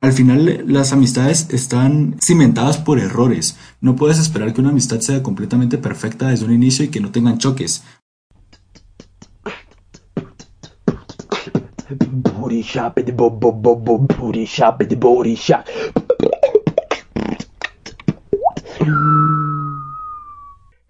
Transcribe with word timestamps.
Al 0.00 0.12
final 0.12 0.62
las 0.66 0.92
amistades 0.92 1.48
están 1.50 2.16
cimentadas 2.22 2.78
por 2.78 3.00
errores. 3.00 3.58
No 3.80 3.96
puedes 3.96 4.20
esperar 4.20 4.54
que 4.54 4.60
una 4.60 4.70
amistad 4.70 5.00
sea 5.00 5.24
completamente 5.24 5.76
perfecta 5.76 6.28
desde 6.28 6.44
un 6.44 6.52
inicio 6.52 6.84
y 6.84 6.88
que 6.88 7.00
no 7.00 7.10
tengan 7.10 7.38
choques. 7.38 7.82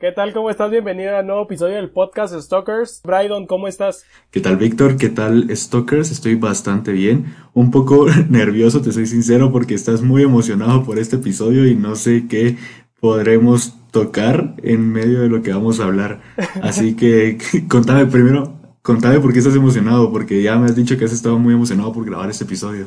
¿Qué 0.01 0.12
tal? 0.12 0.33
¿Cómo 0.33 0.49
estás? 0.49 0.71
Bienvenido 0.71 1.17
a 1.17 1.23
un 1.23 1.27
nuevo 1.27 1.43
episodio 1.43 1.75
del 1.75 1.91
podcast 1.91 2.33
Stalkers. 2.33 3.03
Brydon, 3.03 3.48
¿cómo 3.48 3.67
estás? 3.67 4.05
¿Qué 4.30 4.39
tal, 4.39 4.57
Víctor? 4.57 4.97
¿Qué 4.97 5.09
tal, 5.09 5.48
Stalkers? 5.51 6.12
Estoy 6.12 6.37
bastante 6.37 6.93
bien. 6.93 7.35
Un 7.53 7.73
poco 7.73 8.07
nervioso, 8.30 8.80
te 8.80 8.93
soy 8.93 9.07
sincero, 9.07 9.51
porque 9.51 9.75
estás 9.75 10.01
muy 10.01 10.23
emocionado 10.23 10.84
por 10.84 11.01
este 11.01 11.16
episodio 11.16 11.66
y 11.66 11.74
no 11.74 11.97
sé 11.97 12.29
qué 12.29 12.57
podremos 13.01 13.74
tocar 13.91 14.55
en 14.62 14.88
medio 14.88 15.23
de 15.23 15.30
lo 15.30 15.43
que 15.43 15.52
vamos 15.52 15.80
a 15.80 15.87
hablar. 15.87 16.21
Así 16.62 16.95
que 16.96 17.38
contame 17.69 18.07
primero, 18.07 18.57
contame 18.83 19.19
por 19.19 19.33
qué 19.33 19.41
estás 19.41 19.57
emocionado, 19.57 20.12
porque 20.12 20.41
ya 20.45 20.57
me 20.60 20.66
has 20.66 20.77
dicho 20.77 20.96
que 20.96 21.07
has 21.07 21.12
estado 21.12 21.41
muy 21.41 21.55
emocionado 21.55 21.93
por 21.93 22.07
grabar 22.07 22.30
este 22.30 22.45
episodio. 22.45 22.87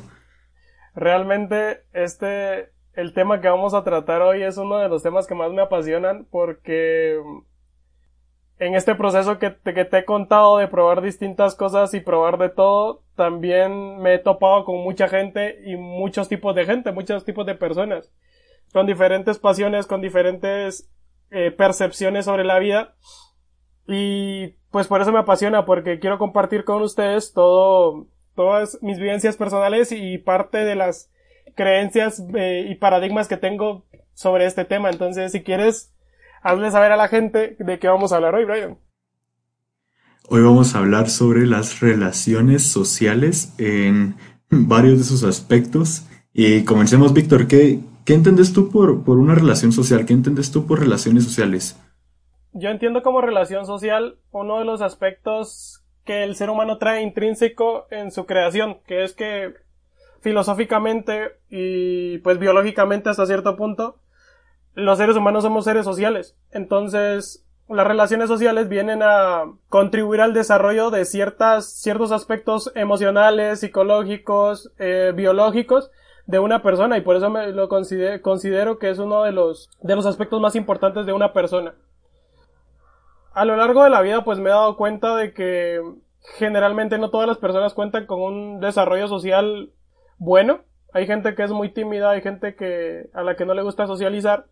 Realmente, 0.95 1.81
este 1.91 2.69
el 3.01 3.13
tema 3.13 3.41
que 3.41 3.49
vamos 3.49 3.73
a 3.73 3.83
tratar 3.83 4.21
hoy 4.21 4.43
es 4.43 4.57
uno 4.57 4.77
de 4.77 4.87
los 4.87 5.01
temas 5.01 5.25
que 5.25 5.33
más 5.33 5.51
me 5.51 5.63
apasionan 5.63 6.27
porque 6.29 7.19
en 8.59 8.75
este 8.75 8.93
proceso 8.93 9.39
que 9.39 9.49
te, 9.49 9.73
que 9.73 9.85
te 9.85 9.97
he 9.97 10.05
contado 10.05 10.57
de 10.57 10.67
probar 10.67 11.01
distintas 11.01 11.55
cosas 11.55 11.95
y 11.95 11.99
probar 11.99 12.37
de 12.37 12.49
todo, 12.49 13.01
también 13.15 13.97
me 13.97 14.13
he 14.13 14.19
topado 14.19 14.65
con 14.65 14.83
mucha 14.83 15.07
gente 15.07 15.59
y 15.65 15.75
muchos 15.77 16.29
tipos 16.29 16.53
de 16.55 16.65
gente, 16.65 16.91
muchos 16.91 17.25
tipos 17.25 17.43
de 17.47 17.55
personas, 17.55 18.13
con 18.71 18.85
diferentes 18.85 19.39
pasiones, 19.39 19.87
con 19.87 19.99
diferentes 19.99 20.87
eh, 21.31 21.49
percepciones 21.49 22.25
sobre 22.25 22.43
la 22.43 22.59
vida. 22.59 22.93
Y 23.87 24.49
pues 24.69 24.87
por 24.87 25.01
eso 25.01 25.11
me 25.11 25.19
apasiona, 25.19 25.65
porque 25.65 25.99
quiero 25.99 26.19
compartir 26.19 26.63
con 26.63 26.83
ustedes 26.83 27.33
todo, 27.33 28.05
todas 28.35 28.77
mis 28.83 28.99
vivencias 28.99 29.37
personales 29.37 29.91
y 29.91 30.19
parte 30.19 30.59
de 30.59 30.75
las 30.75 31.11
creencias 31.55 32.23
eh, 32.35 32.67
y 32.69 32.75
paradigmas 32.75 33.27
que 33.27 33.37
tengo 33.37 33.85
sobre 34.13 34.45
este 34.45 34.65
tema. 34.65 34.89
Entonces, 34.89 35.31
si 35.31 35.41
quieres, 35.41 35.93
hazle 36.41 36.71
saber 36.71 36.91
a 36.91 36.97
la 36.97 37.07
gente 37.07 37.55
de 37.59 37.79
qué 37.79 37.87
vamos 37.87 38.11
a 38.11 38.17
hablar 38.17 38.35
hoy, 38.35 38.45
Brian. 38.45 38.77
Hoy 40.29 40.41
vamos 40.41 40.75
a 40.75 40.79
hablar 40.79 41.09
sobre 41.09 41.45
las 41.45 41.79
relaciones 41.81 42.63
sociales 42.63 43.53
en 43.57 44.15
varios 44.49 44.99
de 44.99 45.03
sus 45.03 45.23
aspectos. 45.23 46.07
Y 46.33 46.63
comencemos, 46.63 47.13
Víctor, 47.13 47.47
¿qué, 47.47 47.79
qué 48.05 48.13
entiendes 48.13 48.53
tú 48.53 48.69
por, 48.69 49.03
por 49.03 49.17
una 49.17 49.35
relación 49.35 49.71
social? 49.71 50.05
¿Qué 50.05 50.13
entiendes 50.13 50.51
tú 50.51 50.65
por 50.65 50.79
relaciones 50.79 51.23
sociales? 51.23 51.79
Yo 52.53 52.69
entiendo 52.69 53.01
como 53.01 53.21
relación 53.21 53.65
social 53.65 54.17
uno 54.31 54.59
de 54.59 54.65
los 54.65 54.81
aspectos 54.81 55.83
que 56.05 56.23
el 56.23 56.35
ser 56.35 56.49
humano 56.49 56.77
trae 56.77 57.01
intrínseco 57.01 57.87
en 57.91 58.11
su 58.11 58.25
creación, 58.25 58.79
que 58.85 59.03
es 59.03 59.13
que 59.13 59.53
filosóficamente 60.21 61.37
y 61.49 62.19
pues 62.19 62.39
biológicamente 62.39 63.09
hasta 63.09 63.25
cierto 63.25 63.55
punto, 63.57 63.97
los 64.73 64.97
seres 64.97 65.17
humanos 65.17 65.43
somos 65.43 65.65
seres 65.65 65.83
sociales. 65.83 66.37
Entonces, 66.51 67.45
las 67.67 67.87
relaciones 67.87 68.27
sociales 68.27 68.69
vienen 68.69 69.01
a 69.03 69.45
contribuir 69.69 70.21
al 70.21 70.33
desarrollo 70.33 70.91
de 70.91 71.05
ciertas, 71.05 71.71
ciertos 71.71 72.11
aspectos 72.11 72.71
emocionales, 72.75 73.59
psicológicos, 73.61 74.71
eh, 74.77 75.11
biológicos 75.15 75.91
de 76.27 76.39
una 76.39 76.61
persona 76.61 76.97
y 76.97 77.01
por 77.01 77.15
eso 77.15 77.29
me 77.29 77.51
lo 77.51 77.67
considero, 77.67 78.21
considero 78.21 78.77
que 78.77 78.89
es 78.89 78.99
uno 78.99 79.23
de 79.23 79.31
los, 79.31 79.69
de 79.81 79.95
los 79.95 80.05
aspectos 80.05 80.39
más 80.39 80.55
importantes 80.55 81.05
de 81.05 81.13
una 81.13 81.33
persona. 81.33 81.73
A 83.33 83.45
lo 83.45 83.55
largo 83.55 83.83
de 83.83 83.89
la 83.89 84.01
vida 84.01 84.23
pues 84.23 84.39
me 84.39 84.49
he 84.49 84.53
dado 84.53 84.77
cuenta 84.77 85.15
de 85.15 85.33
que 85.33 85.81
generalmente 86.37 86.97
no 86.97 87.09
todas 87.09 87.27
las 87.27 87.37
personas 87.37 87.73
cuentan 87.73 88.05
con 88.05 88.21
un 88.21 88.59
desarrollo 88.59 89.07
social 89.07 89.71
bueno. 90.21 90.61
Hay 90.93 91.07
gente 91.07 91.35
que 91.35 91.43
es 91.43 91.51
muy 91.51 91.73
tímida, 91.73 92.11
hay 92.11 92.21
gente 92.21 92.55
que 92.55 93.09
a 93.13 93.23
la 93.23 93.35
que 93.35 93.45
no 93.45 93.53
le 93.53 93.63
gusta 93.63 93.87
socializar. 93.87 94.45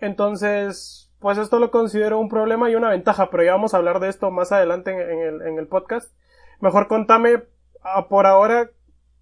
Entonces, 0.00 1.10
pues 1.18 1.38
esto 1.38 1.58
lo 1.58 1.70
considero 1.70 2.18
un 2.20 2.28
problema 2.28 2.70
y 2.70 2.74
una 2.74 2.90
ventaja, 2.90 3.30
pero 3.30 3.42
ya 3.42 3.52
vamos 3.52 3.72
a 3.72 3.78
hablar 3.78 4.00
de 4.00 4.08
esto 4.08 4.30
más 4.30 4.52
adelante 4.52 4.90
en, 4.90 5.20
el, 5.20 5.42
en 5.42 5.58
el, 5.58 5.66
podcast. 5.66 6.12
Mejor 6.60 6.88
contame 6.88 7.44
ah, 7.82 8.08
por 8.08 8.26
ahora 8.26 8.70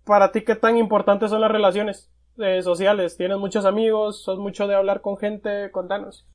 para 0.05 0.33
ti 0.33 0.43
qué 0.43 0.57
tan 0.57 0.77
importantes 0.77 1.31
son 1.31 1.41
las 1.41 1.51
relaciones 1.51 2.11
eh, 2.39 2.63
sociales. 2.63 3.17
¿Tienes 3.17 3.39
muchos 3.39 3.65
amigos? 3.65 4.25
¿Sos 4.25 4.39
mucho 4.39 4.67
de 4.67 4.75
hablar 4.75 5.03
con 5.03 5.19
gente? 5.19 5.71
Contanos. 5.71 6.27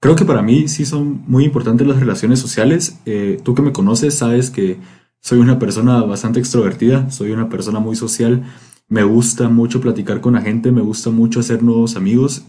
Creo 0.00 0.16
que 0.16 0.24
para 0.24 0.42
mí 0.42 0.66
sí 0.66 0.86
son 0.86 1.22
muy 1.28 1.44
importantes 1.44 1.86
las 1.86 2.00
relaciones 2.00 2.40
sociales. 2.40 3.00
Eh, 3.04 3.38
tú 3.44 3.54
que 3.54 3.62
me 3.62 3.72
conoces 3.72 4.16
sabes 4.18 4.50
que 4.50 4.78
soy 5.20 5.38
una 5.38 5.58
persona 5.58 6.02
bastante 6.02 6.40
extrovertida, 6.40 7.10
soy 7.10 7.30
una 7.30 7.48
persona 7.48 7.78
muy 7.78 7.96
social, 7.96 8.44
me 8.88 9.04
gusta 9.04 9.48
mucho 9.48 9.80
platicar 9.80 10.20
con 10.20 10.34
la 10.34 10.42
gente, 10.42 10.72
me 10.72 10.80
gusta 10.80 11.10
mucho 11.10 11.40
hacer 11.40 11.62
nuevos 11.62 11.96
amigos. 11.96 12.44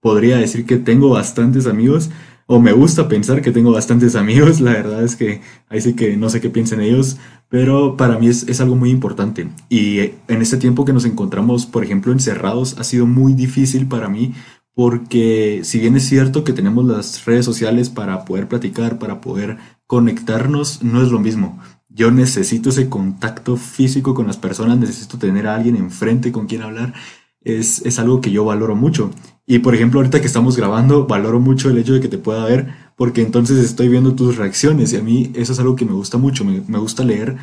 Podría 0.00 0.38
decir 0.38 0.64
que 0.64 0.76
tengo 0.76 1.10
bastantes 1.10 1.66
amigos, 1.66 2.10
o 2.46 2.60
me 2.60 2.72
gusta 2.72 3.08
pensar 3.08 3.42
que 3.42 3.50
tengo 3.50 3.72
bastantes 3.72 4.14
amigos, 4.14 4.60
la 4.62 4.72
verdad 4.72 5.02
es 5.02 5.16
que 5.16 5.42
ahí 5.68 5.80
sí 5.80 5.94
que 5.94 6.16
no 6.16 6.30
sé 6.30 6.40
qué 6.40 6.48
piensen 6.48 6.80
ellos, 6.80 7.18
pero 7.48 7.96
para 7.96 8.18
mí 8.18 8.28
es, 8.28 8.48
es, 8.48 8.60
algo 8.60 8.76
muy 8.76 8.90
importante. 8.90 9.48
Y 9.68 9.98
en 10.28 10.42
este 10.42 10.56
tiempo 10.56 10.84
que 10.84 10.92
nos 10.92 11.04
encontramos, 11.04 11.66
por 11.66 11.84
ejemplo, 11.84 12.12
encerrados, 12.12 12.78
ha 12.78 12.84
sido 12.84 13.06
muy 13.06 13.34
difícil 13.34 13.86
para 13.86 14.08
mí 14.08 14.32
porque 14.76 15.62
si 15.64 15.78
bien 15.78 15.96
es 15.96 16.04
cierto 16.04 16.44
que 16.44 16.52
tenemos 16.52 16.84
las 16.84 17.24
redes 17.24 17.46
sociales 17.46 17.88
para 17.88 18.26
poder 18.26 18.46
platicar, 18.46 18.98
para 18.98 19.22
poder 19.22 19.56
conectarnos, 19.86 20.82
no 20.82 21.02
es 21.02 21.10
lo 21.10 21.18
mismo. 21.18 21.58
Yo 21.96 22.10
necesito 22.10 22.68
ese 22.68 22.90
contacto 22.90 23.56
físico 23.56 24.12
con 24.12 24.26
las 24.26 24.36
personas, 24.36 24.76
necesito 24.76 25.16
tener 25.16 25.46
a 25.46 25.54
alguien 25.54 25.76
enfrente 25.76 26.30
con 26.30 26.46
quien 26.46 26.60
hablar. 26.60 26.92
Es, 27.40 27.80
es 27.86 27.98
algo 27.98 28.20
que 28.20 28.30
yo 28.30 28.44
valoro 28.44 28.76
mucho. 28.76 29.10
Y 29.46 29.60
por 29.60 29.74
ejemplo, 29.74 30.00
ahorita 30.00 30.20
que 30.20 30.26
estamos 30.26 30.58
grabando, 30.58 31.06
valoro 31.06 31.40
mucho 31.40 31.70
el 31.70 31.78
hecho 31.78 31.94
de 31.94 32.00
que 32.00 32.08
te 32.08 32.18
pueda 32.18 32.44
ver, 32.44 32.74
porque 32.96 33.22
entonces 33.22 33.64
estoy 33.64 33.88
viendo 33.88 34.14
tus 34.14 34.36
reacciones 34.36 34.92
y 34.92 34.96
a 34.98 35.02
mí 35.02 35.30
eso 35.34 35.54
es 35.54 35.58
algo 35.58 35.74
que 35.74 35.86
me 35.86 35.94
gusta 35.94 36.18
mucho. 36.18 36.44
Me, 36.44 36.60
me 36.68 36.78
gusta 36.78 37.02
leer 37.02 37.38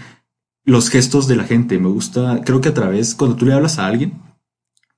los 0.65 0.89
gestos 0.89 1.27
de 1.27 1.35
la 1.35 1.45
gente. 1.45 1.79
Me 1.79 1.89
gusta, 1.89 2.41
creo 2.45 2.61
que 2.61 2.69
a 2.69 2.75
través, 2.75 3.15
cuando 3.15 3.35
tú 3.35 3.47
le 3.47 3.53
hablas 3.53 3.79
a 3.79 3.87
alguien, 3.87 4.21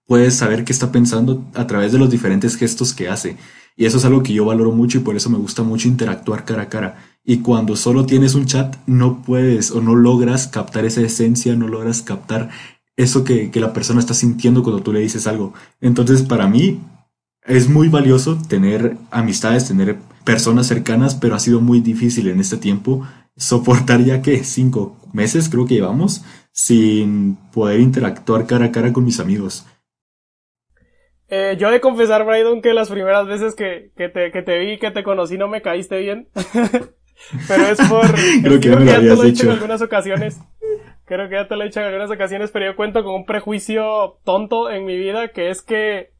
puedes 0.05 0.35
saber 0.35 0.65
qué 0.65 0.73
está 0.73 0.91
pensando 0.91 1.45
a 1.53 1.65
través 1.65 1.93
de 1.93 1.99
los 1.99 2.09
diferentes 2.09 2.57
gestos 2.57 2.93
que 2.93 3.07
hace. 3.07 3.37
Y 3.77 3.85
eso 3.85 3.99
es 3.99 4.05
algo 4.05 4.21
que 4.21 4.33
yo 4.33 4.43
valoro 4.43 4.73
mucho 4.73 4.97
y 4.97 5.01
por 5.01 5.15
eso 5.15 5.29
me 5.29 5.37
gusta 5.37 5.63
mucho 5.63 5.87
interactuar 5.87 6.43
cara 6.43 6.63
a 6.63 6.69
cara. 6.69 7.14
Y 7.25 7.39
cuando 7.39 7.75
solo 7.75 8.05
tienes 8.05 8.35
un 8.35 8.45
chat, 8.45 8.75
no 8.85 9.23
puedes 9.23 9.71
o 9.71 9.81
no 9.81 9.95
logras 9.95 10.47
captar 10.47 10.85
esa 10.85 11.01
esencia, 11.01 11.55
no 11.55 11.67
logras 11.67 12.03
captar 12.03 12.51
eso 12.97 13.23
que, 13.23 13.49
la 13.55 13.73
persona 13.73 13.99
está 13.99 14.13
sintiendo 14.13 14.61
cuando 14.61 14.83
tú 14.83 14.93
le 14.93 14.99
dices 14.99 15.25
algo. 15.25 15.53
Entonces, 15.81 16.21
para 16.21 16.47
mí, 16.47 16.79
es 17.43 17.67
muy 17.67 17.89
valioso 17.89 18.37
tener 18.47 18.97
amistades, 19.09 19.67
tener 19.67 19.97
personas 20.23 20.67
cercanas, 20.67 21.15
pero 21.15 21.35
ha 21.35 21.39
sido 21.39 21.61
muy 21.61 21.81
difícil 21.81 22.27
en 22.27 22.39
este 22.39 22.57
tiempo 22.57 23.07
soportar 23.35 24.01
ya 24.03 24.21
que 24.21 24.43
cinco 24.43 24.95
meses 25.11 25.49
creo 25.49 25.65
que 25.65 25.75
llevamos 25.75 26.23
sin 26.51 27.37
poder 27.51 27.81
interactuar 27.81 28.45
cara 28.47 28.65
a 28.65 28.71
cara 28.71 28.93
con 28.93 29.03
mis 29.03 29.19
amigos. 29.19 29.65
Eh, 31.27 31.57
yo 31.59 31.69
he 31.69 31.73
de 31.73 31.81
confesar, 31.81 32.23
Brydon, 32.23 32.61
que 32.61 32.73
las 32.73 32.89
primeras 32.89 33.27
veces 33.27 33.55
que, 33.55 33.91
que, 33.97 34.09
te, 34.09 34.31
que 34.31 34.41
te 34.43 34.59
vi, 34.59 34.77
que 34.77 34.91
te 34.91 35.03
conocí, 35.03 35.37
no 35.37 35.47
me 35.47 35.61
caíste 35.61 35.99
bien. 35.99 36.29
pero 37.47 37.63
es 37.63 37.79
por... 37.89 38.05
Creo 38.43 38.59
que, 38.59 38.69
ya, 38.69 38.75
me 38.75 38.85
lo 38.85 38.91
te 38.91 39.15
lo 39.15 39.23
he 39.23 39.25
dicho 39.27 39.45
en 39.45 39.51
algunas 39.51 39.81
ocasiones. 39.81 40.39
Creo 41.05 41.29
que 41.29 41.35
ya 41.35 41.47
te 41.47 41.55
lo 41.55 41.61
he 41.61 41.65
dicho 41.65 41.79
en 41.79 41.87
algunas 41.87 42.11
ocasiones, 42.11 42.51
pero 42.51 42.65
yo 42.65 42.75
cuento 42.75 43.03
con 43.03 43.13
un 43.13 43.25
prejuicio 43.25 44.17
tonto 44.23 44.69
en 44.71 44.85
mi 44.85 44.97
vida, 44.97 45.29
que 45.29 45.49
es 45.49 45.61
que 45.61 46.15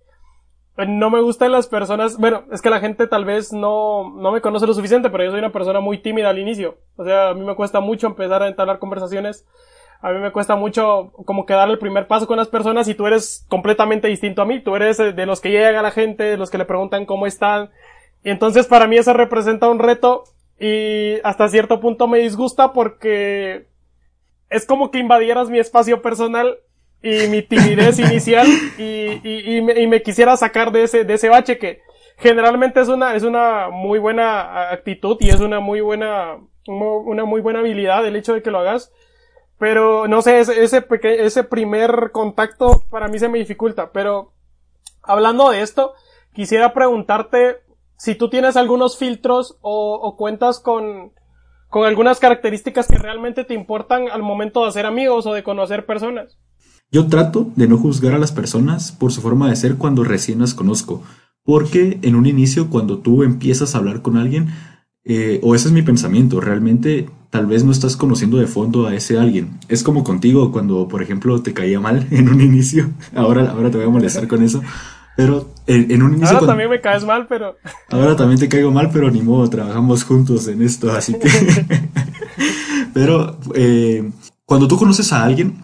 no 0.77 1.09
me 1.09 1.21
gustan 1.21 1.51
las 1.51 1.67
personas, 1.67 2.17
bueno, 2.17 2.43
es 2.51 2.61
que 2.61 2.69
la 2.69 2.81
gente 2.81 3.07
tal 3.07 3.23
vez 3.23 3.53
no, 3.53 4.13
no 4.17 4.31
me 4.31 4.41
conoce 4.41 4.67
lo 4.67 4.73
suficiente, 4.73 5.09
pero 5.09 5.23
yo 5.23 5.31
soy 5.31 5.39
una 5.39 5.51
persona 5.51 5.79
muy 5.79 5.99
tímida 5.99 6.29
al 6.29 6.39
inicio. 6.39 6.77
O 6.97 7.05
sea, 7.05 7.29
a 7.29 7.33
mí 7.33 7.45
me 7.45 7.55
cuesta 7.55 7.79
mucho 7.79 8.07
empezar 8.07 8.43
a 8.43 8.47
entablar 8.47 8.79
conversaciones. 8.79 9.45
A 10.01 10.11
mí 10.11 10.19
me 10.19 10.31
cuesta 10.31 10.57
mucho 10.57 11.13
como 11.25 11.45
que 11.45 11.53
dar 11.53 11.69
el 11.69 11.79
primer 11.79 12.07
paso 12.07 12.27
con 12.27 12.37
las 12.37 12.49
personas 12.49 12.87
y 12.89 12.95
tú 12.95 13.07
eres 13.07 13.45
completamente 13.47 14.09
distinto 14.09 14.41
a 14.41 14.45
mí. 14.45 14.59
Tú 14.59 14.75
eres 14.75 14.97
de 14.97 15.25
los 15.25 15.39
que 15.39 15.49
llega 15.49 15.81
la 15.81 15.91
gente, 15.91 16.23
de 16.23 16.37
los 16.37 16.49
que 16.49 16.57
le 16.57 16.65
preguntan 16.65 17.05
cómo 17.05 17.25
están. 17.25 17.69
Y 18.23 18.29
entonces 18.29 18.67
para 18.67 18.85
mí 18.85 18.97
eso 18.97 19.13
representa 19.13 19.69
un 19.69 19.79
reto 19.79 20.25
y 20.59 21.15
hasta 21.23 21.49
cierto 21.49 21.79
punto 21.79 22.07
me 22.07 22.19
disgusta 22.19 22.71
porque 22.73 23.67
es 24.49 24.65
como 24.65 24.91
que 24.91 24.99
invadieras 24.99 25.49
mi 25.49 25.59
espacio 25.59 26.01
personal 26.01 26.57
y 27.01 27.27
mi 27.27 27.41
timidez 27.41 27.99
inicial 27.99 28.47
y, 28.77 29.19
y, 29.23 29.61
me, 29.61 29.79
y, 29.79 29.87
me, 29.87 30.01
quisiera 30.01 30.37
sacar 30.37 30.71
de 30.71 30.83
ese, 30.83 31.03
de 31.03 31.13
ese 31.13 31.29
bache 31.29 31.57
que 31.57 31.81
generalmente 32.17 32.79
es 32.81 32.87
una, 32.87 33.15
es 33.15 33.23
una 33.23 33.69
muy 33.69 33.99
buena 33.99 34.69
actitud 34.71 35.17
y 35.19 35.29
es 35.29 35.39
una 35.39 35.59
muy 35.59 35.81
buena, 35.81 36.37
una 36.67 37.25
muy 37.25 37.41
buena 37.41 37.59
habilidad 37.59 38.05
el 38.05 38.15
hecho 38.15 38.33
de 38.33 38.41
que 38.41 38.51
lo 38.51 38.59
hagas. 38.59 38.91
Pero 39.57 40.07
no 40.07 40.21
sé, 40.21 40.39
ese, 40.39 40.63
ese, 40.63 40.85
ese 41.01 41.43
primer 41.43 42.11
contacto 42.11 42.83
para 42.89 43.07
mí 43.07 43.19
se 43.19 43.29
me 43.29 43.37
dificulta. 43.39 43.91
Pero 43.91 44.33
hablando 45.01 45.49
de 45.49 45.61
esto, 45.61 45.93
quisiera 46.33 46.73
preguntarte 46.73 47.61
si 47.97 48.15
tú 48.15 48.29
tienes 48.29 48.57
algunos 48.57 48.97
filtros 48.97 49.57
o, 49.61 50.15
cuentas 50.17 50.59
con, 50.59 51.13
con 51.69 51.85
algunas 51.85 52.19
características 52.19 52.87
que 52.87 52.97
realmente 52.97 53.43
te 53.43 53.53
importan 53.53 54.09
al 54.09 54.23
momento 54.23 54.61
de 54.63 54.69
hacer 54.69 54.85
amigos 54.85 55.25
o 55.25 55.33
de 55.33 55.43
conocer 55.43 55.85
personas. 55.85 56.37
Yo 56.91 57.07
trato 57.07 57.51
de 57.55 57.67
no 57.67 57.77
juzgar 57.77 58.13
a 58.13 58.19
las 58.19 58.31
personas 58.31 58.91
por 58.91 59.11
su 59.11 59.21
forma 59.21 59.49
de 59.49 59.55
ser 59.55 59.75
cuando 59.75 60.03
recién 60.03 60.39
las 60.39 60.53
conozco, 60.53 61.01
porque 61.43 61.99
en 62.01 62.15
un 62.15 62.25
inicio 62.25 62.69
cuando 62.69 62.99
tú 62.99 63.23
empiezas 63.23 63.75
a 63.75 63.79
hablar 63.79 64.01
con 64.01 64.17
alguien, 64.17 64.49
eh, 65.03 65.39
o 65.43 65.53
ese 65.55 65.67
es 65.67 65.73
mi 65.73 65.81
pensamiento, 65.81 66.41
realmente 66.41 67.09
tal 67.29 67.45
vez 67.45 67.63
no 67.63 67.71
estás 67.71 67.95
conociendo 67.95 68.37
de 68.37 68.47
fondo 68.47 68.87
a 68.87 68.95
ese 68.95 69.19
alguien. 69.19 69.59
Es 69.67 69.83
como 69.83 70.03
contigo 70.03 70.51
cuando, 70.51 70.87
por 70.87 71.03
ejemplo, 71.03 71.41
te 71.41 71.53
caía 71.53 71.79
mal 71.79 72.07
en 72.11 72.29
un 72.29 72.41
inicio, 72.41 72.89
ahora, 73.15 73.51
ahora 73.51 73.69
te 73.69 73.77
voy 73.77 73.85
a 73.85 73.89
molestar 73.89 74.27
con 74.27 74.41
eso, 74.41 74.63
pero 75.15 75.53
en, 75.67 76.03
un 76.03 76.13
inicio... 76.13 76.35
Ahora 76.35 76.47
también 76.47 76.69
me 76.69 76.81
caes 76.81 77.05
mal, 77.05 77.27
pero... 77.27 77.57
Ahora 77.89 78.15
también 78.15 78.39
te 78.39 78.49
caigo 78.49 78.71
mal, 78.71 78.89
pero 78.91 79.09
ni 79.09 79.21
modo, 79.21 79.49
trabajamos 79.49 80.03
juntos 80.03 80.47
en 80.47 80.61
esto, 80.61 80.91
así 80.91 81.13
que... 81.13 81.29
pero 82.93 83.39
eh, 83.55 84.11
cuando 84.45 84.67
tú 84.67 84.77
conoces 84.77 85.13
a 85.13 85.23
alguien, 85.23 85.63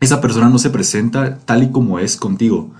esa 0.00 0.20
persona 0.20 0.48
no 0.48 0.58
se 0.58 0.70
presenta 0.70 1.38
tal 1.38 1.62
y 1.62 1.70
como 1.70 1.98
es 1.98 2.16
contigo. 2.16 2.72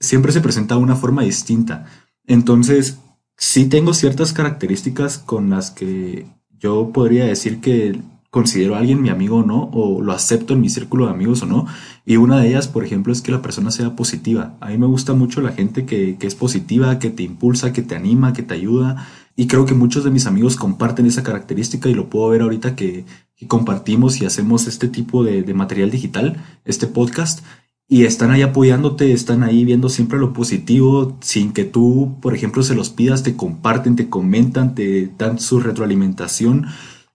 Siempre 0.00 0.32
se 0.32 0.40
presenta 0.40 0.74
de 0.74 0.80
una 0.80 0.96
forma 0.96 1.22
distinta. 1.22 1.86
Entonces, 2.26 2.98
sí 3.36 3.68
tengo 3.68 3.94
ciertas 3.94 4.32
características 4.32 5.18
con 5.18 5.50
las 5.50 5.70
que 5.70 6.26
yo 6.58 6.90
podría 6.92 7.24
decir 7.24 7.60
que 7.60 8.00
considero 8.32 8.74
a 8.74 8.78
alguien 8.78 9.02
mi 9.02 9.10
amigo 9.10 9.40
o 9.40 9.44
no, 9.44 9.68
o 9.74 10.00
lo 10.00 10.10
acepto 10.10 10.54
en 10.54 10.62
mi 10.62 10.70
círculo 10.70 11.04
de 11.04 11.12
amigos 11.12 11.42
o 11.42 11.46
no. 11.46 11.66
Y 12.06 12.16
una 12.16 12.40
de 12.40 12.48
ellas, 12.48 12.66
por 12.66 12.82
ejemplo, 12.82 13.12
es 13.12 13.20
que 13.20 13.30
la 13.30 13.42
persona 13.42 13.70
sea 13.70 13.94
positiva. 13.94 14.56
A 14.60 14.70
mí 14.70 14.78
me 14.78 14.86
gusta 14.86 15.12
mucho 15.12 15.42
la 15.42 15.52
gente 15.52 15.84
que, 15.84 16.16
es 16.18 16.34
positiva, 16.34 16.98
que 16.98 17.10
te 17.10 17.24
impulsa, 17.24 17.74
que 17.74 17.82
te 17.82 17.94
anima, 17.94 18.32
que 18.32 18.42
te 18.42 18.54
ayuda. 18.54 19.06
Y 19.36 19.48
creo 19.48 19.66
que 19.66 19.74
muchos 19.74 20.02
de 20.02 20.10
mis 20.10 20.24
amigos 20.24 20.56
comparten 20.56 21.04
esa 21.04 21.22
característica 21.22 21.90
y 21.90 21.94
lo 21.94 22.08
puedo 22.08 22.30
ver 22.30 22.40
ahorita 22.40 22.74
que, 22.74 23.04
compartimos 23.48 24.22
y 24.22 24.24
hacemos 24.24 24.68
este 24.68 24.86
tipo 24.86 25.24
de, 25.24 25.42
de 25.42 25.52
material 25.52 25.90
digital, 25.90 26.40
este 26.64 26.86
podcast 26.86 27.44
y 27.88 28.04
están 28.04 28.30
ahí 28.30 28.40
apoyándote, 28.40 29.12
están 29.12 29.42
ahí 29.42 29.64
viendo 29.64 29.88
siempre 29.88 30.18
lo 30.18 30.32
positivo, 30.32 31.18
sin 31.20 31.52
que 31.52 31.64
tú, 31.64 32.16
por 32.22 32.34
ejemplo, 32.34 32.62
se 32.62 32.76
los 32.76 32.88
pidas, 32.88 33.24
te 33.24 33.36
comparten, 33.36 33.96
te 33.96 34.08
comentan, 34.08 34.76
te 34.76 35.10
dan 35.18 35.40
su 35.40 35.58
retroalimentación. 35.58 36.68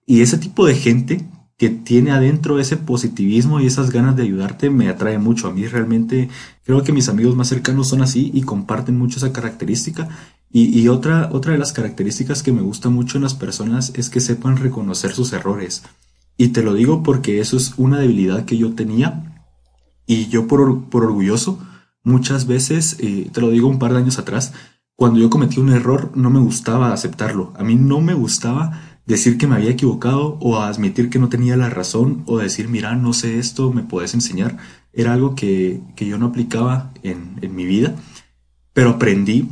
Y 0.08 0.22
ese 0.22 0.38
tipo 0.38 0.64
de 0.66 0.74
gente 0.74 1.28
que 1.58 1.68
tiene 1.68 2.12
adentro 2.12 2.58
ese 2.58 2.78
positivismo 2.78 3.60
y 3.60 3.66
esas 3.66 3.90
ganas 3.90 4.16
de 4.16 4.22
ayudarte 4.22 4.70
me 4.70 4.88
atrae 4.88 5.18
mucho. 5.18 5.48
A 5.48 5.52
mí 5.52 5.66
realmente 5.66 6.30
creo 6.64 6.82
que 6.82 6.94
mis 6.94 7.10
amigos 7.10 7.36
más 7.36 7.48
cercanos 7.48 7.88
son 7.88 8.00
así 8.00 8.30
y 8.32 8.40
comparten 8.40 8.96
mucho 8.96 9.18
esa 9.18 9.34
característica. 9.34 10.08
Y, 10.50 10.88
otra, 10.88 11.28
otra 11.30 11.52
de 11.52 11.58
las 11.58 11.74
características 11.74 12.42
que 12.42 12.52
me 12.52 12.62
gusta 12.62 12.88
mucho 12.88 13.18
en 13.18 13.24
las 13.24 13.34
personas 13.34 13.92
es 13.96 14.08
que 14.08 14.20
sepan 14.20 14.56
reconocer 14.56 15.12
sus 15.12 15.34
errores. 15.34 15.82
Y 16.38 16.48
te 16.48 16.62
lo 16.62 16.72
digo 16.72 17.02
porque 17.02 17.38
eso 17.40 17.58
es 17.58 17.74
una 17.76 17.98
debilidad 17.98 18.46
que 18.46 18.56
yo 18.56 18.72
tenía 18.72 19.44
y 20.06 20.28
yo 20.28 20.46
por, 20.46 20.84
por 20.84 21.04
orgulloso 21.04 21.58
muchas 22.02 22.46
veces, 22.46 22.96
eh, 23.00 23.28
te 23.30 23.42
lo 23.42 23.50
digo 23.50 23.68
un 23.68 23.78
par 23.78 23.92
de 23.92 23.98
años 23.98 24.18
atrás, 24.18 24.54
cuando 24.96 25.20
yo 25.20 25.28
cometí 25.28 25.60
un 25.60 25.68
error 25.68 26.12
no 26.14 26.30
me 26.30 26.40
gustaba 26.40 26.94
aceptarlo. 26.94 27.52
A 27.58 27.62
mí 27.62 27.74
no 27.74 28.00
me 28.00 28.14
gustaba 28.14 28.87
decir 29.08 29.38
que 29.38 29.46
me 29.46 29.56
había 29.56 29.70
equivocado 29.70 30.36
o 30.38 30.60
admitir 30.60 31.08
que 31.08 31.18
no 31.18 31.30
tenía 31.30 31.56
la 31.56 31.70
razón 31.70 32.22
o 32.26 32.36
decir, 32.38 32.68
mira, 32.68 32.94
no 32.94 33.14
sé 33.14 33.38
esto, 33.38 33.72
me 33.72 33.82
puedes 33.82 34.12
enseñar. 34.12 34.58
Era 34.92 35.14
algo 35.14 35.34
que, 35.34 35.80
yo 35.96 36.18
no 36.18 36.26
aplicaba 36.26 36.92
en, 37.02 37.38
en 37.40 37.56
mi 37.56 37.64
vida, 37.64 37.96
pero 38.74 38.90
aprendí 38.90 39.48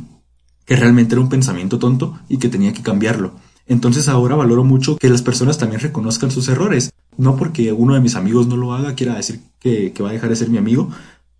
que 0.63 0.75
realmente 0.75 1.15
era 1.15 1.21
un 1.21 1.29
pensamiento 1.29 1.79
tonto 1.79 2.19
y 2.29 2.37
que 2.37 2.49
tenía 2.49 2.71
que 2.71 2.83
cambiarlo. 2.83 3.33
Entonces 3.65 4.07
ahora 4.07 4.35
valoro 4.35 4.63
mucho 4.63 4.97
que 4.97 5.09
las 5.09 5.23
personas 5.23 5.57
también 5.57 5.81
reconozcan 5.81 6.29
sus 6.29 6.47
errores. 6.49 6.93
No 7.17 7.35
porque 7.35 7.73
uno 7.73 7.95
de 7.95 7.99
mis 7.99 8.15
amigos 8.15 8.47
no 8.47 8.57
lo 8.57 8.75
haga 8.75 8.93
quiera 8.93 9.15
decir 9.15 9.41
que, 9.59 9.91
que 9.91 10.03
va 10.03 10.09
a 10.09 10.13
dejar 10.13 10.29
de 10.29 10.35
ser 10.35 10.51
mi 10.51 10.59
amigo, 10.59 10.91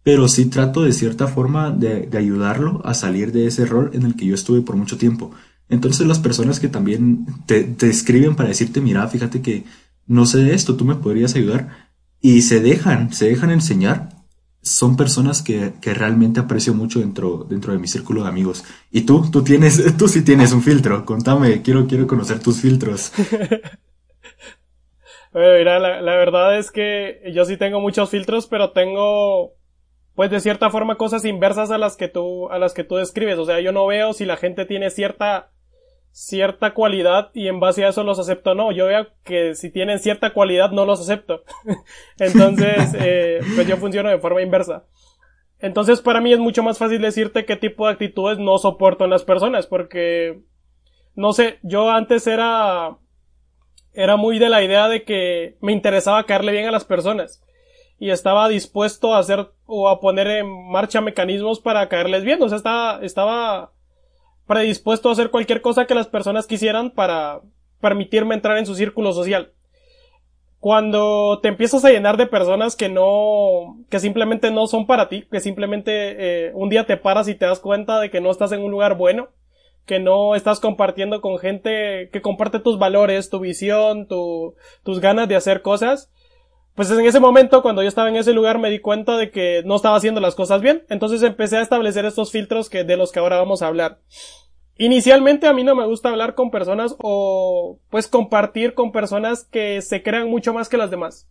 pero 0.02 0.28
sí 0.28 0.46
trato 0.46 0.82
de 0.82 0.92
cierta 0.92 1.28
forma 1.28 1.70
de, 1.70 2.08
de, 2.08 2.18
ayudarlo 2.18 2.82
a 2.84 2.96
salir 2.96 3.32
de 3.32 3.46
ese 3.46 3.62
error 3.62 3.92
en 3.94 4.04
el 4.04 4.16
que 4.16 4.26
yo 4.26 4.34
estuve 4.34 4.62
por 4.62 4.76
mucho 4.76 4.98
tiempo. 4.98 5.32
Entonces 5.70 6.08
las 6.08 6.20
personas 6.20 6.60
que 6.60 6.70
también 6.70 7.26
te, 7.46 7.76
escriben 7.88 8.36
para 8.36 8.50
decirte, 8.50 8.82
mira, 8.82 9.08
fíjate 9.08 9.42
que 9.42 9.64
no 10.06 10.26
sé 10.26 10.40
de 10.40 10.54
esto, 10.54 10.76
tú 10.76 10.86
me 10.86 10.96
podrías 10.96 11.36
ayudar, 11.36 11.90
y 12.22 12.42
se 12.42 12.62
dejan, 12.62 13.14
se 13.14 13.28
dejan 13.28 13.52
enseñar, 13.52 14.10
son 14.62 14.96
personas 14.98 15.42
que, 15.42 15.74
realmente 15.84 16.40
aprecio 16.40 16.74
mucho 16.74 17.00
dentro, 17.00 17.46
dentro 17.50 17.74
de 17.74 17.80
mi 17.80 17.88
círculo 17.88 18.24
de 18.24 18.30
amigos. 18.30 18.64
Y 18.92 19.02
tú, 19.02 19.30
tú 19.30 19.44
tienes, 19.44 19.98
tú 19.98 20.08
sí 20.08 20.24
tienes 20.24 20.54
un 20.54 20.62
filtro, 20.62 21.06
contame, 21.06 21.62
quiero, 21.62 21.88
quiero 21.88 22.08
conocer 22.08 22.40
tus 22.40 22.62
filtros. 22.62 23.12
mira, 25.34 25.80
la, 25.80 26.02
la 26.02 26.16
verdad 26.16 26.58
es 26.58 26.72
que 26.72 27.22
yo 27.34 27.46
sí 27.46 27.58
tengo 27.58 27.82
muchos 27.82 28.10
filtros, 28.10 28.48
pero 28.48 28.72
tengo 28.72 29.54
pues 30.16 30.32
de 30.32 30.40
cierta 30.40 30.72
forma 30.72 30.96
cosas 30.96 31.26
inversas 31.26 31.70
a 31.70 31.78
las 31.78 31.96
que 31.96 32.08
tú 32.08 32.50
a 32.50 32.58
las 32.58 32.74
que 32.74 32.84
tú 32.84 32.96
describes, 32.96 33.38
o 33.38 33.46
sea, 33.46 33.62
yo 33.62 33.72
no 33.72 33.86
veo 33.86 34.14
si 34.14 34.26
la 34.26 34.36
gente 34.36 34.66
tiene 34.66 34.90
cierta 34.90 35.52
cierta 36.18 36.74
cualidad 36.74 37.30
y 37.36 37.48
en 37.48 37.60
base 37.60 37.86
a 37.86 37.90
eso 37.90 38.04
los 38.04 38.18
acepto 38.18 38.52
o 38.52 38.56
no. 38.56 38.72
Yo 38.72 38.88
veo 38.88 39.06
que 39.24 39.54
si 39.54 39.70
tienen 39.70 40.00
cierta 40.00 40.34
cualidad 40.34 40.72
no 40.72 40.84
los 40.84 41.00
acepto. 41.00 41.44
Entonces, 42.20 42.96
eh, 43.00 43.40
pues 43.56 43.68
yo 43.68 43.78
funciono 43.78 44.10
de 44.10 44.18
forma 44.18 44.42
inversa. 44.42 44.86
Entonces, 45.60 46.02
para 46.02 46.20
mí 46.20 46.34
es 46.34 46.40
mucho 46.40 46.64
más 46.64 46.80
fácil 46.80 47.04
decirte 47.04 47.46
qué 47.46 47.56
tipo 47.56 47.86
de 47.86 47.94
actitudes 47.94 48.40
no 48.40 48.58
soporto 48.58 49.04
en 49.04 49.12
las 49.12 49.24
personas, 49.24 49.68
porque, 49.68 50.42
no 51.14 51.34
sé, 51.34 51.60
yo 51.62 51.92
antes 51.92 52.26
era, 52.26 52.98
era 53.94 54.18
muy 54.18 54.40
de 54.40 54.50
la 54.50 54.64
idea 54.64 54.88
de 54.88 55.04
que 55.04 55.58
me 55.62 55.72
interesaba 55.72 56.26
caerle 56.26 56.52
bien 56.52 56.68
a 56.68 56.72
las 56.72 56.86
personas 56.86 57.44
y 58.00 58.10
estaba 58.10 58.50
dispuesto 58.50 59.14
a 59.14 59.20
hacer 59.20 59.52
o 59.68 59.88
a 59.88 60.00
poner 60.00 60.28
en 60.28 60.72
marcha 60.72 61.00
mecanismos 61.00 61.60
para 61.60 61.88
caerles 61.90 62.24
bien. 62.24 62.42
O 62.42 62.50
sea, 62.50 62.58
estaba, 62.58 63.00
estaba 63.04 63.72
predispuesto 64.48 65.10
a 65.10 65.12
hacer 65.12 65.30
cualquier 65.30 65.62
cosa 65.62 65.86
que 65.86 65.96
las 65.96 66.08
personas 66.08 66.48
quisieran 66.48 66.92
para 66.92 67.42
permitirme 67.82 68.34
entrar 68.34 68.58
en 68.58 68.66
su 68.66 68.76
círculo 68.76 69.14
social. 69.14 69.52
Cuando 70.60 71.40
te 71.42 71.50
empiezas 71.50 71.86
a 71.86 71.92
llenar 71.92 72.18
de 72.18 72.26
personas 72.26 72.76
que 72.76 72.90
no, 72.90 73.78
que 73.90 74.00
simplemente 74.00 74.50
no 74.50 74.66
son 74.66 74.88
para 74.88 75.08
ti, 75.08 75.28
que 75.30 75.40
simplemente 75.40 76.48
eh, 76.48 76.52
un 76.56 76.70
día 76.70 76.86
te 76.86 76.98
paras 76.98 77.28
y 77.28 77.36
te 77.36 77.46
das 77.46 77.60
cuenta 77.60 78.00
de 78.00 78.10
que 78.10 78.22
no 78.22 78.32
estás 78.32 78.52
en 78.54 78.64
un 78.64 78.72
lugar 78.72 78.98
bueno, 78.98 79.30
que 79.86 80.00
no 80.00 80.36
estás 80.36 80.60
compartiendo 80.60 81.22
con 81.22 81.38
gente 81.38 82.10
que 82.12 82.22
comparte 82.22 82.60
tus 82.60 82.80
valores, 82.80 83.30
tu 83.30 83.40
visión, 83.40 84.08
tu, 84.08 84.56
tus 84.84 85.00
ganas 85.00 85.28
de 85.28 85.36
hacer 85.36 85.62
cosas, 85.62 86.10
pues 86.78 86.92
en 86.92 87.04
ese 87.08 87.20
momento, 87.20 87.64
cuando 87.64 87.82
yo 87.82 87.88
estaba 87.88 88.08
en 88.08 88.18
ese 88.18 88.34
lugar, 88.34 88.60
me 88.60 88.70
di 88.70 88.78
cuenta 88.78 89.18
de 89.18 89.32
que 89.32 89.64
no 89.66 89.76
estaba 89.76 89.96
haciendo 89.96 90.22
las 90.22 90.36
cosas 90.36 90.62
bien. 90.62 90.86
Entonces 90.90 91.24
empecé 91.24 91.58
a 91.58 91.62
establecer 91.64 92.06
estos 92.06 92.32
filtros 92.32 92.70
que, 92.70 92.84
de 92.84 92.98
los 92.98 93.12
que 93.12 93.18
ahora 93.18 93.38
vamos 93.38 93.64
a 93.64 93.68
hablar. 93.68 93.98
Inicialmente 94.80 95.48
a 95.48 95.54
mí 95.54 95.64
no 95.64 95.76
me 95.76 95.86
gusta 95.86 96.10
hablar 96.10 96.36
con 96.36 96.52
personas 96.52 96.96
o 97.00 97.80
pues 97.90 98.08
compartir 98.08 98.74
con 98.76 98.92
personas 98.92 99.44
que 99.46 99.82
se 99.82 100.04
crean 100.04 100.30
mucho 100.30 100.54
más 100.54 100.70
que 100.70 100.78
las 100.78 100.92
demás. 100.92 101.28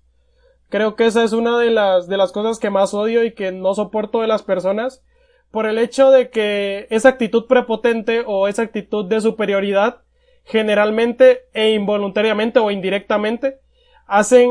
Creo 0.69 0.97
que 0.97 1.07
esa 1.07 1.23
es 1.23 1.33
una 1.33 1.59
de 1.59 1.71
las, 1.71 2.09
de 2.09 2.17
las 2.17 2.33
cosas 2.33 2.59
que 2.59 2.71
más 2.71 2.93
odio 2.93 3.25
y 3.25 3.35
que 3.35 3.53
no 3.53 3.73
soporto 3.75 4.21
de 4.21 4.26
las 4.26 4.43
personas 4.43 5.05
por 5.53 5.67
el 5.67 5.79
hecho 5.79 6.11
de 6.11 6.29
que 6.29 6.88
esa 6.91 7.11
actitud 7.11 7.47
prepotente 7.47 8.25
o 8.26 8.49
esa 8.49 8.62
actitud 8.62 9.05
de 9.05 9.21
superioridad 9.21 10.03
generalmente 10.45 11.43
e 11.53 11.71
involuntariamente 11.71 12.59
o 12.59 12.73
indirectamente 12.73 13.61
hacen 14.07 14.50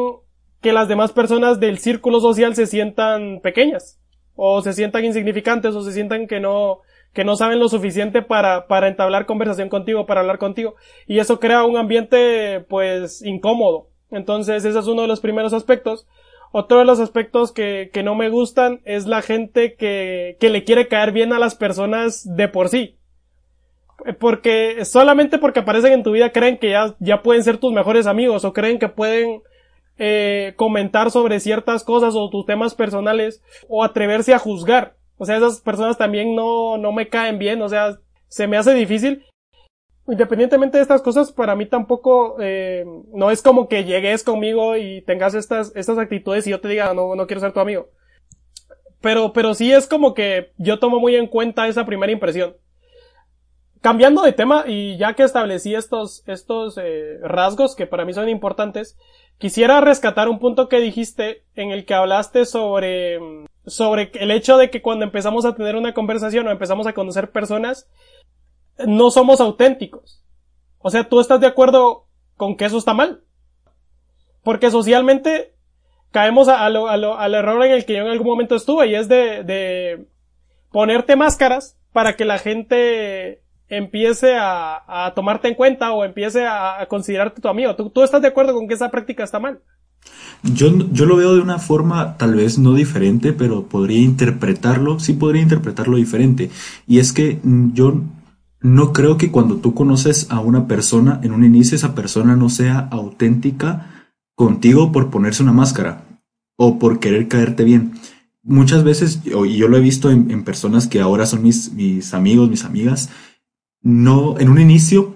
que 0.62 0.74
las 0.74 0.88
demás 0.88 1.12
personas 1.12 1.60
del 1.60 1.80
círculo 1.80 2.22
social 2.22 2.56
se 2.56 2.66
sientan 2.66 3.42
pequeñas 3.42 4.00
o 4.36 4.62
se 4.62 4.74
sientan 4.74 5.04
insignificantes 5.04 5.76
o 5.76 5.82
se 5.84 5.92
sientan 5.92 6.28
que 6.28 6.40
no 6.40 6.80
que 7.16 7.24
no 7.24 7.38
saben 7.38 7.60
lo 7.60 7.70
suficiente 7.70 8.22
para, 8.22 8.68
para 8.68 8.90
entablar 8.90 9.26
conversación 9.26 9.70
contigo, 9.70 10.06
para 10.06 10.20
hablar 10.20 10.38
contigo. 10.38 10.76
Y 11.08 11.20
eso 11.20 11.40
crea 11.40 11.64
un 11.64 11.78
ambiente, 11.78 12.60
pues, 12.70 13.24
incómodo. 13.24 13.88
Entonces, 14.12 14.66
ese 14.66 14.78
es 14.78 14.86
uno 14.86 15.02
de 15.02 15.08
los 15.08 15.22
primeros 15.22 15.54
aspectos. 15.54 16.08
Otro 16.52 16.80
de 16.80 16.86
los 16.86 17.00
aspectos 17.00 17.54
que, 17.54 17.90
que 17.92 18.04
no 18.04 18.16
me 18.16 18.30
gustan 18.30 18.82
es 18.84 19.08
la 19.08 19.22
gente 19.22 19.76
que, 19.76 20.36
que 20.40 20.50
le 20.50 20.66
quiere 20.66 20.88
caer 20.88 21.14
bien 21.14 21.32
a 21.32 21.40
las 21.40 21.56
personas 21.56 22.36
de 22.36 22.50
por 22.50 22.68
sí. 22.68 22.98
Porque, 24.20 24.84
solamente 24.84 25.38
porque 25.38 25.62
aparecen 25.62 25.94
en 25.94 26.04
tu 26.04 26.12
vida 26.12 26.32
creen 26.32 26.58
que 26.58 26.72
ya, 26.72 26.96
ya 27.00 27.22
pueden 27.22 27.44
ser 27.46 27.58
tus 27.58 27.72
mejores 27.72 28.08
amigos 28.08 28.44
o 28.44 28.52
creen 28.52 28.78
que 28.78 28.90
pueden 28.90 29.42
eh, 29.98 30.54
comentar 30.58 31.12
sobre 31.12 31.40
ciertas 31.40 31.86
cosas 31.86 32.14
o 32.16 32.30
tus 32.30 32.46
temas 32.46 32.76
personales 32.76 33.42
o 33.70 33.86
atreverse 33.86 34.34
a 34.34 34.40
juzgar. 34.40 34.96
O 35.18 35.26
sea, 35.26 35.38
esas 35.38 35.62
personas 35.62 35.98
también 35.98 36.36
no, 36.36 36.78
no 36.78 36.92
me 36.92 37.08
caen 37.08 37.40
bien, 37.40 37.62
o 37.62 37.70
sea, 37.70 37.98
se 38.28 38.48
me 38.48 38.58
hace 38.58 38.74
difícil. 38.74 39.24
independientemente 40.08 40.78
de 40.78 40.84
estas 40.84 41.02
cosas, 41.02 41.32
para 41.32 41.56
mí 41.56 41.66
tampoco, 41.66 42.38
eh, 42.40 42.86
no 43.14 43.32
es 43.32 43.42
como 43.42 43.68
que 43.68 43.86
llegues 43.86 44.24
conmigo 44.24 44.76
y 44.76 45.02
tengas 45.02 45.34
estas, 45.34 45.76
estas 45.76 45.98
actitudes 45.98 46.46
y 46.46 46.52
yo 46.52 46.62
te 46.62 46.68
diga, 46.68 46.94
no, 46.94 47.16
no 47.16 47.28
quiero 47.28 47.42
ser 47.42 47.54
tu 47.54 47.60
amigo. 47.60 47.90
Pero, 49.02 49.34
pero 49.34 49.54
sí 49.54 49.72
es 49.72 49.88
como 49.88 50.14
que 50.14 50.52
yo 50.58 50.80
tomo 50.80 51.00
muy 51.00 51.16
en 51.16 51.28
cuenta 51.28 51.68
esa 51.68 51.86
primera 51.86 52.12
impresión. 52.12 52.56
Cambiando 53.82 54.24
de 54.24 54.34
tema, 54.34 54.64
y 54.68 54.98
ya 54.98 55.14
que 55.14 55.24
establecí 55.24 55.76
estos, 55.76 56.24
estos 56.28 56.78
eh, 56.82 57.20
rasgos 57.22 57.76
que 57.76 57.86
para 57.86 58.04
mí 58.04 58.14
son 58.14 58.30
importantes, 58.30 58.98
quisiera 59.38 59.80
rescatar 59.80 60.28
un 60.28 60.40
punto 60.40 60.70
que 60.70 60.80
dijiste 60.80 61.44
en 61.56 61.70
el 61.72 61.86
que 61.86 61.94
hablaste 61.94 62.46
sobre, 62.46 63.20
sobre 63.68 64.12
el 64.16 64.32
hecho 64.32 64.58
de 64.58 64.70
que 64.70 64.82
cuando 64.82 65.06
empezamos 65.06 65.46
a 65.46 65.56
tener 65.56 65.76
una 65.76 65.94
conversación 65.94 66.48
o 66.48 66.52
empezamos 66.52 66.88
a 66.88 66.94
conocer 66.94 67.32
personas, 67.32 67.88
no 68.86 69.12
somos 69.12 69.42
auténticos. 69.42 70.24
O 70.80 70.90
sea, 70.90 71.08
¿tú 71.08 71.20
estás 71.20 71.40
de 71.40 71.48
acuerdo 71.48 72.08
con 72.38 72.58
que 72.58 72.66
eso 72.66 72.78
está 72.78 72.94
mal? 72.94 73.24
Porque 74.44 74.70
socialmente 74.70 75.56
caemos 76.12 76.48
a, 76.48 76.66
al 76.66 77.34
error 77.34 77.66
en 77.66 77.72
el 77.72 77.86
que 77.86 77.94
yo 77.94 78.02
en 78.02 78.08
algún 78.08 78.28
momento 78.28 78.56
estuve 78.56 78.88
y 78.88 78.96
es 78.96 79.08
de, 79.08 79.44
de 79.44 80.06
ponerte 80.72 81.16
máscaras 81.16 81.78
para 81.92 82.16
que 82.16 82.26
la 82.26 82.38
gente 82.38 83.44
empiece 83.68 84.36
a, 84.36 85.06
a, 85.06 85.14
tomarte 85.14 85.48
en 85.48 85.56
cuenta 85.56 85.92
o 85.94 86.06
empiece 86.06 86.46
a, 86.46 86.86
considerarte 86.88 87.42
tu 87.42 87.48
amigo. 87.48 87.76
¿Tú, 87.76 87.90
¿Tú, 87.90 88.04
estás 88.04 88.22
de 88.22 88.28
acuerdo 88.28 88.54
con 88.54 88.68
que 88.68 88.76
esa 88.76 88.92
práctica 88.92 89.24
está 89.24 89.40
mal? 89.40 89.62
Yo, 90.44 90.92
yo 90.92 91.06
lo 91.06 91.16
veo 91.16 91.34
de 91.34 91.42
una 91.42 91.58
forma 91.58 92.18
tal 92.18 92.36
vez 92.36 92.60
no 92.60 92.74
diferente, 92.74 93.34
pero 93.34 93.64
podría 93.68 94.00
interpretarlo, 94.00 95.00
sí 95.00 95.14
podría 95.14 95.42
interpretarlo 95.42 95.98
diferente. 95.98 96.52
Y 96.88 97.00
es 97.00 97.14
que 97.14 97.40
yo 97.74 98.02
no 98.62 98.94
creo 98.94 99.18
que 99.18 99.32
cuando 99.32 99.58
tú 99.58 99.74
conoces 99.74 100.28
a 100.30 100.40
una 100.40 100.68
persona, 100.68 101.20
en 101.24 101.32
un 101.32 101.44
inicio 101.44 101.76
esa 101.76 101.96
persona 101.96 102.36
no 102.36 102.50
sea 102.50 102.80
auténtica 102.92 103.92
contigo 104.36 104.92
por 104.92 105.10
ponerse 105.10 105.44
una 105.44 105.54
máscara 105.54 106.06
o 106.58 106.80
por 106.80 107.00
querer 107.00 107.28
caerte 107.28 107.64
bien. 107.64 107.94
Muchas 108.44 108.84
veces, 108.84 109.22
y 109.26 109.58
yo 109.58 109.68
lo 109.68 109.78
he 109.78 109.82
visto 109.82 110.12
en, 110.12 110.30
en 110.30 110.44
personas 110.44 110.88
que 110.88 111.02
ahora 111.02 111.26
son 111.26 111.42
mis, 111.42 111.74
mis 111.74 112.14
amigos, 112.14 112.50
mis 112.50 112.66
amigas, 112.66 113.10
no, 113.82 114.40
en 114.40 114.50
un 114.50 114.60
inicio, 114.60 115.16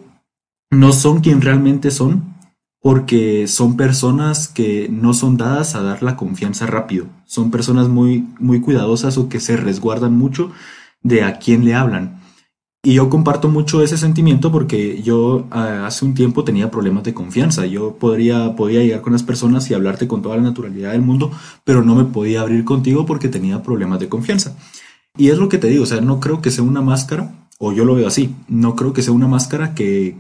no 0.72 0.94
son 0.94 1.22
quien 1.22 1.42
realmente 1.42 1.92
son, 1.92 2.36
porque 2.82 3.48
son 3.48 3.76
personas 3.76 4.48
que 4.48 4.88
no 4.90 5.14
son 5.14 5.38
dadas 5.38 5.76
a 5.76 5.82
dar 5.82 6.02
la 6.02 6.16
confianza 6.16 6.66
rápido. 6.66 7.08
Son 7.26 7.52
personas 7.52 7.90
muy, 7.90 8.28
muy 8.40 8.62
cuidadosas 8.62 9.18
o 9.18 9.28
que 9.28 9.40
se 9.40 9.58
resguardan 9.58 10.18
mucho 10.18 10.52
de 11.02 11.24
a 11.24 11.40
quién 11.40 11.66
le 11.66 11.76
hablan. 11.76 12.20
Y 12.82 12.94
yo 12.94 13.10
comparto 13.10 13.50
mucho 13.50 13.84
ese 13.84 13.98
sentimiento 13.98 14.54
porque 14.54 15.02
yo 15.02 15.48
ah, 15.52 15.86
hace 15.86 16.06
un 16.06 16.14
tiempo 16.14 16.46
tenía 16.46 16.72
problemas 16.72 17.04
de 17.04 17.14
confianza. 17.14 17.66
Yo 17.66 17.96
podría, 17.96 18.56
podía 18.56 18.80
llegar 18.80 19.02
con 19.02 19.12
las 19.12 19.24
personas 19.24 19.70
y 19.70 19.74
hablarte 19.74 20.08
con 20.08 20.22
toda 20.22 20.38
la 20.38 20.44
naturalidad 20.44 20.94
del 20.94 21.02
mundo, 21.02 21.32
pero 21.66 21.84
no 21.84 21.96
me 21.96 22.06
podía 22.06 22.40
abrir 22.40 22.64
contigo 22.64 23.06
porque 23.06 23.28
tenía 23.28 23.62
problemas 23.62 24.00
de 24.00 24.08
confianza. 24.08 24.56
Y 25.18 25.30
es 25.30 25.38
lo 25.38 25.50
que 25.50 25.58
te 25.58 25.68
digo, 25.68 25.84
o 25.84 25.88
sea, 25.88 26.00
no 26.00 26.22
creo 26.22 26.42
que 26.42 26.52
sea 26.52 26.64
una 26.64 26.82
máscara, 26.82 27.34
o 27.58 27.74
yo 27.74 27.84
lo 27.84 27.96
veo 27.96 28.08
así, 28.08 28.34
no 28.48 28.78
creo 28.78 28.94
que 28.94 29.02
sea 29.02 29.12
una 29.12 29.28
máscara 29.28 29.76
que, 29.76 30.16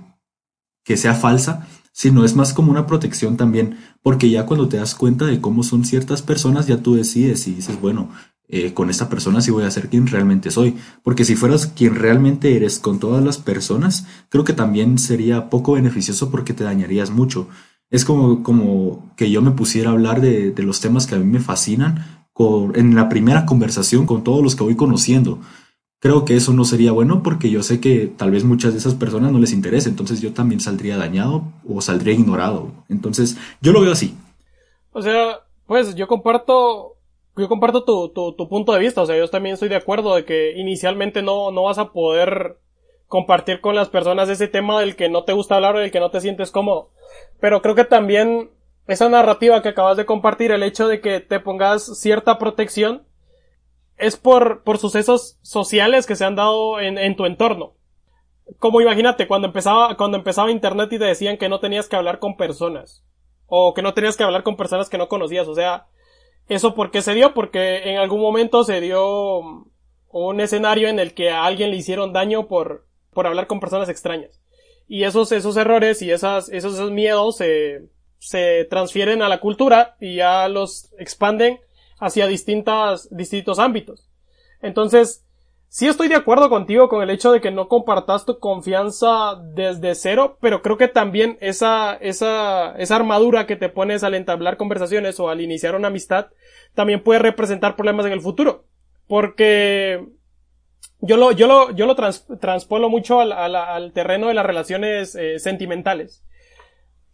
que 0.83 0.97
sea 0.97 1.13
falsa, 1.13 1.65
sino 1.99 2.23
es 2.23 2.33
más 2.33 2.53
como 2.53 2.71
una 2.71 2.87
protección 2.87 3.35
también, 3.35 3.77
porque 4.01 4.29
ya 4.29 4.45
cuando 4.45 4.69
te 4.69 4.77
das 4.77 4.95
cuenta 4.95 5.25
de 5.25 5.41
cómo 5.41 5.63
son 5.63 5.83
ciertas 5.83 6.21
personas, 6.21 6.65
ya 6.65 6.81
tú 6.81 6.95
decides 6.95 7.45
y 7.45 7.55
dices, 7.55 7.81
bueno, 7.81 8.09
eh, 8.47 8.73
con 8.73 8.89
esta 8.89 9.09
persona 9.09 9.41
sí 9.41 9.51
voy 9.51 9.65
a 9.65 9.71
ser 9.71 9.89
quien 9.89 10.07
realmente 10.07 10.49
soy, 10.49 10.77
porque 11.03 11.25
si 11.25 11.35
fueras 11.35 11.67
quien 11.67 11.95
realmente 11.95 12.55
eres 12.55 12.79
con 12.79 12.99
todas 12.99 13.21
las 13.21 13.37
personas, 13.37 14.07
creo 14.29 14.45
que 14.45 14.53
también 14.53 14.97
sería 14.97 15.49
poco 15.49 15.73
beneficioso 15.73 16.31
porque 16.31 16.53
te 16.53 16.63
dañarías 16.63 17.11
mucho. 17.11 17.49
Es 17.89 18.05
como, 18.05 18.43
como 18.43 19.13
que 19.17 19.29
yo 19.29 19.41
me 19.41 19.51
pusiera 19.51 19.89
a 19.89 19.91
hablar 19.91 20.21
de, 20.21 20.51
de 20.51 20.63
los 20.63 20.79
temas 20.79 21.05
que 21.05 21.15
a 21.15 21.19
mí 21.19 21.25
me 21.25 21.41
fascinan 21.41 22.05
con, 22.31 22.79
en 22.79 22.95
la 22.95 23.09
primera 23.09 23.45
conversación 23.45 24.05
con 24.05 24.23
todos 24.23 24.41
los 24.41 24.55
que 24.55 24.63
voy 24.63 24.77
conociendo 24.77 25.41
creo 25.99 26.25
que 26.25 26.35
eso 26.35 26.53
no 26.53 26.65
sería 26.65 26.91
bueno 26.91 27.23
porque 27.23 27.49
yo 27.49 27.63
sé 27.63 27.79
que 27.79 28.07
tal 28.07 28.31
vez 28.31 28.43
muchas 28.43 28.73
de 28.73 28.79
esas 28.79 28.95
personas 28.95 29.31
no 29.31 29.39
les 29.39 29.53
interese, 29.53 29.89
entonces 29.89 30.21
yo 30.21 30.33
también 30.33 30.59
saldría 30.59 30.97
dañado 30.97 31.43
o 31.67 31.81
saldría 31.81 32.13
ignorado. 32.13 32.71
Entonces, 32.89 33.37
yo 33.61 33.71
lo 33.71 33.81
veo 33.81 33.91
así. 33.91 34.15
O 34.91 35.01
sea, 35.01 35.41
pues 35.65 35.95
yo 35.95 36.07
comparto 36.07 36.95
yo 37.35 37.47
comparto 37.47 37.83
tu, 37.85 38.09
tu, 38.09 38.33
tu 38.33 38.49
punto 38.49 38.73
de 38.73 38.79
vista, 38.79 39.01
o 39.01 39.05
sea, 39.05 39.17
yo 39.17 39.27
también 39.29 39.53
estoy 39.53 39.69
de 39.69 39.77
acuerdo 39.77 40.15
de 40.15 40.25
que 40.25 40.57
inicialmente 40.57 41.21
no, 41.21 41.51
no 41.51 41.63
vas 41.63 41.77
a 41.77 41.91
poder 41.91 42.57
compartir 43.07 43.61
con 43.61 43.75
las 43.75 43.89
personas 43.89 44.29
ese 44.29 44.47
tema 44.47 44.79
del 44.79 44.95
que 44.95 45.09
no 45.09 45.23
te 45.23 45.33
gusta 45.33 45.55
hablar 45.55 45.75
o 45.75 45.79
del 45.79 45.91
que 45.91 45.99
no 45.99 46.11
te 46.11 46.21
sientes 46.21 46.51
cómodo. 46.51 46.89
Pero 47.39 47.61
creo 47.61 47.75
que 47.75 47.85
también 47.85 48.51
esa 48.87 49.09
narrativa 49.09 49.61
que 49.61 49.69
acabas 49.69 49.97
de 49.97 50.05
compartir, 50.05 50.51
el 50.51 50.63
hecho 50.63 50.87
de 50.87 51.01
que 51.01 51.19
te 51.19 51.39
pongas 51.39 51.99
cierta 51.99 52.37
protección, 52.37 53.03
es 53.99 54.15
por, 54.15 54.63
por 54.63 54.77
sucesos 54.77 55.37
sociales 55.41 56.07
que 56.07 56.15
se 56.15 56.25
han 56.25 56.35
dado 56.35 56.79
en, 56.79 56.97
en 56.97 57.15
tu 57.15 57.25
entorno. 57.25 57.75
Como 58.57 58.81
imagínate, 58.81 59.27
cuando 59.27 59.47
empezaba, 59.47 59.95
cuando 59.97 60.17
empezaba 60.17 60.49
internet 60.49 60.91
y 60.93 60.97
te 60.97 61.05
decían 61.05 61.37
que 61.37 61.49
no 61.49 61.59
tenías 61.59 61.87
que 61.87 61.97
hablar 61.97 62.19
con 62.19 62.37
personas. 62.37 63.05
O 63.45 63.73
que 63.73 63.81
no 63.81 63.93
tenías 63.93 64.15
que 64.17 64.23
hablar 64.23 64.43
con 64.43 64.55
personas 64.55 64.89
que 64.89 64.97
no 64.97 65.09
conocías. 65.09 65.47
O 65.47 65.53
sea, 65.53 65.87
¿eso 66.47 66.73
por 66.73 66.91
qué 66.91 67.01
se 67.01 67.13
dio? 67.13 67.33
Porque 67.33 67.91
en 67.91 67.97
algún 67.97 68.21
momento 68.21 68.63
se 68.63 68.79
dio 68.79 69.67
un 70.11 70.39
escenario 70.39 70.87
en 70.87 70.97
el 70.97 71.13
que 71.13 71.29
a 71.29 71.45
alguien 71.45 71.69
le 71.69 71.77
hicieron 71.77 72.13
daño 72.13 72.47
por, 72.47 72.87
por 73.13 73.27
hablar 73.27 73.47
con 73.47 73.59
personas 73.59 73.89
extrañas. 73.89 74.41
Y 74.87 75.03
esos, 75.03 75.31
esos 75.33 75.57
errores 75.57 76.01
y 76.01 76.09
esas, 76.09 76.49
esos, 76.49 76.75
esos 76.75 76.89
miedos 76.89 77.37
se, 77.37 77.89
se 78.17 78.65
transfieren 78.65 79.21
a 79.21 79.29
la 79.29 79.39
cultura 79.39 79.97
y 79.99 80.15
ya 80.15 80.47
los 80.47 80.91
expanden 80.97 81.59
hacia 81.99 82.27
distintas, 82.27 83.07
distintos 83.15 83.59
ámbitos. 83.59 84.09
Entonces, 84.61 85.25
sí 85.67 85.87
estoy 85.87 86.07
de 86.07 86.15
acuerdo 86.15 86.49
contigo 86.49 86.89
con 86.89 87.01
el 87.03 87.09
hecho 87.09 87.31
de 87.31 87.41
que 87.41 87.51
no 87.51 87.67
compartas 87.67 88.25
tu 88.25 88.39
confianza 88.39 89.35
desde 89.53 89.95
cero, 89.95 90.37
pero 90.41 90.61
creo 90.61 90.77
que 90.77 90.87
también 90.87 91.37
esa, 91.41 91.95
esa, 91.95 92.75
esa 92.77 92.95
armadura 92.95 93.45
que 93.45 93.55
te 93.55 93.69
pones 93.69 94.03
al 94.03 94.15
entablar 94.15 94.57
conversaciones 94.57 95.19
o 95.19 95.29
al 95.29 95.41
iniciar 95.41 95.75
una 95.75 95.89
amistad 95.89 96.27
también 96.73 97.03
puede 97.03 97.19
representar 97.19 97.75
problemas 97.75 98.05
en 98.05 98.13
el 98.13 98.21
futuro. 98.21 98.65
Porque 99.07 100.05
yo 101.01 101.17
lo, 101.17 101.31
yo 101.31 101.47
lo, 101.47 101.71
yo 101.71 101.85
lo 101.85 101.95
transpolo 101.95 102.89
mucho 102.89 103.19
al, 103.19 103.31
al, 103.31 103.93
terreno 103.93 104.27
de 104.27 104.33
las 104.33 104.45
relaciones 104.45 105.15
eh, 105.15 105.39
sentimentales. 105.39 106.23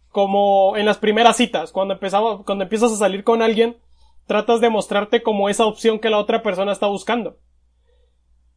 Como 0.08 0.76
en 0.76 0.86
las 0.86 0.98
primeras 0.98 1.36
citas, 1.36 1.72
cuando 1.72 1.94
empezamos, 1.94 2.44
cuando 2.44 2.64
empiezas 2.64 2.92
a 2.92 2.96
salir 2.96 3.22
con 3.22 3.42
alguien, 3.42 3.76
tratas 4.26 4.60
de 4.60 4.70
mostrarte 4.70 5.22
como 5.22 5.48
esa 5.48 5.66
opción 5.66 5.98
que 5.98 6.10
la 6.10 6.18
otra 6.18 6.42
persona 6.42 6.72
está 6.72 6.86
buscando. 6.86 7.38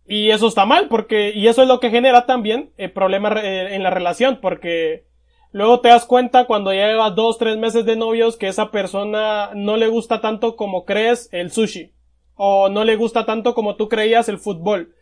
Y 0.05 0.31
eso 0.31 0.47
está 0.47 0.65
mal, 0.65 0.87
porque, 0.89 1.31
y 1.35 1.47
eso 1.47 1.61
es 1.61 1.67
lo 1.67 1.79
que 1.79 1.91
genera 1.91 2.25
también 2.25 2.71
eh, 2.77 2.89
problema 2.89 3.31
eh, 3.43 3.75
en 3.75 3.83
la 3.83 3.91
relación, 3.91 4.39
porque 4.41 5.05
luego 5.51 5.81
te 5.81 5.89
das 5.89 6.05
cuenta 6.05 6.45
cuando 6.45 6.73
ya 6.73 6.87
llevas 6.87 7.13
dos, 7.13 7.37
tres 7.37 7.57
meses 7.57 7.85
de 7.85 7.95
novios 7.95 8.35
que 8.35 8.47
esa 8.47 8.71
persona 8.71 9.51
no 9.53 9.77
le 9.77 9.87
gusta 9.87 10.19
tanto 10.19 10.55
como 10.55 10.83
crees 10.83 11.29
el 11.31 11.51
sushi, 11.51 11.93
o 12.33 12.69
no 12.69 12.85
le 12.85 12.95
gusta 12.95 13.27
tanto 13.27 13.53
como 13.53 13.75
tú 13.75 13.87
creías 13.87 14.29
el 14.29 14.39
fútbol, 14.39 14.95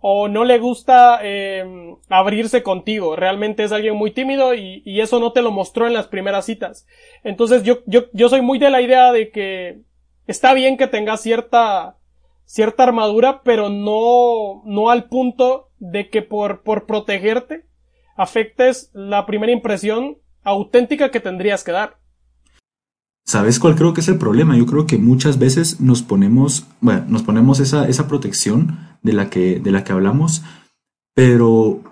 o 0.00 0.26
no 0.26 0.44
le 0.44 0.58
gusta 0.58 1.20
eh, 1.22 1.64
abrirse 2.08 2.64
contigo, 2.64 3.14
realmente 3.14 3.62
es 3.62 3.70
alguien 3.70 3.94
muy 3.94 4.10
tímido 4.10 4.54
y, 4.54 4.82
y, 4.84 5.00
eso 5.00 5.20
no 5.20 5.30
te 5.30 5.42
lo 5.42 5.52
mostró 5.52 5.86
en 5.86 5.94
las 5.94 6.08
primeras 6.08 6.46
citas. 6.46 6.84
Entonces 7.22 7.62
yo, 7.62 7.78
yo, 7.86 8.06
yo 8.12 8.28
soy 8.28 8.42
muy 8.42 8.58
de 8.58 8.70
la 8.70 8.80
idea 8.80 9.12
de 9.12 9.30
que 9.30 9.82
está 10.28 10.54
bien 10.54 10.76
que 10.76 10.86
tengas 10.86 11.22
cierta, 11.22 11.98
cierta 12.44 12.84
armadura, 12.84 13.42
pero 13.42 13.70
no, 13.70 14.62
no 14.64 14.90
al 14.90 15.08
punto 15.08 15.70
de 15.80 16.08
que 16.10 16.22
por, 16.22 16.62
por 16.62 16.86
protegerte 16.86 17.66
afectes 18.16 18.90
la 18.92 19.26
primera 19.26 19.52
impresión 19.52 20.18
auténtica 20.44 21.10
que 21.10 21.20
tendrías 21.20 21.64
que 21.64 21.72
dar. 21.72 21.98
¿Sabes 23.26 23.58
cuál 23.58 23.74
creo 23.74 23.92
que 23.92 24.00
es 24.00 24.08
el 24.08 24.18
problema? 24.18 24.56
Yo 24.56 24.64
creo 24.64 24.86
que 24.86 24.96
muchas 24.96 25.38
veces 25.38 25.80
nos 25.80 26.02
ponemos, 26.02 26.66
bueno, 26.80 27.04
nos 27.08 27.22
ponemos 27.22 27.60
esa, 27.60 27.86
esa 27.88 28.08
protección 28.08 28.78
de 29.02 29.12
la, 29.12 29.28
que, 29.28 29.60
de 29.60 29.70
la 29.70 29.84
que 29.84 29.92
hablamos, 29.92 30.42
pero 31.14 31.82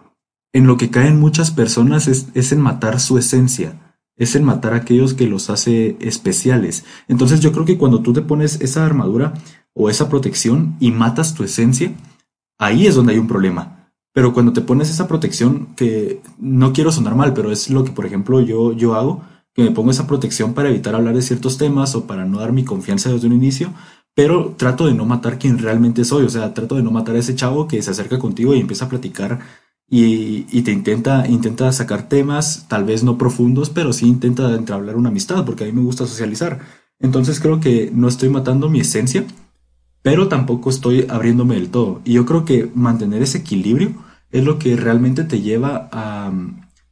en 0.55 0.67
lo 0.67 0.79
que 0.79 0.91
caen 0.91 1.21
muchas 1.21 1.51
personas 1.51 2.09
es, 2.09 2.29
es 2.35 2.53
en 2.53 2.61
matar 2.61 3.01
su 3.01 3.19
esencia 3.19 3.86
es 4.17 4.35
el 4.35 4.43
matar 4.43 4.73
a 4.73 4.79
aquellos 4.79 5.15
que 5.15 5.27
los 5.27 5.51
hace 5.51 5.97
especiales. 6.01 6.85
Entonces 7.09 7.41
yo 7.41 7.53
creo 7.53 7.65
que 7.65 7.79
cuando 7.79 8.01
tú 8.01 8.13
te 8.13 8.23
pones 8.23 8.61
esa 8.61 8.85
armadura 8.85 9.35
o 9.75 9.91
esa 9.91 10.09
protección 10.09 10.77
y 10.81 10.91
matas 10.91 11.35
tu 11.35 11.45
esencia, 11.45 11.93
ahí 12.59 12.87
es 12.87 12.95
donde 12.95 13.13
hay 13.13 13.19
un 13.19 13.29
problema. 13.29 13.93
Pero 14.13 14.33
cuando 14.33 14.55
te 14.55 14.63
pones 14.63 14.89
esa 14.91 15.07
protección, 15.07 15.75
que 15.77 16.23
no 16.39 16.73
quiero 16.73 16.91
sonar 16.91 17.15
mal, 17.15 17.35
pero 17.35 17.53
es 17.53 17.69
lo 17.69 17.85
que 17.85 17.93
por 17.93 18.07
ejemplo 18.07 18.41
yo, 18.41 18.73
yo 18.73 18.95
hago, 18.95 19.23
que 19.53 19.63
me 19.63 19.71
pongo 19.71 19.91
esa 19.91 20.07
protección 20.07 20.55
para 20.55 20.71
evitar 20.71 20.95
hablar 20.95 21.15
de 21.15 21.23
ciertos 21.23 21.59
temas 21.59 21.95
o 21.95 22.07
para 22.07 22.25
no 22.25 22.41
dar 22.41 22.53
mi 22.53 22.65
confianza 22.65 23.11
desde 23.11 23.27
un 23.27 23.35
inicio, 23.35 23.73
pero 24.15 24.55
trato 24.57 24.87
de 24.87 24.95
no 24.95 25.05
matar 25.05 25.39
quien 25.39 25.59
realmente 25.59 26.05
soy, 26.05 26.25
o 26.25 26.31
sea, 26.31 26.55
trato 26.55 26.77
de 26.77 26.83
no 26.83 26.91
matar 26.91 27.17
a 27.17 27.19
ese 27.19 27.35
chavo 27.35 27.69
que 27.69 27.83
se 27.83 27.91
acerca 27.91 28.19
contigo 28.19 28.55
y 28.55 28.61
empieza 28.61 28.87
a 28.87 28.89
platicar 28.89 29.41
y, 29.89 30.63
te 30.63 30.73
intenta, 30.73 31.27
intenta 31.29 31.73
sacar 31.73 32.09
temas, 32.09 32.67
tal 32.69 32.85
vez 32.85 33.05
no 33.05 33.19
profundos, 33.19 33.71
pero 33.71 33.93
sí 33.93 34.07
intenta 34.07 34.55
entablar 34.55 34.97
una 34.97 35.11
amistad, 35.11 35.45
porque 35.45 35.65
a 35.65 35.67
mí 35.67 35.73
me 35.73 35.83
gusta 35.83 36.07
socializar. 36.07 36.61
Entonces 36.99 37.41
creo 37.41 37.61
que 37.61 37.91
no 37.95 38.09
estoy 38.09 38.29
matando 38.29 38.69
mi 38.69 38.81
esencia, 38.81 39.25
pero 40.03 40.29
tampoco 40.29 40.71
estoy 40.71 41.07
abriéndome 41.09 41.55
del 41.55 41.71
todo. 41.71 42.01
Y 42.05 42.15
yo 42.15 42.27
creo 42.27 42.45
que 42.45 42.71
mantener 42.75 43.23
ese 43.23 43.39
equilibrio 43.39 43.93
es 44.31 44.45
lo 44.45 44.59
que 44.59 44.77
realmente 44.77 45.25
te 45.25 45.41
lleva 45.41 45.89
a, 45.93 46.33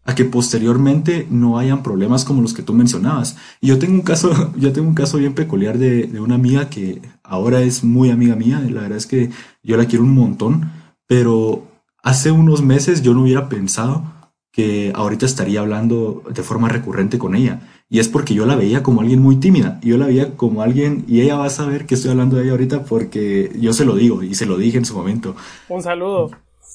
a 0.04 0.14
que 0.14 0.24
posteriormente 0.24 1.26
no 1.30 1.58
hayan 1.58 1.82
problemas 1.82 2.24
como 2.24 2.42
los 2.42 2.54
que 2.54 2.62
tú 2.62 2.74
mencionabas. 2.74 3.36
Y 3.60 3.68
yo 3.68 3.78
tengo 3.78 3.94
un 3.94 4.02
caso, 4.02 4.52
yo 4.56 4.72
tengo 4.72 4.86
un 4.88 4.94
caso 4.94 5.18
bien 5.18 5.34
peculiar 5.34 5.78
de, 5.78 6.06
de 6.06 6.20
una 6.20 6.36
amiga 6.36 6.68
que 6.70 7.02
ahora 7.24 7.62
es 7.62 7.82
muy 7.82 8.10
amiga 8.10 8.36
mía, 8.36 8.60
la 8.70 8.82
verdad 8.82 8.98
es 8.98 9.06
que 9.06 9.30
yo 9.64 9.76
la 9.76 9.86
quiero 9.86 10.04
un 10.04 10.14
montón, 10.14 10.70
pero 11.06 11.73
Hace 12.04 12.30
unos 12.30 12.60
meses 12.60 13.00
yo 13.00 13.14
no 13.14 13.22
hubiera 13.22 13.48
pensado 13.48 14.04
que 14.52 14.92
ahorita 14.94 15.24
estaría 15.24 15.60
hablando 15.60 16.22
de 16.30 16.42
forma 16.42 16.68
recurrente 16.68 17.16
con 17.16 17.34
ella. 17.34 17.62
Y 17.88 17.98
es 17.98 18.08
porque 18.08 18.34
yo 18.34 18.44
la 18.44 18.56
veía 18.56 18.82
como 18.82 19.00
alguien 19.00 19.22
muy 19.22 19.36
tímida. 19.36 19.80
Yo 19.82 19.96
la 19.96 20.06
veía 20.06 20.36
como 20.36 20.60
alguien, 20.60 21.06
y 21.08 21.22
ella 21.22 21.36
va 21.36 21.46
a 21.46 21.50
saber 21.50 21.86
que 21.86 21.94
estoy 21.94 22.10
hablando 22.10 22.36
de 22.36 22.42
ella 22.42 22.52
ahorita 22.52 22.84
porque 22.84 23.50
yo 23.58 23.72
se 23.72 23.86
lo 23.86 23.96
digo 23.96 24.22
y 24.22 24.34
se 24.34 24.44
lo 24.44 24.58
dije 24.58 24.76
en 24.76 24.84
su 24.84 24.94
momento. 24.94 25.34
Un 25.70 25.82
saludo. 25.82 26.30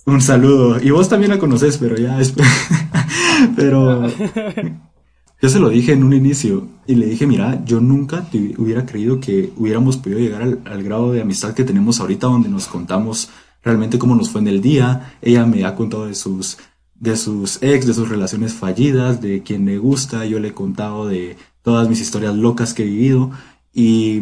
Un 0.07 0.19
saludo. 0.19 0.81
Y 0.81 0.89
vos 0.89 1.09
también 1.09 1.31
la 1.31 1.38
conoces, 1.38 1.77
pero 1.77 1.95
ya 1.95 2.19
es... 2.19 2.33
pero 3.55 4.07
yo 5.41 5.50
se 5.50 5.59
lo 5.59 5.69
dije 5.69 5.93
en 5.93 6.03
un 6.03 6.13
inicio 6.13 6.65
y 6.88 6.95
le 6.95 7.05
dije, 7.05 7.27
mira, 7.27 7.63
yo 7.65 7.79
nunca 7.81 8.27
te 8.31 8.55
hubiera 8.57 8.83
creído 8.88 9.19
que 9.19 9.53
hubiéramos 9.57 9.98
podido 9.98 10.17
llegar 10.17 10.41
al, 10.41 10.59
al 10.65 10.81
grado 10.81 11.12
de 11.12 11.21
amistad 11.21 11.53
que 11.53 11.63
tenemos 11.63 12.00
ahorita 12.00 12.25
donde 12.25 12.50
nos 12.50 12.67
contamos 12.67 13.29
realmente 13.63 13.99
cómo 13.99 14.15
nos 14.15 14.29
fue 14.29 14.41
en 14.41 14.47
el 14.47 14.61
día. 14.61 15.13
Ella 15.21 15.45
me 15.45 15.65
ha 15.65 15.75
contado 15.75 16.07
de 16.07 16.15
sus, 16.15 16.57
de 16.95 17.15
sus 17.15 17.61
ex, 17.61 17.85
de 17.85 17.93
sus 17.93 18.09
relaciones 18.09 18.53
fallidas, 18.53 19.21
de 19.21 19.43
quien 19.43 19.65
le 19.65 19.77
gusta. 19.77 20.25
Yo 20.25 20.39
le 20.39 20.49
he 20.49 20.53
contado 20.53 21.07
de 21.07 21.37
todas 21.61 21.89
mis 21.89 22.01
historias 22.01 22.35
locas 22.35 22.73
que 22.73 22.83
he 22.83 22.85
vivido. 22.85 23.31
Y, 23.73 24.21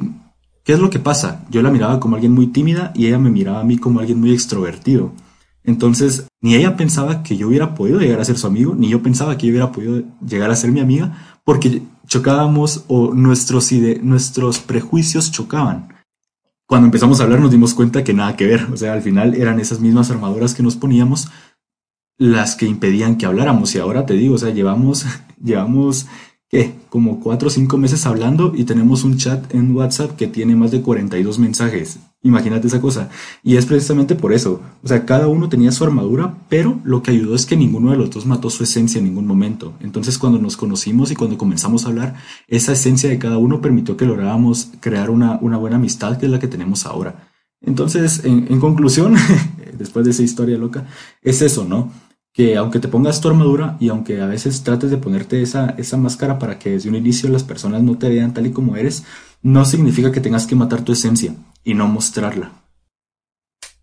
¿qué 0.64 0.74
es 0.74 0.80
lo 0.80 0.90
que 0.90 1.00
pasa? 1.00 1.46
Yo 1.50 1.62
la 1.62 1.72
miraba 1.72 2.00
como 2.00 2.16
alguien 2.16 2.34
muy 2.34 2.48
tímida 2.48 2.92
y 2.96 3.08
ella 3.08 3.20
me 3.20 3.30
miraba 3.30 3.62
a 3.62 3.64
mí 3.64 3.78
como 3.78 4.00
alguien 4.00 4.20
muy 4.20 4.34
extrovertido. 4.34 5.12
Entonces, 5.64 6.28
ni 6.42 6.56
ella 6.56 6.78
pensaba 6.78 7.24
que 7.24 7.36
yo 7.36 7.50
hubiera 7.50 7.76
podido 7.76 8.00
llegar 8.00 8.22
a 8.22 8.26
ser 8.26 8.38
su 8.38 8.48
amigo, 8.48 8.74
ni 8.74 8.88
yo 8.88 9.04
pensaba 9.04 9.38
que 9.38 9.48
yo 9.48 9.52
hubiera 9.52 9.72
podido 9.72 10.02
llegar 10.26 10.50
a 10.50 10.56
ser 10.56 10.72
mi 10.72 10.80
amiga, 10.80 11.40
porque 11.44 11.82
chocábamos 12.08 12.86
o 12.88 13.14
nuestros, 13.14 13.70
nuestros 14.02 14.60
prejuicios 14.60 15.30
chocaban 15.32 15.97
cuando 16.68 16.86
empezamos 16.86 17.20
a 17.20 17.24
hablar 17.24 17.40
nos 17.40 17.52
dimos 17.52 17.74
cuenta 17.74 18.04
que 18.04 18.14
nada 18.14 18.36
que 18.36 18.46
ver. 18.46 18.68
O 18.72 18.78
sea, 18.78 18.94
al 18.94 19.02
final 19.02 19.36
eran 19.36 19.60
esas 19.60 19.80
mismas 19.80 20.12
armaduras 20.12 20.54
que 20.54 20.64
nos 20.64 20.76
poníamos 20.76 21.30
las 22.18 22.56
que 22.56 22.66
impedían 22.66 23.18
que 23.18 23.26
habláramos. 23.26 23.74
Y 23.74 23.80
ahora 23.80 24.06
te 24.06 24.14
digo, 24.14 24.36
o 24.36 24.38
sea, 24.38 24.50
llevamos, 24.50 25.06
llevamos 25.44 26.08
¿qué? 26.50 26.76
Como 26.90 27.20
cuatro 27.20 27.48
o 27.48 27.52
cinco 27.52 27.78
meses 27.78 28.06
hablando 28.06 28.54
y 28.56 28.64
tenemos 28.64 29.04
un 29.04 29.18
chat 29.18 29.54
en 29.54 29.76
WhatsApp 29.76 30.16
que 30.16 30.28
tiene 30.28 30.56
más 30.56 30.72
de 30.72 30.82
42 30.82 31.40
mensajes. 31.40 32.00
Imagínate 32.28 32.68
esa 32.68 32.82
cosa. 32.82 33.10
Y 33.42 33.56
es 33.56 33.66
precisamente 33.66 34.14
por 34.14 34.34
eso. 34.34 34.62
O 34.84 34.88
sea, 34.88 35.06
cada 35.06 35.30
uno 35.30 35.48
tenía 35.48 35.72
su 35.72 35.86
armadura, 35.86 36.36
pero 36.50 36.82
lo 36.84 37.02
que 37.02 37.12
ayudó 37.12 37.36
es 37.36 37.46
que 37.46 37.56
ninguno 37.56 37.92
de 37.92 37.98
los 37.98 38.10
dos 38.10 38.26
mató 38.26 38.50
su 38.50 38.64
esencia 38.64 39.00
en 39.00 39.06
ningún 39.06 39.26
momento. 39.26 39.74
Entonces, 39.80 40.18
cuando 40.18 40.38
nos 40.38 40.58
conocimos 40.58 41.10
y 41.10 41.16
cuando 41.16 41.38
comenzamos 41.38 41.86
a 41.86 41.88
hablar, 41.88 42.16
esa 42.50 42.74
esencia 42.74 43.10
de 43.10 43.18
cada 43.18 43.38
uno 43.38 43.62
permitió 43.62 43.96
que 43.96 44.06
lográramos 44.06 44.72
crear 44.82 45.10
una, 45.10 45.40
una 45.42 45.56
buena 45.56 45.78
amistad 45.78 46.18
que 46.18 46.26
es 46.26 46.32
la 46.32 46.40
que 46.40 46.50
tenemos 46.50 46.86
ahora. 46.86 47.30
Entonces, 47.62 48.26
en, 48.26 48.48
en 48.50 48.60
conclusión, 48.60 49.16
después 49.78 50.04
de 50.04 50.12
esa 50.12 50.24
historia 50.24 50.58
loca, 50.58 50.86
es 51.22 51.42
eso, 51.42 51.64
¿no? 51.64 51.92
que 52.34 52.56
aunque 52.56 52.80
te 52.80 52.88
pongas 52.88 53.20
tu 53.20 53.30
armadura 53.30 53.78
y 53.80 53.90
aunque 53.90 54.22
a 54.22 54.28
veces 54.28 54.62
trates 54.62 54.92
de 54.92 54.98
ponerte 54.98 55.42
esa, 55.42 55.72
esa 55.80 55.98
máscara 55.98 56.38
para 56.38 56.60
que 56.60 56.70
desde 56.70 56.88
un 56.88 56.94
inicio 56.94 57.30
las 57.30 57.44
personas 57.44 57.82
no 57.82 57.98
te 57.98 58.10
vean 58.10 58.32
tal 58.32 58.46
y 58.46 58.52
como 58.52 58.76
eres, 58.76 59.06
no 59.42 59.66
significa 59.66 60.12
que 60.12 60.22
tengas 60.22 60.46
que 60.46 60.56
matar 60.56 60.84
tu 60.84 60.92
esencia 60.92 61.34
y 61.68 61.74
no 61.74 61.86
mostrarla. 61.86 62.52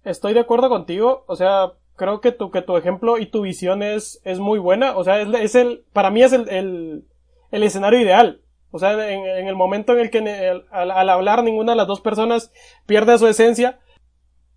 Estoy 0.04 0.32
de 0.32 0.40
acuerdo 0.40 0.70
contigo, 0.70 1.24
o 1.28 1.36
sea, 1.36 1.72
creo 1.96 2.22
que 2.22 2.32
tu, 2.32 2.50
que 2.50 2.62
tu 2.62 2.78
ejemplo 2.78 3.18
y 3.18 3.26
tu 3.26 3.42
visión 3.42 3.82
es, 3.82 4.22
es 4.24 4.38
muy 4.38 4.58
buena, 4.58 4.96
o 4.96 5.04
sea, 5.04 5.20
es, 5.20 5.54
el, 5.54 5.84
para 5.92 6.10
mí 6.10 6.22
es 6.22 6.32
el, 6.32 6.48
el, 6.48 7.04
el 7.50 7.62
escenario 7.62 8.00
ideal. 8.00 8.40
O 8.70 8.78
sea, 8.78 8.92
en, 9.10 9.46
el 9.46 9.54
momento 9.54 9.92
en 9.92 9.98
el 10.00 10.10
que 10.10 10.62
al, 10.70 11.10
hablar 11.10 11.44
ninguna 11.44 11.72
de 11.72 11.76
las 11.76 11.86
dos 11.86 12.00
personas 12.00 12.50
pierde 12.86 13.18
su 13.18 13.26
esencia, 13.26 13.78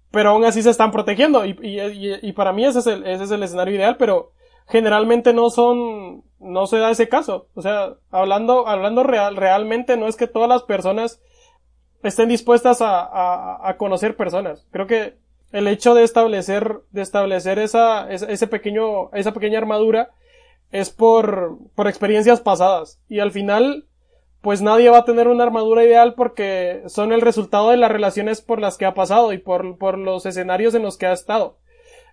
pero 0.10 0.30
aún 0.30 0.46
así 0.46 0.62
se 0.63 0.70
están 0.70 0.92
protegiendo 0.92 1.46
y, 1.46 1.50
y, 1.62 2.30
y, 2.30 2.32
para 2.32 2.54
mí 2.54 2.66
ese 2.66 2.80
es, 2.80 2.88
el, 2.88 3.06
ese 3.06 3.26
es 3.26 3.32
el 3.32 3.44
escenario 3.44 3.76
ideal, 3.76 3.98
pero 3.98 4.32
generalmente 4.68 5.34
no 5.34 5.50
son, 5.50 6.24
no 6.40 6.66
se 6.66 6.78
da 6.78 6.92
ese 6.92 7.10
caso. 7.10 7.50
O 7.56 7.62
sea, 7.62 7.96
hablando, 8.10 8.70
hablando 8.70 9.04
real, 9.04 9.36
realmente 9.36 9.98
no 9.98 10.08
es 10.08 10.16
que 10.16 10.28
todas 10.28 10.48
las 10.48 10.63
personas 10.63 11.22
estén 12.04 12.30
dispuestas 12.30 12.82
a, 12.82 13.02
a, 13.02 13.70
a 13.70 13.78
conocer 13.78 14.16
personas. 14.16 14.66
Creo 14.72 14.88
que 14.88 15.16
el 15.52 15.68
hecho 15.68 15.94
de 15.94 16.04
establecer, 16.04 16.82
de 16.92 17.02
establecer 17.02 17.60
esa, 17.60 18.10
ese 18.12 18.48
pequeño, 18.48 19.12
esa 19.14 19.34
pequeña 19.34 19.58
armadura 19.58 20.12
es 20.72 20.90
por, 20.90 21.58
por 21.76 21.88
experiencias 21.88 22.42
pasadas. 22.42 23.00
Y 23.08 23.20
al 23.20 23.32
final, 23.32 23.86
pues 24.42 24.62
nadie 24.62 24.90
va 24.90 25.00
a 25.00 25.06
tener 25.06 25.28
una 25.28 25.44
armadura 25.44 25.84
ideal 25.84 26.16
porque 26.16 26.84
son 26.88 27.14
el 27.14 27.22
resultado 27.22 27.70
de 27.70 27.78
las 27.78 27.92
relaciones 27.92 28.42
por 28.42 28.60
las 28.60 28.78
que 28.78 28.86
ha 28.86 28.94
pasado 28.94 29.32
y 29.34 29.38
por, 29.38 29.78
por 29.78 29.98
los 29.98 30.26
escenarios 30.26 30.76
en 30.76 30.84
los 30.84 30.98
que 30.98 31.06
ha 31.06 31.14
estado. 31.14 31.58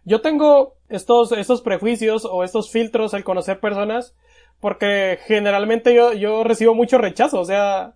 Yo 0.04 0.20
tengo 0.20 0.74
estos, 0.88 1.32
estos 1.32 1.62
prejuicios 1.62 2.24
o 2.30 2.44
estos 2.44 2.70
filtros 2.70 3.14
al 3.14 3.24
conocer 3.24 3.58
personas 3.58 4.14
porque 4.60 5.18
generalmente 5.26 5.94
yo, 5.94 6.12
yo 6.12 6.44
recibo 6.44 6.74
mucho 6.74 6.98
rechazo, 6.98 7.40
o 7.40 7.44
sea, 7.44 7.94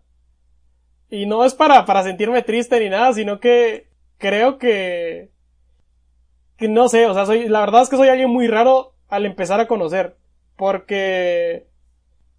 y 1.11 1.27
no 1.27 1.45
es 1.45 1.55
para, 1.55 1.85
para 1.85 2.03
sentirme 2.03 2.43
triste 2.43 2.79
ni 2.81 2.89
nada, 2.89 3.13
sino 3.13 3.41
que 3.41 3.89
creo 4.19 4.59
que, 4.59 5.31
que 6.57 6.69
no 6.69 6.89
sé, 6.89 7.07
o 7.07 7.15
sea, 7.15 7.27
soy, 7.27 7.49
la 7.49 7.61
verdad 7.61 7.83
es 7.83 7.89
que 7.89 7.97
soy 7.97 8.09
alguien 8.09 8.31
muy 8.31 8.47
raro 8.49 8.95
al 9.09 9.25
empezar 9.25 9.61
a 9.61 9.69
conocer, 9.69 10.17
porque 10.57 11.67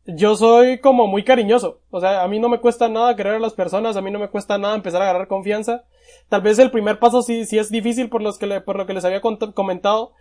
yo 0.06 0.36
soy 0.36 0.80
como 0.80 1.08
muy 1.08 1.24
cariñoso. 1.24 1.82
O 1.90 2.00
sea, 2.00 2.24
a 2.24 2.28
mí 2.28 2.40
no 2.40 2.50
me 2.50 2.60
cuesta 2.60 2.88
nada 2.90 3.16
querer 3.16 3.36
a 3.36 3.40
las 3.40 3.54
personas, 3.54 3.96
a 3.96 4.02
mí 4.02 4.12
no 4.12 4.20
me 4.20 4.30
cuesta 4.30 4.58
nada 4.58 4.76
empezar 4.76 5.02
a 5.02 5.10
agarrar 5.10 5.28
confianza. 5.28 5.84
Tal 6.30 6.42
vez 6.42 6.60
el 6.60 6.72
primer 6.72 7.00
paso 7.00 7.22
sí, 7.22 7.46
sí 7.46 7.58
es 7.58 7.70
difícil 7.70 8.10
por 8.10 8.22
los 8.22 8.38
que 8.38 8.48
le, 8.48 8.62
por 8.62 8.78
lo 8.78 8.86
que 8.86 8.94
les 8.94 9.06
había 9.06 9.22
comentado, 9.22 10.14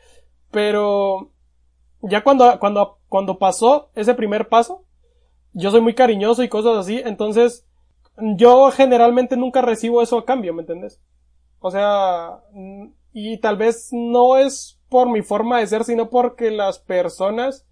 pero 0.51 1.31
ya 2.03 2.23
cuando, 2.23 2.59
cuando, 2.59 2.99
cuando 3.09 3.39
pasó 3.39 3.91
ese 3.95 4.15
primer 4.15 4.49
paso, 4.49 4.85
yo 5.53 5.71
soy 5.71 5.81
muy 5.81 5.95
cariñoso 5.95 6.43
y 6.43 6.49
cosas 6.49 6.77
así, 6.77 7.01
entonces 7.05 7.68
yo 8.21 8.71
generalmente 8.71 9.37
nunca 9.37 9.63
recibo 9.63 10.03
eso 10.03 10.19
a 10.19 10.25
cambio, 10.25 10.55
¿me 10.55 10.63
entiendes? 10.63 11.01
O 11.61 11.71
sea, 11.71 12.41
y 13.13 13.39
tal 13.39 13.57
vez 13.57 13.89
no 13.93 14.37
es 14.37 14.81
por 14.89 15.11
mi 15.11 15.23
forma 15.23 15.59
de 15.59 15.67
ser, 15.67 15.85
sino 15.85 16.09
porque 16.09 16.51
las 16.51 16.79
personas 16.79 17.67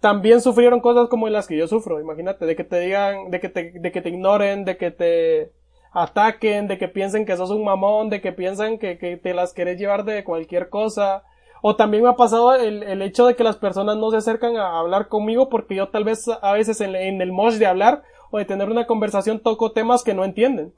también 0.00 0.40
sufrieron 0.40 0.80
cosas 0.80 1.08
como 1.08 1.28
las 1.28 1.46
que 1.46 1.56
yo 1.56 1.68
sufro, 1.68 2.00
imagínate, 2.00 2.46
de 2.46 2.56
que 2.56 2.64
te 2.64 2.80
digan, 2.80 3.30
de 3.30 3.40
que 3.40 3.48
te, 3.48 3.72
de 3.78 3.92
que 3.92 4.00
te 4.00 4.08
ignoren, 4.08 4.64
de 4.64 4.76
que 4.76 4.90
te 4.90 5.52
ataquen, 5.92 6.68
de 6.68 6.78
que 6.78 6.88
piensen 6.88 7.26
que 7.26 7.36
sos 7.36 7.50
un 7.50 7.64
mamón, 7.64 8.08
de 8.08 8.20
que 8.20 8.32
piensan 8.32 8.78
que, 8.78 8.98
que 8.98 9.16
te 9.16 9.34
las 9.34 9.52
querés 9.52 9.78
llevar 9.78 10.04
de 10.04 10.24
cualquier 10.24 10.70
cosa. 10.70 11.24
O 11.62 11.76
también 11.76 12.02
me 12.02 12.08
ha 12.08 12.16
pasado 12.16 12.54
el, 12.54 12.82
el 12.82 13.02
hecho 13.02 13.26
de 13.26 13.36
que 13.36 13.44
las 13.44 13.58
personas 13.58 13.98
no 13.98 14.10
se 14.10 14.16
acercan 14.16 14.56
a 14.56 14.78
hablar 14.78 15.08
conmigo 15.08 15.50
porque 15.50 15.74
yo 15.74 15.90
tal 15.90 16.04
vez 16.04 16.26
a 16.28 16.52
veces 16.52 16.80
en, 16.80 16.94
en 16.96 17.20
el 17.20 17.32
mosh 17.32 17.56
de 17.56 17.66
hablar 17.66 18.02
o 18.30 18.38
de 18.38 18.44
tener 18.44 18.68
una 18.68 18.86
conversación 18.86 19.40
toco 19.40 19.72
temas 19.72 20.02
que 20.02 20.14
no 20.14 20.24
entienden. 20.24 20.72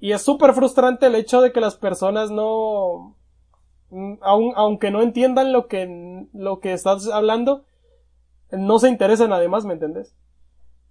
Y 0.00 0.12
es 0.12 0.22
súper 0.22 0.52
frustrante 0.52 1.06
el 1.06 1.14
hecho 1.14 1.40
de 1.40 1.52
que 1.52 1.60
las 1.60 1.76
personas 1.76 2.30
no, 2.30 3.16
aun, 4.20 4.52
aunque 4.56 4.90
no 4.90 5.02
entiendan 5.02 5.52
lo 5.52 5.68
que, 5.68 6.26
lo 6.32 6.60
que 6.60 6.72
estás 6.72 7.08
hablando, 7.08 7.64
no 8.50 8.78
se 8.78 8.88
interesan 8.88 9.32
además, 9.32 9.64
¿me 9.64 9.74
entendés? 9.74 10.16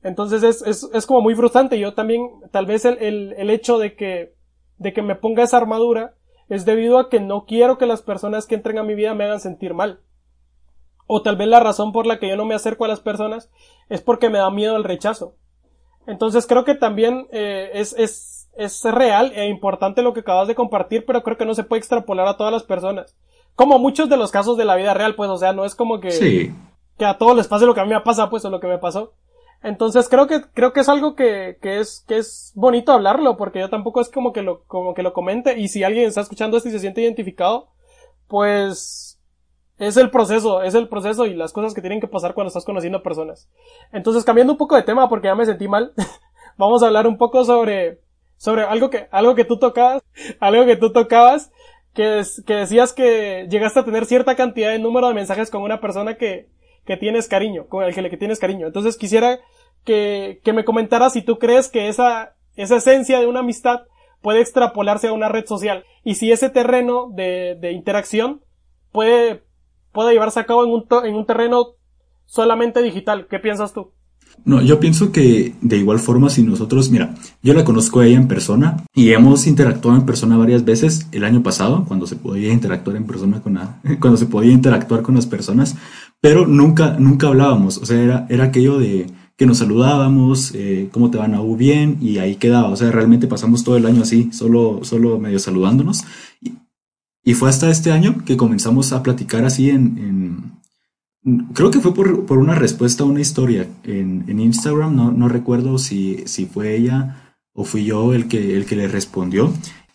Entonces 0.03 0.43
es, 0.43 0.61
es, 0.63 0.89
es 0.93 1.05
como 1.05 1.21
muy 1.21 1.35
frustrante. 1.35 1.79
Yo 1.79 1.93
también, 1.93 2.29
tal 2.51 2.65
vez 2.65 2.85
el, 2.85 2.97
el, 2.99 3.33
el 3.37 3.49
hecho 3.49 3.77
de 3.77 3.95
que, 3.95 4.35
de 4.77 4.93
que 4.93 5.01
me 5.01 5.15
ponga 5.15 5.43
esa 5.43 5.57
armadura 5.57 6.15
es 6.49 6.65
debido 6.65 6.97
a 6.97 7.09
que 7.09 7.19
no 7.19 7.45
quiero 7.45 7.77
que 7.77 7.85
las 7.85 8.01
personas 8.01 8.45
que 8.45 8.55
entren 8.55 8.77
a 8.77 8.83
mi 8.83 8.95
vida 8.95 9.13
me 9.13 9.25
hagan 9.25 9.39
sentir 9.39 9.73
mal. 9.73 10.01
O 11.05 11.21
tal 11.21 11.35
vez 11.35 11.47
la 11.47 11.59
razón 11.59 11.91
por 11.91 12.05
la 12.05 12.19
que 12.19 12.29
yo 12.29 12.35
no 12.35 12.45
me 12.45 12.55
acerco 12.55 12.85
a 12.85 12.87
las 12.87 12.99
personas 12.99 13.51
es 13.89 14.01
porque 14.01 14.29
me 14.29 14.39
da 14.39 14.49
miedo 14.49 14.75
el 14.75 14.83
rechazo. 14.83 15.35
Entonces 16.07 16.47
creo 16.47 16.65
que 16.65 16.75
también 16.75 17.27
eh, 17.31 17.71
es, 17.73 17.93
es, 17.97 18.49
es 18.55 18.83
real 18.83 19.31
e 19.35 19.47
importante 19.47 20.01
lo 20.01 20.13
que 20.13 20.21
acabas 20.21 20.47
de 20.47 20.55
compartir, 20.55 21.05
pero 21.05 21.23
creo 21.23 21.37
que 21.37 21.45
no 21.45 21.53
se 21.53 21.63
puede 21.63 21.79
extrapolar 21.79 22.27
a 22.27 22.37
todas 22.37 22.51
las 22.51 22.63
personas. 22.63 23.15
Como 23.55 23.79
muchos 23.79 24.09
de 24.09 24.17
los 24.17 24.31
casos 24.31 24.57
de 24.57 24.65
la 24.65 24.75
vida 24.75 24.93
real, 24.93 25.15
pues, 25.15 25.29
o 25.29 25.37
sea, 25.37 25.53
no 25.53 25.65
es 25.65 25.75
como 25.75 25.99
que... 25.99 26.11
Sí 26.11 26.53
que 27.01 27.05
a 27.07 27.17
todos 27.17 27.35
les 27.35 27.47
pase 27.47 27.65
lo 27.65 27.73
que 27.73 27.79
a 27.79 27.85
mí 27.85 27.89
me 27.89 28.01
pasa, 28.01 28.29
pues, 28.29 28.45
o 28.45 28.51
lo 28.51 28.59
que 28.59 28.67
me 28.67 28.77
pasó. 28.77 29.13
Entonces 29.63 30.07
creo 30.07 30.27
que, 30.27 30.43
creo 30.53 30.71
que 30.71 30.81
es 30.81 30.87
algo 30.87 31.15
que, 31.15 31.57
que 31.59 31.79
es, 31.79 32.05
que 32.07 32.19
es 32.19 32.51
bonito 32.53 32.91
hablarlo, 32.91 33.37
porque 33.37 33.59
yo 33.59 33.71
tampoco 33.71 34.01
es 34.01 34.09
como 34.09 34.33
que 34.33 34.43
lo, 34.43 34.63
como 34.65 34.93
que 34.93 35.01
lo 35.01 35.11
comente, 35.11 35.57
y 35.59 35.67
si 35.67 35.83
alguien 35.83 36.05
está 36.05 36.21
escuchando 36.21 36.57
esto 36.57 36.69
y 36.69 36.73
se 36.73 36.79
siente 36.79 37.01
identificado, 37.01 37.69
pues, 38.27 39.10
Es 39.81 39.97
el 39.97 40.11
proceso, 40.11 40.61
es 40.61 40.75
el 40.75 40.87
proceso 40.87 41.25
y 41.25 41.33
las 41.33 41.53
cosas 41.53 41.73
que 41.73 41.81
tienen 41.81 41.99
que 41.99 42.07
pasar 42.07 42.35
cuando 42.35 42.49
estás 42.49 42.65
conociendo 42.65 43.01
personas. 43.01 43.49
Entonces, 43.91 44.23
cambiando 44.23 44.53
un 44.53 44.59
poco 44.59 44.75
de 44.75 44.83
tema 44.83 45.09
porque 45.09 45.27
ya 45.27 45.33
me 45.33 45.43
sentí 45.43 45.67
mal, 45.67 45.93
vamos 46.57 46.83
a 46.83 46.85
hablar 46.85 47.07
un 47.07 47.17
poco 47.17 47.43
sobre, 47.45 47.99
sobre 48.37 48.61
algo 48.61 48.91
que, 48.91 49.07
algo 49.09 49.33
que 49.33 49.43
tú 49.43 49.57
tocabas, 49.57 50.03
algo 50.39 50.67
que 50.67 50.75
tú 50.75 50.91
tocabas, 50.91 51.51
que, 51.95 52.21
que 52.45 52.53
decías 52.53 52.93
que 52.93 53.47
llegaste 53.49 53.79
a 53.79 53.83
tener 53.83 54.05
cierta 54.05 54.35
cantidad 54.35 54.69
de 54.69 54.77
número 54.77 55.07
de 55.07 55.15
mensajes 55.15 55.49
con 55.49 55.63
una 55.63 55.81
persona 55.81 56.15
que, 56.15 56.47
que 56.85 56.95
tienes 56.95 57.27
cariño, 57.27 57.65
con 57.65 57.83
el 57.83 57.95
que 57.95 58.03
le 58.03 58.15
tienes 58.15 58.37
cariño. 58.37 58.67
Entonces 58.67 58.97
quisiera 58.97 59.39
que, 59.83 60.41
que 60.43 60.53
me 60.53 60.63
comentaras 60.63 61.13
si 61.13 61.23
tú 61.23 61.39
crees 61.39 61.69
que 61.69 61.87
esa, 61.87 62.35
esa 62.55 62.75
esencia 62.75 63.19
de 63.19 63.25
una 63.25 63.39
amistad 63.39 63.81
puede 64.21 64.41
extrapolarse 64.41 65.07
a 65.07 65.13
una 65.13 65.27
red 65.27 65.47
social 65.47 65.85
y 66.03 66.13
si 66.15 66.31
ese 66.31 66.51
terreno 66.51 67.09
de, 67.11 67.57
de 67.59 67.71
interacción 67.71 68.41
puede, 68.91 69.41
puede 69.91 70.13
llevarse 70.13 70.39
a 70.39 70.45
cabo 70.45 70.63
en 70.63 70.71
un, 70.71 70.85
en 71.05 71.15
un 71.15 71.25
terreno 71.25 71.75
solamente 72.25 72.81
digital. 72.81 73.27
¿Qué 73.29 73.39
piensas 73.39 73.73
tú? 73.73 73.91
No, 74.43 74.61
yo 74.61 74.79
pienso 74.79 75.11
que 75.11 75.53
de 75.61 75.77
igual 75.77 75.99
forma 75.99 76.29
si 76.29 76.43
nosotros, 76.43 76.89
mira, 76.89 77.13
yo 77.43 77.53
la 77.53 77.63
conozco 77.63 77.99
a 77.99 78.07
ella 78.07 78.17
en 78.17 78.27
persona 78.27 78.83
y 78.95 79.11
hemos 79.11 79.45
interactuado 79.45 79.97
en 79.97 80.05
persona 80.05 80.37
varias 80.37 80.65
veces. 80.65 81.07
El 81.11 81.23
año 81.23 81.43
pasado, 81.43 81.85
cuando 81.87 82.07
se 82.07 82.15
podía 82.15 82.51
interactuar 82.51 82.95
en 82.95 83.05
persona 83.05 83.41
con 83.41 83.59
cuando 83.99 84.17
se 84.17 84.25
podía 84.25 84.51
interactuar 84.51 85.03
con 85.03 85.15
las 85.15 85.27
personas, 85.27 85.75
pero 86.21 86.47
nunca, 86.47 86.97
nunca 86.99 87.27
hablábamos, 87.27 87.77
o 87.77 87.85
sea, 87.85 88.01
era, 88.01 88.25
era 88.29 88.45
aquello 88.45 88.79
de 88.79 89.07
que 89.37 89.45
nos 89.47 89.57
saludábamos, 89.57 90.53
eh, 90.53 90.89
cómo 90.91 91.09
te 91.09 91.17
van 91.17 91.33
a 91.33 91.41
bien, 91.41 91.97
y 91.99 92.19
ahí 92.19 92.35
quedaba, 92.35 92.69
o 92.69 92.75
sea, 92.75 92.91
realmente 92.91 93.27
pasamos 93.27 93.63
todo 93.63 93.75
el 93.75 93.87
año 93.87 94.03
así, 94.03 94.31
solo, 94.31 94.81
solo 94.83 95.17
medio 95.17 95.39
saludándonos, 95.39 96.03
y 97.23 97.33
fue 97.33 97.49
hasta 97.49 97.69
este 97.69 97.91
año 97.91 98.23
que 98.25 98.37
comenzamos 98.37 98.93
a 98.93 99.03
platicar 99.03 99.45
así 99.45 99.69
en, 99.69 99.97
en 99.97 100.61
creo 101.53 101.71
que 101.71 101.79
fue 101.79 101.93
por, 101.93 102.25
por, 102.25 102.39
una 102.39 102.55
respuesta 102.55 103.03
a 103.03 103.07
una 103.07 103.21
historia 103.21 103.67
en, 103.83 104.25
en 104.27 104.39
Instagram, 104.39 104.95
no, 104.95 105.11
no 105.11 105.27
recuerdo 105.27 105.77
si, 105.77 106.23
si 106.25 106.45
fue 106.45 106.75
ella 106.75 107.35
o 107.53 107.63
fui 107.63 107.85
yo 107.85 108.13
el 108.13 108.27
que, 108.27 108.57
el 108.57 108.65
que 108.65 108.75
le 108.75 108.87
respondió. 108.87 109.53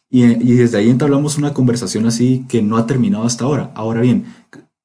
Y, 0.09 0.25
y, 0.25 0.55
desde 0.55 0.79
ahí 0.79 0.89
entablamos 0.89 1.37
una 1.37 1.53
conversación 1.53 2.07
así 2.07 2.45
que 2.49 2.63
no 2.63 2.77
ha 2.77 2.87
terminado 2.87 3.25
hasta 3.25 3.45
ahora. 3.45 3.73
Ahora 3.75 4.03
bien, 4.03 4.27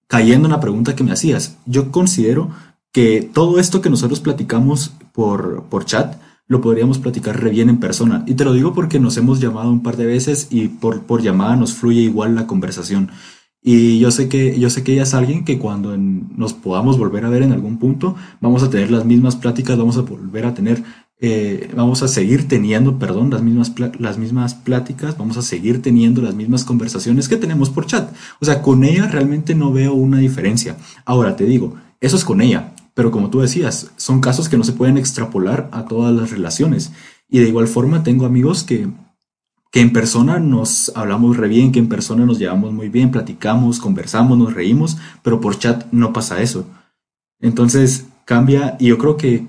cayendo 0.08 0.48
en 0.48 0.52
la 0.52 0.60
pregunta 0.60 0.96
que 0.96 1.04
me 1.04 1.12
hacías, 1.12 1.58
yo 1.68 1.92
considero 1.92 2.50
que 2.92 3.22
todo 3.22 3.60
esto 3.60 3.82
que 3.82 3.92
nosotros 3.92 4.20
platicamos 4.20 4.94
por, 5.14 5.66
por 5.66 5.86
chat 5.86 6.16
lo 6.52 6.60
podríamos 6.60 7.00
platicar 7.00 7.42
re 7.42 7.50
bien 7.50 7.70
en 7.70 7.80
persona. 7.80 8.26
Y 8.28 8.34
te 8.34 8.44
lo 8.44 8.52
digo 8.52 8.74
porque 8.74 9.00
nos 9.00 9.16
hemos 9.16 9.40
llamado 9.40 9.72
un 9.72 9.82
par 9.84 9.96
de 9.96 10.06
veces 10.06 10.50
y 10.52 10.68
por, 10.68 11.04
por 11.04 11.22
llamada 11.22 11.56
nos 11.56 11.76
fluye 11.76 12.02
igual 12.02 12.36
la 12.36 12.46
conversación. 12.46 13.10
Y 13.64 14.00
yo 14.00 14.12
sé 14.12 14.28
que, 14.28 14.60
yo 14.60 14.70
sé 14.70 14.84
que 14.84 14.92
ella 14.92 15.04
es 15.04 15.14
alguien 15.14 15.46
que 15.46 15.58
cuando 15.58 15.96
nos 15.96 16.52
podamos 16.52 16.98
volver 16.98 17.24
a 17.24 17.30
ver 17.30 17.44
en 17.44 17.54
algún 17.54 17.78
punto, 17.78 18.18
vamos 18.42 18.64
a 18.64 18.70
tener 18.70 18.92
las 18.92 19.06
mismas 19.06 19.38
pláticas, 19.38 19.78
vamos 19.78 19.98
a 19.98 20.02
volver 20.02 20.46
a 20.46 20.54
tener, 20.54 20.84
eh, 21.22 21.72
vamos 21.74 22.04
a 22.04 22.10
seguir 22.10 22.50
teniendo, 22.50 23.00
perdón, 23.00 23.30
las 23.30 23.42
mismas, 23.42 23.72
las 23.98 24.18
mismas 24.18 24.54
pláticas, 24.54 25.18
vamos 25.18 25.38
a 25.38 25.44
seguir 25.44 25.82
teniendo 25.82 26.22
las 26.22 26.36
mismas 26.36 26.66
conversaciones 26.66 27.30
que 27.30 27.38
tenemos 27.38 27.70
por 27.70 27.86
chat. 27.86 28.14
O 28.42 28.46
sea, 28.46 28.62
con 28.62 28.84
ella 28.84 29.08
realmente 29.08 29.56
no 29.56 29.72
veo 29.72 29.94
una 29.94 30.18
diferencia. 30.18 30.76
Ahora 31.06 31.38
te 31.38 31.46
digo, 31.46 31.76
eso 32.02 32.18
es 32.18 32.26
con 32.26 32.42
ella. 32.42 32.74
Pero 32.94 33.12
como 33.12 33.30
tú 33.30 33.40
decías, 33.40 33.92
son 33.96 34.20
casos 34.20 34.50
que 34.50 34.58
no 34.58 34.64
se 34.64 34.74
pueden 34.74 34.98
extrapolar 34.98 35.70
a 35.72 35.86
todas 35.86 36.14
las 36.14 36.32
relaciones. 36.32 36.92
Y 37.30 37.40
de 37.40 37.48
igual 37.48 37.68
forma 37.68 38.04
tengo 38.04 38.26
amigos 38.26 38.64
que, 38.64 38.90
que 39.72 39.80
en 39.80 39.94
persona 39.94 40.40
nos 40.40 40.92
hablamos 40.96 41.38
re 41.38 41.48
bien, 41.48 41.72
que 41.72 41.80
en 41.80 41.88
persona 41.88 42.26
nos 42.26 42.40
llevamos 42.40 42.74
muy 42.74 42.90
bien, 42.90 43.12
platicamos, 43.12 43.80
conversamos, 43.80 44.38
nos 44.38 44.54
reímos, 44.54 44.98
pero 45.24 45.40
por 45.40 45.58
chat 45.58 45.86
no 45.92 46.12
pasa 46.12 46.42
eso. 46.42 46.66
Entonces 47.40 48.06
cambia 48.26 48.76
y 48.80 48.88
yo 48.88 48.98
creo 48.98 49.16
que 49.16 49.48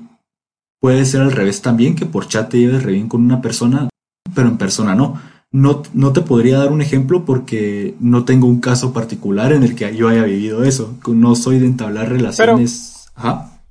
puede 0.81 1.05
ser 1.05 1.22
al 1.22 1.33
revés 1.33 1.61
también, 1.61 1.96
que 1.96 2.07
por 2.07 2.28
chat 2.28 2.50
te 2.50 2.59
lleves 2.59 2.85
re 2.85 2.92
bien 2.92 3.09
con 3.09 3.22
una 3.22 3.42
persona, 3.42 3.88
pero 4.35 4.48
en 4.48 4.59
persona 4.59 4.94
no. 4.94 5.20
No, 5.55 5.83
no 5.92 6.14
te 6.14 6.22
podría 6.22 6.57
dar 6.57 6.72
un 6.72 6.81
ejemplo 6.81 7.26
porque 7.26 7.94
no 8.00 8.24
tengo 8.24 8.46
un 8.46 8.61
caso 8.61 8.94
particular 8.94 9.52
en 9.52 9.62
el 9.62 9.74
que 9.74 9.94
yo 9.94 10.09
haya 10.09 10.24
vivido 10.24 10.64
eso. 10.64 10.94
No 11.07 11.35
soy 11.35 11.59
de 11.59 11.66
entablar 11.66 12.09
relaciones. 12.09 12.91
Ajá. 13.14 13.62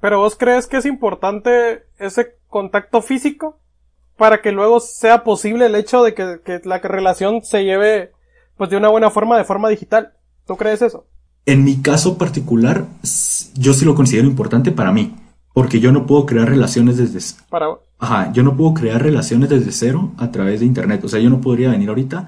Pero 0.00 0.18
vos 0.18 0.36
crees 0.36 0.66
que 0.66 0.78
es 0.78 0.86
importante 0.86 1.84
ese 1.98 2.36
contacto 2.48 3.02
físico 3.02 3.60
para 4.16 4.42
que 4.42 4.52
luego 4.52 4.80
sea 4.80 5.24
posible 5.24 5.66
el 5.66 5.74
hecho 5.74 6.02
de 6.02 6.14
que, 6.14 6.40
que, 6.44 6.60
la 6.64 6.78
relación 6.78 7.42
se 7.42 7.64
lleve 7.64 8.12
pues 8.56 8.70
de 8.70 8.76
una 8.76 8.88
buena 8.88 9.10
forma, 9.10 9.38
de 9.38 9.44
forma 9.44 9.68
digital. 9.68 10.12
¿Tú 10.46 10.56
crees 10.56 10.82
eso? 10.82 11.06
En 11.46 11.64
mi 11.64 11.82
caso 11.82 12.18
particular, 12.18 12.84
yo 13.54 13.72
sí 13.72 13.84
lo 13.84 13.94
considero 13.94 14.28
importante 14.28 14.70
para 14.70 14.92
mí, 14.92 15.16
porque 15.54 15.80
yo 15.80 15.90
no 15.92 16.06
puedo 16.06 16.26
crear 16.26 16.48
relaciones 16.48 16.96
desde 16.96 17.20
para 17.48 17.66
Ajá, 17.98 18.32
yo 18.32 18.42
no 18.42 18.56
puedo 18.56 18.74
crear 18.74 19.00
relaciones 19.00 19.48
desde 19.48 19.70
cero 19.70 20.12
a 20.18 20.30
través 20.32 20.60
de 20.60 20.66
internet. 20.66 21.04
O 21.04 21.08
sea, 21.08 21.20
yo 21.20 21.30
no 21.30 21.40
podría 21.40 21.70
venir 21.70 21.88
ahorita 21.88 22.26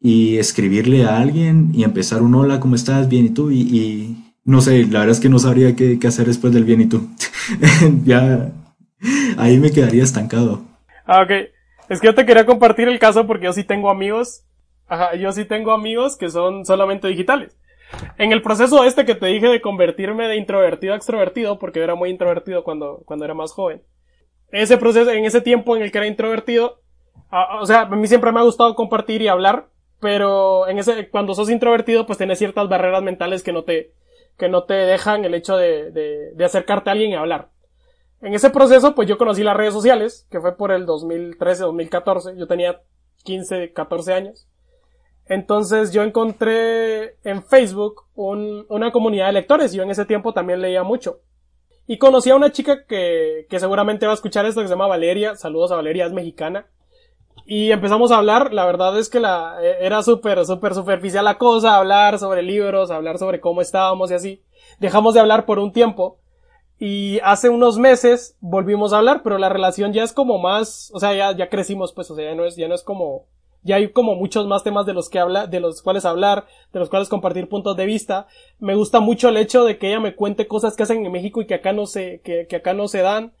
y 0.00 0.38
escribirle 0.38 1.04
a 1.04 1.18
alguien 1.18 1.70
y 1.72 1.84
empezar 1.84 2.22
un 2.22 2.34
hola, 2.34 2.58
¿cómo 2.58 2.74
estás? 2.74 3.08
Bien, 3.08 3.26
¿y 3.26 3.30
tú? 3.30 3.52
Y, 3.52 3.60
y 3.60 4.21
no 4.44 4.60
sé, 4.60 4.84
la 4.84 5.00
verdad 5.00 5.10
es 5.10 5.20
que 5.20 5.28
no 5.28 5.38
sabría 5.38 5.76
qué, 5.76 5.98
qué 5.98 6.06
hacer 6.06 6.26
después 6.26 6.52
del 6.52 6.64
bien 6.64 6.80
y 6.80 6.86
tú. 6.86 7.08
ya 8.04 8.50
ahí 9.38 9.58
me 9.58 9.70
quedaría 9.70 10.02
estancado. 10.02 10.62
Ah, 11.04 11.22
ok. 11.22 11.30
Es 11.88 12.00
que 12.00 12.06
yo 12.06 12.14
te 12.14 12.24
quería 12.24 12.46
compartir 12.46 12.88
el 12.88 12.98
caso 12.98 13.26
porque 13.26 13.46
yo 13.46 13.52
sí 13.52 13.64
tengo 13.64 13.90
amigos. 13.90 14.44
Ajá, 14.86 15.14
yo 15.14 15.32
sí 15.32 15.44
tengo 15.44 15.72
amigos 15.72 16.16
que 16.16 16.28
son 16.28 16.64
solamente 16.64 17.08
digitales. 17.08 17.56
En 18.18 18.32
el 18.32 18.42
proceso 18.42 18.84
este 18.84 19.04
que 19.04 19.14
te 19.14 19.26
dije 19.26 19.48
de 19.48 19.60
convertirme 19.60 20.26
de 20.26 20.36
introvertido 20.36 20.94
a 20.94 20.96
extrovertido, 20.96 21.58
porque 21.58 21.80
yo 21.80 21.84
era 21.84 21.94
muy 21.94 22.10
introvertido 22.10 22.64
cuando, 22.64 23.02
cuando 23.04 23.24
era 23.24 23.34
más 23.34 23.52
joven. 23.52 23.82
Ese 24.50 24.76
proceso, 24.76 25.10
en 25.10 25.24
ese 25.24 25.40
tiempo 25.40 25.76
en 25.76 25.82
el 25.82 25.92
que 25.92 25.98
era 25.98 26.06
introvertido, 26.06 26.80
o 27.60 27.66
sea, 27.66 27.82
a 27.82 27.96
mí 27.96 28.06
siempre 28.06 28.32
me 28.32 28.40
ha 28.40 28.44
gustado 28.44 28.74
compartir 28.74 29.22
y 29.22 29.28
hablar, 29.28 29.68
pero 30.00 30.68
en 30.68 30.78
ese, 30.78 31.08
cuando 31.08 31.34
sos 31.34 31.50
introvertido, 31.50 32.06
pues 32.06 32.18
tienes 32.18 32.38
ciertas 32.38 32.68
barreras 32.68 33.02
mentales 33.02 33.42
que 33.42 33.52
no 33.52 33.64
te, 33.64 33.92
que 34.36 34.48
no 34.48 34.64
te 34.64 34.74
dejan 34.74 35.24
el 35.24 35.34
hecho 35.34 35.56
de, 35.56 35.90
de, 35.90 36.44
acercarte 36.44 36.90
a 36.90 36.92
alguien 36.92 37.10
y 37.10 37.14
hablar. 37.14 37.50
En 38.20 38.34
ese 38.34 38.50
proceso, 38.50 38.94
pues 38.94 39.08
yo 39.08 39.18
conocí 39.18 39.42
las 39.42 39.56
redes 39.56 39.74
sociales, 39.74 40.26
que 40.30 40.40
fue 40.40 40.56
por 40.56 40.72
el 40.72 40.86
2013-2014. 40.86 42.36
Yo 42.36 42.46
tenía 42.46 42.82
15, 43.24 43.72
14 43.72 44.14
años. 44.14 44.48
Entonces 45.26 45.92
yo 45.92 46.02
encontré 46.02 47.16
en 47.24 47.42
Facebook 47.42 48.04
un, 48.14 48.66
una 48.68 48.92
comunidad 48.92 49.26
de 49.26 49.32
lectores. 49.32 49.72
Yo 49.72 49.82
en 49.82 49.90
ese 49.90 50.04
tiempo 50.04 50.32
también 50.32 50.60
leía 50.60 50.82
mucho. 50.82 51.20
Y 51.86 51.98
conocí 51.98 52.30
a 52.30 52.36
una 52.36 52.52
chica 52.52 52.84
que, 52.86 53.46
que 53.50 53.58
seguramente 53.58 54.06
va 54.06 54.12
a 54.12 54.14
escuchar 54.14 54.46
esto, 54.46 54.60
que 54.60 54.68
se 54.68 54.74
llama 54.74 54.86
Valeria. 54.86 55.34
Saludos 55.34 55.72
a 55.72 55.76
Valeria, 55.76 56.06
es 56.06 56.12
mexicana. 56.12 56.66
Y 57.44 57.72
empezamos 57.72 58.12
a 58.12 58.18
hablar, 58.18 58.52
la 58.52 58.64
verdad 58.64 58.98
es 58.98 59.08
que 59.08 59.20
la, 59.20 59.56
e, 59.62 59.84
era 59.84 60.02
súper, 60.02 60.44
súper 60.46 60.74
superficial 60.74 61.24
la 61.24 61.38
cosa, 61.38 61.76
hablar 61.76 62.18
sobre 62.18 62.42
libros, 62.42 62.90
hablar 62.90 63.18
sobre 63.18 63.40
cómo 63.40 63.60
estábamos 63.60 64.10
y 64.10 64.14
así. 64.14 64.42
Dejamos 64.78 65.14
de 65.14 65.20
hablar 65.20 65.44
por 65.44 65.58
un 65.58 65.72
tiempo. 65.72 66.18
Y 66.78 67.20
hace 67.20 67.48
unos 67.48 67.78
meses 67.78 68.36
volvimos 68.40 68.92
a 68.92 68.98
hablar, 68.98 69.22
pero 69.22 69.38
la 69.38 69.48
relación 69.48 69.92
ya 69.92 70.02
es 70.02 70.12
como 70.12 70.38
más, 70.38 70.90
o 70.92 70.98
sea, 70.98 71.14
ya, 71.14 71.36
ya 71.36 71.48
crecimos, 71.48 71.92
pues, 71.92 72.10
o 72.10 72.16
sea, 72.16 72.24
ya 72.30 72.34
no 72.34 72.44
es, 72.44 72.56
ya 72.56 72.66
no 72.66 72.74
es 72.74 72.82
como, 72.82 73.26
ya 73.62 73.76
hay 73.76 73.92
como 73.92 74.16
muchos 74.16 74.48
más 74.48 74.64
temas 74.64 74.84
de 74.84 74.92
los 74.92 75.08
que 75.08 75.20
habla, 75.20 75.46
de 75.46 75.60
los 75.60 75.80
cuales 75.80 76.04
hablar, 76.04 76.46
de 76.72 76.80
los 76.80 76.88
cuales 76.88 77.08
compartir 77.08 77.48
puntos 77.48 77.76
de 77.76 77.86
vista. 77.86 78.26
Me 78.58 78.74
gusta 78.74 78.98
mucho 78.98 79.28
el 79.28 79.36
hecho 79.36 79.64
de 79.64 79.78
que 79.78 79.88
ella 79.88 80.00
me 80.00 80.16
cuente 80.16 80.48
cosas 80.48 80.74
que 80.74 80.82
hacen 80.82 81.06
en 81.06 81.12
México 81.12 81.40
y 81.40 81.46
que 81.46 81.54
acá 81.54 81.72
no 81.72 81.86
se, 81.86 82.20
que, 82.24 82.46
que 82.48 82.56
acá 82.56 82.74
no 82.74 82.88
se 82.88 83.02
dan 83.02 83.32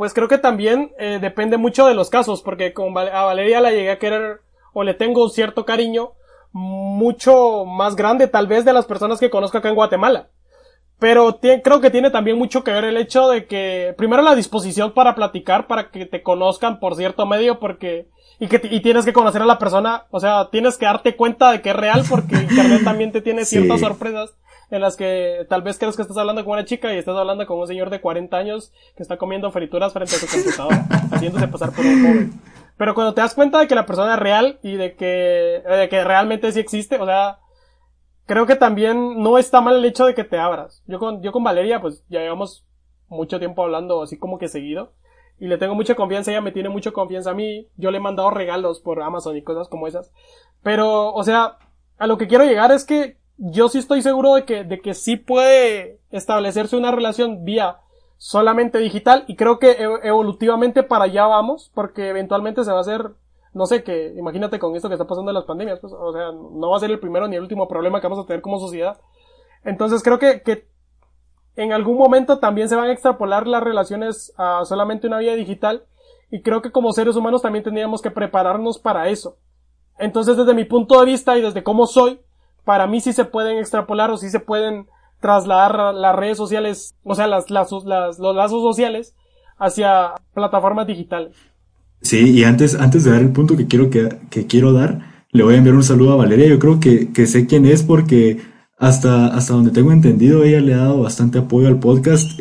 pues 0.00 0.14
creo 0.14 0.28
que 0.28 0.38
también 0.38 0.92
eh, 0.98 1.18
depende 1.20 1.58
mucho 1.58 1.86
de 1.86 1.92
los 1.92 2.08
casos, 2.08 2.40
porque 2.40 2.72
con 2.72 2.96
a 2.96 3.24
Valeria 3.24 3.60
la 3.60 3.70
llegué 3.70 3.90
a 3.90 3.98
querer 3.98 4.40
o 4.72 4.82
le 4.82 4.94
tengo 4.94 5.24
un 5.24 5.28
cierto 5.28 5.66
cariño 5.66 6.12
mucho 6.52 7.66
más 7.66 7.96
grande 7.96 8.26
tal 8.26 8.46
vez 8.46 8.64
de 8.64 8.72
las 8.72 8.86
personas 8.86 9.20
que 9.20 9.28
conozco 9.28 9.58
acá 9.58 9.68
en 9.68 9.74
Guatemala. 9.74 10.30
Pero 10.98 11.38
creo 11.38 11.82
que 11.82 11.90
tiene 11.90 12.10
también 12.10 12.38
mucho 12.38 12.64
que 12.64 12.70
ver 12.70 12.84
el 12.84 12.96
hecho 12.96 13.28
de 13.28 13.44
que, 13.44 13.94
primero 13.98 14.22
la 14.22 14.34
disposición 14.34 14.92
para 14.92 15.14
platicar, 15.14 15.66
para 15.66 15.90
que 15.90 16.06
te 16.06 16.22
conozcan 16.22 16.80
por 16.80 16.96
cierto 16.96 17.26
medio, 17.26 17.58
porque, 17.58 18.08
y 18.38 18.48
que 18.48 18.58
y 18.70 18.80
tienes 18.80 19.04
que 19.04 19.12
conocer 19.12 19.42
a 19.42 19.44
la 19.44 19.58
persona, 19.58 20.06
o 20.10 20.18
sea, 20.18 20.48
tienes 20.50 20.78
que 20.78 20.86
darte 20.86 21.14
cuenta 21.14 21.52
de 21.52 21.60
que 21.60 21.68
es 21.68 21.76
real, 21.76 22.04
porque 22.08 22.36
internet 22.50 22.84
también 22.84 23.12
te 23.12 23.20
tiene 23.20 23.44
ciertas 23.44 23.80
sorpresas 23.80 24.34
en 24.70 24.80
las 24.80 24.96
que 24.96 25.46
tal 25.48 25.62
vez 25.62 25.78
crees 25.78 25.96
que 25.96 26.02
estás 26.02 26.16
hablando 26.16 26.44
con 26.44 26.52
una 26.52 26.64
chica 26.64 26.92
y 26.94 26.98
estás 26.98 27.16
hablando 27.16 27.46
con 27.46 27.58
un 27.58 27.66
señor 27.66 27.90
de 27.90 28.00
40 28.00 28.36
años 28.36 28.72
que 28.96 29.02
está 29.02 29.16
comiendo 29.16 29.50
frituras 29.50 29.92
frente 29.92 30.14
a 30.14 30.18
su 30.18 30.26
computador, 30.28 30.72
haciéndose 31.12 31.48
pasar 31.48 31.72
por 31.72 31.84
un 31.84 32.02
joven. 32.02 32.40
Pero 32.76 32.94
cuando 32.94 33.12
te 33.12 33.20
das 33.20 33.34
cuenta 33.34 33.58
de 33.58 33.66
que 33.66 33.74
la 33.74 33.84
persona 33.84 34.14
es 34.14 34.20
real 34.20 34.58
y 34.62 34.76
de 34.76 34.94
que, 34.94 35.62
de 35.66 35.88
que 35.90 36.04
realmente 36.04 36.50
sí 36.52 36.60
existe, 36.60 36.98
o 36.98 37.04
sea, 37.04 37.40
creo 38.26 38.46
que 38.46 38.56
también 38.56 39.20
no 39.22 39.38
está 39.38 39.60
mal 39.60 39.76
el 39.76 39.84
hecho 39.84 40.06
de 40.06 40.14
que 40.14 40.24
te 40.24 40.38
abras. 40.38 40.82
Yo 40.86 40.98
con, 40.98 41.20
yo 41.20 41.32
con 41.32 41.44
Valeria, 41.44 41.80
pues 41.80 42.04
ya 42.08 42.20
llevamos 42.20 42.64
mucho 43.08 43.38
tiempo 43.38 43.62
hablando 43.62 44.02
así 44.02 44.18
como 44.18 44.38
que 44.38 44.48
seguido. 44.48 44.92
Y 45.38 45.48
le 45.48 45.58
tengo 45.58 45.74
mucha 45.74 45.94
confianza, 45.94 46.30
ella 46.30 46.42
me 46.42 46.52
tiene 46.52 46.68
mucha 46.68 46.92
confianza 46.92 47.30
a 47.30 47.34
mí. 47.34 47.68
Yo 47.76 47.90
le 47.90 47.96
he 47.96 48.00
mandado 48.00 48.30
regalos 48.30 48.80
por 48.80 49.02
Amazon 49.02 49.36
y 49.36 49.42
cosas 49.42 49.68
como 49.68 49.86
esas. 49.86 50.12
Pero, 50.62 51.12
o 51.12 51.24
sea, 51.24 51.58
a 51.98 52.06
lo 52.06 52.18
que 52.18 52.28
quiero 52.28 52.44
llegar 52.44 52.70
es 52.72 52.84
que 52.84 53.19
yo 53.40 53.68
sí 53.68 53.78
estoy 53.78 54.02
seguro 54.02 54.34
de 54.34 54.44
que, 54.44 54.64
de 54.64 54.80
que 54.80 54.94
sí 54.94 55.16
puede 55.16 55.98
establecerse 56.10 56.76
una 56.76 56.92
relación 56.92 57.44
vía 57.44 57.78
solamente 58.18 58.78
digital 58.78 59.24
y 59.26 59.36
creo 59.36 59.58
que 59.58 59.76
evolutivamente 60.02 60.82
para 60.82 61.04
allá 61.04 61.26
vamos 61.26 61.72
porque 61.74 62.10
eventualmente 62.10 62.64
se 62.64 62.70
va 62.70 62.78
a 62.78 62.82
hacer 62.82 63.12
no 63.52 63.66
sé, 63.66 63.82
que 63.82 64.14
imagínate 64.16 64.58
con 64.58 64.76
esto 64.76 64.88
que 64.88 64.94
está 64.94 65.06
pasando 65.06 65.30
en 65.30 65.34
las 65.34 65.44
pandemias, 65.44 65.80
pues, 65.80 65.92
o 65.92 66.12
sea, 66.12 66.30
no 66.30 66.70
va 66.70 66.76
a 66.76 66.80
ser 66.80 66.90
el 66.90 67.00
primero 67.00 67.26
ni 67.26 67.36
el 67.36 67.42
último 67.42 67.66
problema 67.66 68.00
que 68.00 68.06
vamos 68.06 68.24
a 68.24 68.26
tener 68.26 68.42
como 68.42 68.60
sociedad. 68.60 69.00
Entonces 69.64 70.02
creo 70.02 70.18
que, 70.18 70.42
que 70.42 70.68
en 71.56 71.72
algún 71.72 71.98
momento 71.98 72.38
también 72.38 72.68
se 72.68 72.76
van 72.76 72.88
a 72.88 72.92
extrapolar 72.92 73.46
las 73.46 73.62
relaciones 73.62 74.32
a 74.36 74.64
solamente 74.64 75.08
una 75.08 75.18
vía 75.18 75.34
digital 75.34 75.84
y 76.30 76.42
creo 76.42 76.62
que 76.62 76.70
como 76.70 76.92
seres 76.92 77.16
humanos 77.16 77.42
también 77.42 77.64
tendríamos 77.64 78.02
que 78.02 78.10
prepararnos 78.10 78.78
para 78.78 79.08
eso. 79.08 79.36
Entonces 79.98 80.36
desde 80.36 80.54
mi 80.54 80.64
punto 80.64 81.00
de 81.00 81.06
vista 81.06 81.36
y 81.36 81.42
desde 81.42 81.64
cómo 81.64 81.86
soy, 81.86 82.20
para 82.64 82.86
mí 82.86 83.00
sí 83.00 83.12
se 83.12 83.24
pueden 83.24 83.58
extrapolar 83.58 84.10
o 84.10 84.16
sí 84.16 84.30
se 84.30 84.40
pueden 84.40 84.86
trasladar 85.20 85.94
las 85.94 86.16
redes 86.16 86.36
sociales, 86.36 86.94
o 87.04 87.14
sea, 87.14 87.26
las, 87.26 87.50
las, 87.50 87.70
los 87.72 88.36
lazos 88.36 88.62
sociales 88.62 89.14
hacia 89.58 90.14
plataformas 90.34 90.86
digitales. 90.86 91.36
Sí, 92.02 92.30
y 92.30 92.44
antes, 92.44 92.74
antes 92.74 93.04
de 93.04 93.10
dar 93.10 93.20
el 93.20 93.30
punto 93.30 93.56
que 93.56 93.66
quiero, 93.66 93.90
que, 93.90 94.08
que 94.30 94.46
quiero 94.46 94.72
dar, 94.72 95.24
le 95.32 95.44
voy 95.44 95.54
a 95.54 95.58
enviar 95.58 95.76
un 95.76 95.82
saludo 95.82 96.12
a 96.12 96.16
Valeria. 96.16 96.46
Yo 96.46 96.58
creo 96.58 96.80
que, 96.80 97.12
que 97.12 97.26
sé 97.26 97.46
quién 97.46 97.66
es 97.66 97.82
porque 97.82 98.40
hasta, 98.78 99.26
hasta 99.26 99.52
donde 99.52 99.70
tengo 99.70 99.92
entendido, 99.92 100.42
ella 100.42 100.60
le 100.60 100.72
ha 100.72 100.78
dado 100.78 101.02
bastante 101.02 101.38
apoyo 101.38 101.68
al 101.68 101.78
podcast. 101.78 102.40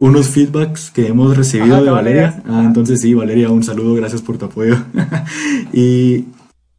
unos 0.00 0.28
feedbacks 0.28 0.90
que 0.90 1.06
hemos 1.06 1.36
recibido 1.36 1.82
de 1.82 1.90
Valeria. 1.90 2.42
Ah, 2.48 2.64
entonces 2.66 3.00
sí, 3.00 3.14
Valeria, 3.14 3.50
un 3.50 3.62
saludo, 3.62 3.94
gracias 3.94 4.20
por 4.20 4.36
tu 4.36 4.46
apoyo. 4.46 4.76
y 5.72 6.24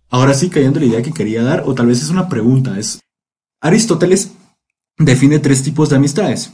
ahora 0.09 0.33
sí, 0.33 0.49
cayendo 0.49 0.79
la 0.79 0.85
idea 0.85 1.01
que 1.01 1.11
quería 1.11 1.43
dar, 1.43 1.63
o 1.65 1.73
tal 1.73 1.87
vez 1.87 2.01
es 2.01 2.09
una 2.09 2.29
pregunta, 2.29 2.77
es, 2.79 3.01
Aristóteles 3.61 4.31
define 4.97 5.39
tres 5.39 5.63
tipos 5.63 5.89
de 5.89 5.95
amistades. 5.95 6.51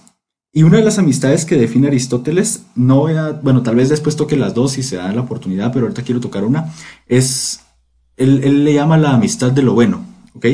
Y 0.51 0.63
una 0.63 0.77
de 0.77 0.83
las 0.83 0.99
amistades 0.99 1.45
que 1.45 1.57
define 1.57 1.87
Aristóteles, 1.87 2.63
no 2.75 2.97
voy 2.97 3.13
a, 3.13 3.31
bueno, 3.31 3.63
tal 3.63 3.75
vez 3.75 3.89
después 3.89 4.15
toque 4.15 4.37
las 4.37 4.53
dos 4.53 4.73
si 4.73 4.83
se 4.83 4.97
da 4.97 5.11
la 5.11 5.21
oportunidad, 5.21 5.73
pero 5.73 5.85
ahorita 5.85 6.03
quiero 6.03 6.21
tocar 6.21 6.43
una, 6.43 6.71
es, 7.07 7.61
él, 8.17 8.63
le 8.63 8.73
llama 8.73 8.97
la 8.97 9.15
amistad 9.15 9.51
de 9.51 9.63
lo 9.63 9.73
bueno, 9.73 10.05
¿ok? 10.35 10.45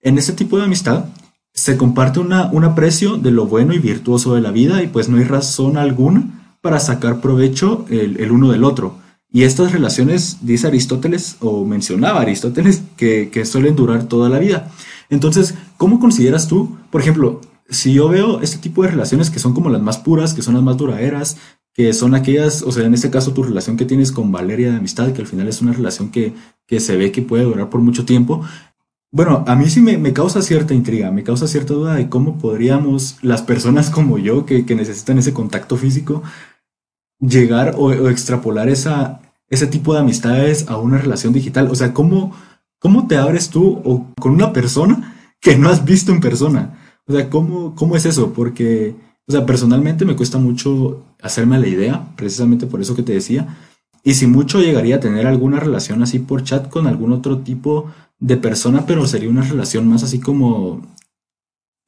En 0.00 0.18
ese 0.18 0.32
tipo 0.32 0.56
de 0.56 0.64
amistad 0.64 1.06
se 1.52 1.76
comparte 1.76 2.20
una, 2.20 2.46
un 2.46 2.64
aprecio 2.64 3.16
de 3.16 3.30
lo 3.30 3.46
bueno 3.46 3.74
y 3.74 3.78
virtuoso 3.78 4.34
de 4.34 4.40
la 4.40 4.50
vida 4.50 4.82
y 4.82 4.86
pues 4.86 5.08
no 5.08 5.18
hay 5.18 5.24
razón 5.24 5.76
alguna 5.76 6.56
para 6.62 6.80
sacar 6.80 7.20
provecho 7.20 7.84
el 7.90 8.32
uno 8.32 8.50
del 8.50 8.64
otro. 8.64 9.03
Y 9.34 9.42
estas 9.42 9.72
relaciones, 9.72 10.38
dice 10.42 10.68
Aristóteles, 10.68 11.38
o 11.40 11.64
mencionaba 11.64 12.20
Aristóteles, 12.20 12.82
que, 12.96 13.30
que 13.32 13.44
suelen 13.44 13.74
durar 13.74 14.04
toda 14.04 14.28
la 14.28 14.38
vida. 14.38 14.70
Entonces, 15.10 15.56
¿cómo 15.76 15.98
consideras 15.98 16.46
tú, 16.46 16.78
por 16.92 17.00
ejemplo, 17.00 17.40
si 17.68 17.92
yo 17.92 18.08
veo 18.08 18.42
este 18.42 18.58
tipo 18.58 18.84
de 18.84 18.90
relaciones 18.90 19.30
que 19.30 19.40
son 19.40 19.52
como 19.52 19.70
las 19.70 19.82
más 19.82 19.98
puras, 19.98 20.34
que 20.34 20.42
son 20.42 20.54
las 20.54 20.62
más 20.62 20.76
duraderas, 20.76 21.36
que 21.72 21.92
son 21.92 22.14
aquellas, 22.14 22.62
o 22.62 22.70
sea, 22.70 22.84
en 22.84 22.94
este 22.94 23.10
caso 23.10 23.32
tu 23.32 23.42
relación 23.42 23.76
que 23.76 23.84
tienes 23.84 24.12
con 24.12 24.30
Valeria 24.30 24.70
de 24.70 24.76
amistad, 24.76 25.12
que 25.12 25.22
al 25.22 25.26
final 25.26 25.48
es 25.48 25.60
una 25.60 25.72
relación 25.72 26.12
que, 26.12 26.32
que 26.68 26.78
se 26.78 26.96
ve 26.96 27.10
que 27.10 27.22
puede 27.22 27.42
durar 27.42 27.70
por 27.70 27.80
mucho 27.80 28.04
tiempo. 28.04 28.44
Bueno, 29.10 29.42
a 29.48 29.56
mí 29.56 29.68
sí 29.68 29.80
me, 29.80 29.98
me, 29.98 30.12
causa 30.12 30.42
cierta 30.42 30.74
intriga, 30.74 31.10
me 31.10 31.24
causa 31.24 31.48
cierta 31.48 31.74
duda 31.74 31.96
de 31.96 32.08
cómo 32.08 32.38
podríamos, 32.38 33.18
las 33.22 33.42
personas 33.42 33.90
como 33.90 34.18
yo, 34.18 34.46
que, 34.46 34.64
que 34.64 34.76
necesitan 34.76 35.18
ese 35.18 35.34
contacto 35.34 35.76
físico, 35.76 36.22
llegar 37.20 37.74
o, 37.76 37.86
o, 37.86 38.08
extrapolar 38.08 38.68
esa, 38.68 39.20
ese 39.48 39.66
tipo 39.66 39.94
de 39.94 40.00
amistades 40.00 40.66
a 40.68 40.78
una 40.78 40.98
relación 40.98 41.32
digital. 41.32 41.68
O 41.70 41.74
sea, 41.74 41.92
¿cómo, 41.92 42.32
cómo 42.78 43.06
te 43.06 43.16
abres 43.16 43.50
tú 43.50 43.80
o 43.84 44.06
con 44.20 44.32
una 44.32 44.52
persona 44.52 45.14
que 45.40 45.56
no 45.56 45.68
has 45.68 45.84
visto 45.84 46.12
en 46.12 46.20
persona? 46.20 46.78
O 47.06 47.12
sea, 47.12 47.28
¿cómo, 47.28 47.74
cómo 47.74 47.96
es 47.96 48.06
eso? 48.06 48.32
Porque, 48.32 48.94
o 49.26 49.32
sea, 49.32 49.44
personalmente 49.44 50.04
me 50.04 50.16
cuesta 50.16 50.38
mucho 50.38 51.04
hacerme 51.20 51.58
la 51.58 51.68
idea, 51.68 52.08
precisamente 52.16 52.66
por 52.66 52.80
eso 52.80 52.94
que 52.96 53.02
te 53.02 53.12
decía. 53.12 53.56
Y 54.02 54.14
si 54.14 54.26
mucho 54.26 54.60
llegaría 54.60 54.96
a 54.96 55.00
tener 55.00 55.26
alguna 55.26 55.60
relación 55.60 56.02
así 56.02 56.18
por 56.18 56.44
chat 56.44 56.68
con 56.68 56.86
algún 56.86 57.12
otro 57.12 57.38
tipo 57.38 57.90
de 58.18 58.36
persona, 58.36 58.86
pero 58.86 59.06
sería 59.06 59.30
una 59.30 59.42
relación 59.42 59.88
más 59.88 60.02
así 60.02 60.20
como 60.20 60.82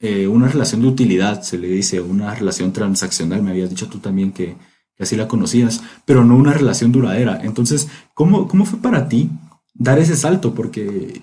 eh, 0.01 0.27
una 0.27 0.49
relación 0.49 0.83
de 0.83 0.89
utilidad, 0.89 1.43
se 1.43 1.59
le 1.59 1.69
dice, 1.69 2.01
una 2.01 2.35
relación 2.35 2.73
transaccional. 2.73 3.43
Me 3.43 3.51
habías 3.51 3.71
dicho 3.71 3.89
tú 3.89 3.99
también 3.99 4.33
que, 4.33 4.57
que 4.97 5.05
así 5.05 5.17
la 5.17 5.29
conocías, 5.29 5.83
pero 6.05 6.25
no 6.25 6.37
una 6.37 6.53
relación 6.53 6.93
duradera. 6.93 7.41
Entonces, 7.43 7.89
¿cómo, 8.15 8.49
¿cómo 8.49 8.65
fue 8.65 8.81
para 8.81 9.09
ti 9.09 9.31
dar 9.75 9.99
ese 9.99 10.17
salto? 10.17 10.55
Porque 10.55 11.21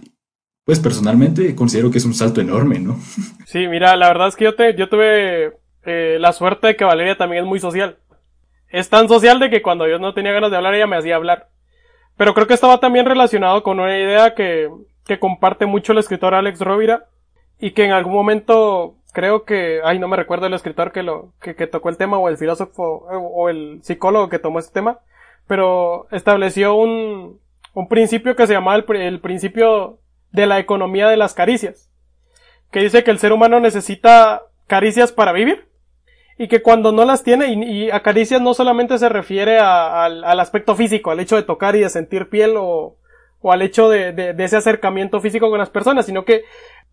pues 0.66 0.80
personalmente 0.80 1.56
considero 1.56 1.92
que 1.92 1.98
es 1.98 2.06
un 2.06 2.14
salto 2.14 2.40
enorme, 2.40 2.80
¿no? 2.80 3.00
Sí, 3.46 3.68
mira, 3.68 3.96
la 3.96 4.08
verdad 4.08 4.30
es 4.30 4.36
que 4.36 4.46
yo, 4.46 4.56
te, 4.56 4.76
yo 4.76 4.90
tuve 4.90 5.54
eh, 5.86 6.18
la 6.20 6.34
suerte 6.34 6.68
de 6.68 6.76
que 6.76 6.86
Valeria 6.86 7.18
también 7.18 7.44
es 7.44 7.50
muy 7.50 7.60
social. 7.60 7.98
Es 8.70 8.90
tan 8.90 9.08
social 9.08 9.40
de 9.40 9.50
que 9.50 9.62
cuando 9.62 9.88
yo 9.88 10.00
no 10.00 10.14
tenía 10.14 10.32
ganas 10.32 10.50
de 10.50 10.58
hablar, 10.58 10.74
ella 10.74 10.88
me 10.88 10.98
hacía 10.98 11.16
hablar. 11.16 11.50
Pero 12.18 12.34
creo 12.34 12.48
que 12.48 12.56
estaba 12.56 12.80
también 12.80 13.06
relacionado 13.06 13.62
con 13.62 13.80
una 13.80 13.98
idea 13.98 14.34
que, 14.34 14.70
que 15.06 15.20
comparte 15.20 15.66
mucho 15.66 15.92
el 15.92 16.00
escritor 16.00 16.34
Alex 16.34 16.60
Rovira 16.60 17.06
y 17.60 17.72
que 17.72 17.86
en 17.86 17.92
algún 17.92 18.14
momento 18.14 18.96
creo 19.13 19.45
que, 19.45 19.80
ay, 19.84 19.99
no 19.99 20.08
me 20.10 20.17
recuerdo 20.17 20.47
el 20.47 20.54
escritor 20.54 20.91
que 20.91 21.04
lo, 21.04 21.34
que, 21.39 21.54
tocó 21.67 21.89
el 21.89 21.97
tema 21.97 22.17
o 22.17 22.28
el 22.28 22.38
filósofo 22.38 22.84
o 22.84 23.49
el 23.49 23.80
psicólogo 23.84 24.28
que 24.28 24.39
tomó 24.39 24.60
este 24.60 24.73
tema, 24.73 24.99
pero 25.47 26.08
estableció 26.12 26.76
un, 26.76 27.39
un 27.73 27.88
principio 27.88 28.36
que 28.36 28.47
se 28.47 28.54
llamaba 28.54 28.78
el, 28.78 29.02
el 29.02 29.19
principio 29.21 29.99
de 30.32 30.47
la 30.47 30.60
economía 30.60 31.08
de 31.08 31.17
las 31.17 31.34
caricias, 31.34 31.89
que 32.71 32.82
dice 32.82 33.04
que 33.04 33.12
el 33.12 33.19
ser 33.19 33.32
humano 33.32 33.60
necesita 33.60 34.43
caricias 34.67 35.12
para 35.12 35.32
vivir 35.32 35.69
y 36.38 36.47
que 36.47 36.62
cuando 36.62 36.91
no 36.91 37.06
las 37.06 37.23
tiene, 37.23 37.54
y, 37.54 37.91
a 37.91 38.02
caricias 38.02 38.41
no 38.41 38.54
solamente 38.54 38.97
se 38.97 39.10
refiere 39.10 39.60
al, 39.60 40.39
aspecto 40.39 40.76
físico, 40.76 41.12
al 41.12 41.19
hecho 41.19 41.36
de 41.36 41.43
tocar 41.43 41.76
y 41.76 41.82
de 41.82 41.89
sentir 41.89 42.30
piel 42.30 42.56
o, 42.58 42.97
o 43.41 43.52
al 43.52 43.62
hecho 43.62 43.89
de, 43.89 44.12
de, 44.12 44.43
ese 44.43 44.58
acercamiento 44.58 45.21
físico 45.21 45.49
con 45.49 45.60
las 45.60 45.69
personas, 45.69 46.08
sino 46.08 46.26
que 46.26 46.43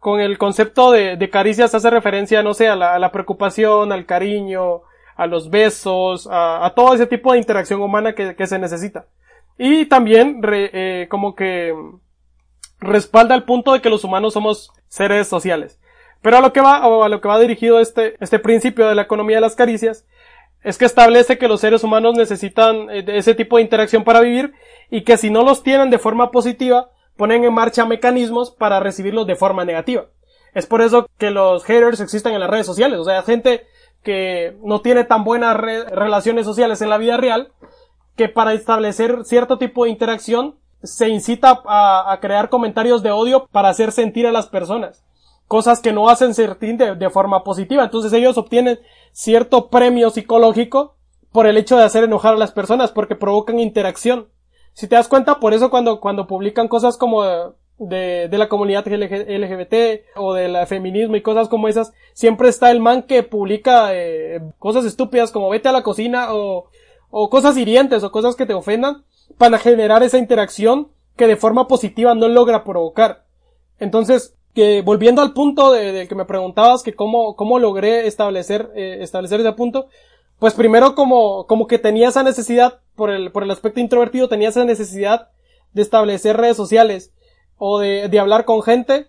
con 0.00 0.18
el 0.18 0.38
concepto 0.38 0.90
de, 0.90 1.16
de 1.16 1.30
caricias 1.30 1.74
hace 1.74 1.90
referencia, 1.90 2.42
no 2.42 2.54
sé, 2.54 2.68
a 2.68 2.74
la, 2.74 2.94
a 2.94 2.98
la, 2.98 3.12
preocupación, 3.12 3.92
al 3.92 4.06
cariño, 4.06 4.80
a 5.14 5.26
los 5.26 5.50
besos, 5.50 6.26
a, 6.26 6.64
a 6.64 6.74
todo 6.74 6.94
ese 6.94 7.06
tipo 7.06 7.32
de 7.32 7.38
interacción 7.38 7.82
humana 7.82 8.14
que, 8.14 8.34
que 8.34 8.46
se 8.46 8.58
necesita. 8.58 9.06
Y 9.58 9.84
también 9.84 10.40
eh, 10.42 11.06
como 11.10 11.34
que 11.34 11.74
respalda 12.80 13.34
el 13.34 13.44
punto 13.44 13.74
de 13.74 13.82
que 13.82 13.90
los 13.90 14.02
humanos 14.02 14.32
somos 14.32 14.72
seres 14.88 15.28
sociales. 15.28 15.78
Pero 16.22 16.38
a 16.38 16.40
lo 16.40 16.54
que 16.54 16.62
va, 16.62 16.86
o 16.86 17.04
a 17.04 17.08
lo 17.10 17.20
que 17.20 17.28
va 17.28 17.38
dirigido 17.38 17.78
este, 17.78 18.16
este 18.20 18.38
principio 18.38 18.88
de 18.88 18.94
la 18.94 19.02
economía 19.02 19.36
de 19.36 19.42
las 19.42 19.54
caricias, 19.54 20.06
es 20.62 20.78
que 20.78 20.86
establece 20.86 21.36
que 21.36 21.48
los 21.48 21.60
seres 21.60 21.84
humanos 21.84 22.14
necesitan 22.16 22.88
eh, 22.88 23.04
ese 23.08 23.34
tipo 23.34 23.56
de 23.58 23.62
interacción 23.62 24.02
para 24.02 24.20
vivir 24.20 24.54
y 24.90 25.02
que 25.02 25.18
si 25.18 25.28
no 25.28 25.42
los 25.42 25.62
tienen 25.62 25.90
de 25.90 25.98
forma 25.98 26.30
positiva, 26.30 26.90
ponen 27.16 27.44
en 27.44 27.52
marcha 27.52 27.84
mecanismos 27.84 28.50
para 28.50 28.80
recibirlos 28.80 29.26
de 29.26 29.36
forma 29.36 29.64
negativa. 29.64 30.06
Es 30.54 30.66
por 30.66 30.82
eso 30.82 31.06
que 31.18 31.30
los 31.30 31.64
haters 31.64 32.00
existen 32.00 32.34
en 32.34 32.40
las 32.40 32.50
redes 32.50 32.66
sociales, 32.66 32.98
o 32.98 33.04
sea, 33.04 33.22
gente 33.22 33.66
que 34.02 34.56
no 34.62 34.80
tiene 34.80 35.04
tan 35.04 35.24
buenas 35.24 35.56
relaciones 35.56 36.46
sociales 36.46 36.80
en 36.82 36.90
la 36.90 36.98
vida 36.98 37.16
real, 37.16 37.52
que 38.16 38.28
para 38.28 38.52
establecer 38.52 39.24
cierto 39.24 39.58
tipo 39.58 39.84
de 39.84 39.90
interacción 39.90 40.56
se 40.82 41.08
incita 41.08 41.62
a, 41.66 42.18
crear 42.20 42.48
comentarios 42.48 43.02
de 43.02 43.10
odio 43.10 43.46
para 43.52 43.68
hacer 43.68 43.92
sentir 43.92 44.26
a 44.26 44.32
las 44.32 44.46
personas. 44.48 45.04
Cosas 45.46 45.80
que 45.80 45.92
no 45.92 46.08
hacen 46.08 46.32
sentir 46.34 46.76
de, 46.76 47.10
forma 47.10 47.44
positiva. 47.44 47.84
Entonces 47.84 48.12
ellos 48.12 48.38
obtienen 48.38 48.78
cierto 49.12 49.68
premio 49.68 50.10
psicológico 50.10 50.96
por 51.32 51.46
el 51.46 51.56
hecho 51.56 51.76
de 51.76 51.84
hacer 51.84 52.04
enojar 52.04 52.34
a 52.34 52.38
las 52.38 52.52
personas 52.52 52.92
porque 52.92 53.16
provocan 53.16 53.58
interacción. 53.58 54.28
Si 54.72 54.88
te 54.88 54.96
das 54.96 55.08
cuenta, 55.08 55.40
por 55.40 55.52
eso 55.54 55.70
cuando, 55.70 56.00
cuando 56.00 56.26
publican 56.26 56.68
cosas 56.68 56.96
como 56.96 57.22
de, 57.78 58.28
de 58.28 58.38
la 58.38 58.48
comunidad 58.48 58.86
LGBT 58.86 60.04
o 60.16 60.34
del 60.34 60.66
feminismo 60.66 61.16
y 61.16 61.22
cosas 61.22 61.48
como 61.48 61.68
esas, 61.68 61.92
siempre 62.12 62.48
está 62.48 62.70
el 62.70 62.80
man 62.80 63.02
que 63.02 63.22
publica 63.22 63.94
eh, 63.94 64.40
cosas 64.58 64.84
estúpidas 64.84 65.32
como 65.32 65.50
vete 65.50 65.68
a 65.68 65.72
la 65.72 65.82
cocina 65.82 66.34
o, 66.34 66.66
o 67.10 67.30
cosas 67.30 67.56
hirientes 67.56 68.04
o 68.04 68.12
cosas 68.12 68.36
que 68.36 68.46
te 68.46 68.54
ofendan 68.54 69.04
para 69.38 69.58
generar 69.58 70.02
esa 70.02 70.18
interacción 70.18 70.88
que 71.16 71.26
de 71.26 71.36
forma 71.36 71.68
positiva 71.68 72.14
no 72.14 72.28
logra 72.28 72.64
provocar. 72.64 73.24
Entonces, 73.78 74.34
que 74.54 74.82
volviendo 74.82 75.22
al 75.22 75.32
punto 75.32 75.72
de, 75.72 76.06
que 76.08 76.14
me 76.14 76.24
preguntabas 76.24 76.82
que 76.82 76.94
cómo, 76.94 77.36
cómo 77.36 77.58
logré 77.58 78.06
establecer, 78.06 78.70
eh, 78.74 78.98
establecer 79.00 79.40
ese 79.40 79.52
punto, 79.52 79.86
pues 80.38 80.54
primero 80.54 80.94
como, 80.94 81.46
como 81.46 81.66
que 81.66 81.78
tenía 81.78 82.08
esa 82.08 82.22
necesidad, 82.22 82.80
por 83.00 83.08
el, 83.08 83.32
por 83.32 83.44
el 83.44 83.50
aspecto 83.50 83.80
introvertido, 83.80 84.28
tenía 84.28 84.50
esa 84.50 84.62
necesidad 84.66 85.30
de 85.72 85.80
establecer 85.80 86.36
redes 86.36 86.58
sociales 86.58 87.14
o 87.56 87.78
de, 87.78 88.10
de 88.10 88.18
hablar 88.18 88.44
con 88.44 88.62
gente, 88.62 89.06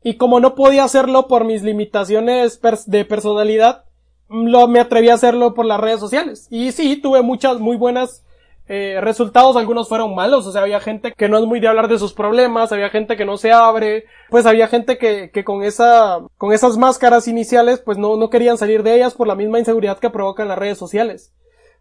y 0.00 0.14
como 0.14 0.38
no 0.38 0.54
podía 0.54 0.84
hacerlo 0.84 1.26
por 1.26 1.44
mis 1.44 1.64
limitaciones 1.64 2.60
de 2.86 3.04
personalidad, 3.04 3.84
lo, 4.28 4.68
me 4.68 4.78
atreví 4.78 5.08
a 5.08 5.14
hacerlo 5.14 5.54
por 5.54 5.66
las 5.66 5.80
redes 5.80 5.98
sociales. 5.98 6.46
Y 6.50 6.70
sí, 6.70 6.94
tuve 6.94 7.22
muchas 7.22 7.58
muy 7.58 7.76
buenas 7.76 8.24
eh, 8.68 9.00
resultados 9.00 9.56
algunos 9.56 9.88
fueron 9.88 10.14
malos, 10.14 10.46
o 10.46 10.52
sea, 10.52 10.62
había 10.62 10.78
gente 10.78 11.12
que 11.12 11.28
no 11.28 11.36
es 11.38 11.46
muy 11.46 11.58
de 11.58 11.66
hablar 11.66 11.88
de 11.88 11.98
sus 11.98 12.12
problemas, 12.12 12.70
había 12.70 12.90
gente 12.90 13.16
que 13.16 13.24
no 13.24 13.38
se 13.38 13.50
abre, 13.50 14.04
pues 14.30 14.46
había 14.46 14.68
gente 14.68 14.98
que, 14.98 15.32
que 15.32 15.42
con 15.42 15.64
esa, 15.64 16.20
con 16.38 16.52
esas 16.52 16.78
máscaras 16.78 17.26
iniciales, 17.26 17.80
pues 17.80 17.98
no, 17.98 18.14
no 18.14 18.30
querían 18.30 18.56
salir 18.56 18.84
de 18.84 18.94
ellas 18.94 19.14
por 19.14 19.26
la 19.26 19.34
misma 19.34 19.58
inseguridad 19.58 19.98
que 19.98 20.10
provocan 20.10 20.46
las 20.46 20.58
redes 20.58 20.78
sociales. 20.78 21.32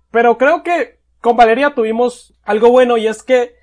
Pero 0.10 0.40
creo 0.40 0.64
que 0.64 1.05
con 1.26 1.36
Valeria 1.36 1.74
tuvimos 1.74 2.36
algo 2.44 2.70
bueno 2.70 2.98
y 2.98 3.08
es 3.08 3.24
que 3.24 3.56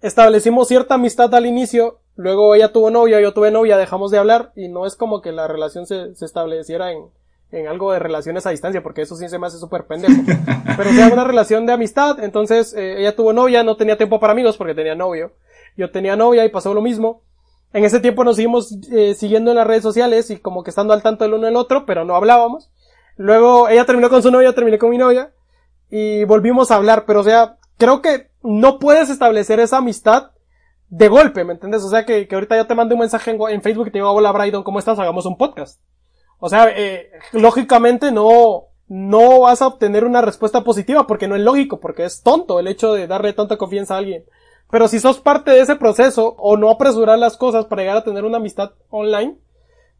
establecimos 0.00 0.68
cierta 0.68 0.94
amistad 0.94 1.34
al 1.34 1.44
inicio, 1.44 1.98
luego 2.16 2.54
ella 2.54 2.72
tuvo 2.72 2.88
novia, 2.88 3.20
yo 3.20 3.34
tuve 3.34 3.50
novia, 3.50 3.76
dejamos 3.76 4.10
de 4.10 4.16
hablar 4.16 4.52
y 4.56 4.68
no 4.68 4.86
es 4.86 4.96
como 4.96 5.20
que 5.20 5.30
la 5.30 5.46
relación 5.46 5.84
se, 5.84 6.14
se 6.14 6.24
estableciera 6.24 6.92
en, 6.92 7.10
en 7.52 7.68
algo 7.68 7.92
de 7.92 7.98
relaciones 7.98 8.46
a 8.46 8.50
distancia, 8.50 8.82
porque 8.82 9.02
eso 9.02 9.16
sí 9.16 9.28
se 9.28 9.38
me 9.38 9.48
hace 9.48 9.58
súper 9.58 9.84
pendejo. 9.84 10.14
Pero 10.78 10.92
sea 10.92 11.08
una 11.08 11.24
relación 11.24 11.66
de 11.66 11.74
amistad, 11.74 12.24
entonces 12.24 12.72
eh, 12.72 13.00
ella 13.00 13.14
tuvo 13.14 13.34
novia, 13.34 13.62
no 13.64 13.76
tenía 13.76 13.98
tiempo 13.98 14.18
para 14.18 14.32
amigos 14.32 14.56
porque 14.56 14.74
tenía 14.74 14.94
novio. 14.94 15.32
Yo 15.76 15.90
tenía 15.90 16.16
novia 16.16 16.46
y 16.46 16.48
pasó 16.48 16.72
lo 16.72 16.80
mismo. 16.80 17.20
En 17.74 17.84
ese 17.84 18.00
tiempo 18.00 18.24
nos 18.24 18.36
seguimos 18.36 18.74
eh, 18.90 19.12
siguiendo 19.12 19.50
en 19.50 19.58
las 19.58 19.66
redes 19.66 19.82
sociales 19.82 20.30
y 20.30 20.38
como 20.38 20.64
que 20.64 20.70
estando 20.70 20.94
al 20.94 21.02
tanto 21.02 21.24
del 21.24 21.34
uno 21.34 21.44
del 21.44 21.56
otro, 21.56 21.84
pero 21.84 22.06
no 22.06 22.16
hablábamos. 22.16 22.70
Luego 23.18 23.68
ella 23.68 23.84
terminó 23.84 24.08
con 24.08 24.22
su 24.22 24.30
novia, 24.30 24.54
terminé 24.54 24.78
con 24.78 24.88
mi 24.88 24.96
novia 24.96 25.34
y 25.90 26.24
volvimos 26.24 26.70
a 26.70 26.76
hablar, 26.76 27.04
pero 27.06 27.20
o 27.20 27.24
sea, 27.24 27.56
creo 27.78 28.00
que 28.00 28.30
no 28.42 28.78
puedes 28.78 29.10
establecer 29.10 29.60
esa 29.60 29.78
amistad 29.78 30.30
de 30.88 31.08
golpe, 31.08 31.44
¿me 31.44 31.52
entiendes? 31.52 31.82
O 31.82 31.90
sea, 31.90 32.04
que, 32.04 32.26
que 32.26 32.34
ahorita 32.34 32.56
yo 32.56 32.66
te 32.66 32.74
mando 32.74 32.94
un 32.94 33.00
mensaje 33.00 33.30
en, 33.30 33.40
en 33.48 33.62
Facebook 33.62 33.88
y 33.88 33.90
te 33.90 33.98
digo, 33.98 34.10
hola 34.10 34.32
Brydon, 34.32 34.62
¿cómo 34.62 34.78
estás? 34.78 34.98
Hagamos 34.98 35.26
un 35.26 35.36
podcast. 35.36 35.80
O 36.38 36.48
sea, 36.48 36.68
eh, 36.74 37.10
lógicamente 37.32 38.10
no, 38.10 38.68
no 38.88 39.40
vas 39.40 39.62
a 39.62 39.66
obtener 39.66 40.04
una 40.04 40.22
respuesta 40.22 40.64
positiva 40.64 41.06
porque 41.06 41.28
no 41.28 41.36
es 41.36 41.42
lógico, 41.42 41.80
porque 41.80 42.04
es 42.04 42.22
tonto 42.22 42.58
el 42.58 42.66
hecho 42.66 42.94
de 42.94 43.06
darle 43.06 43.32
tanta 43.32 43.56
confianza 43.56 43.94
a 43.94 43.98
alguien. 43.98 44.24
Pero 44.70 44.88
si 44.88 45.00
sos 45.00 45.20
parte 45.20 45.50
de 45.50 45.60
ese 45.60 45.76
proceso 45.76 46.34
o 46.38 46.56
no 46.56 46.70
apresurar 46.70 47.18
las 47.18 47.36
cosas 47.36 47.66
para 47.66 47.82
llegar 47.82 47.98
a 47.98 48.04
tener 48.04 48.24
una 48.24 48.38
amistad 48.38 48.72
online, 48.88 49.36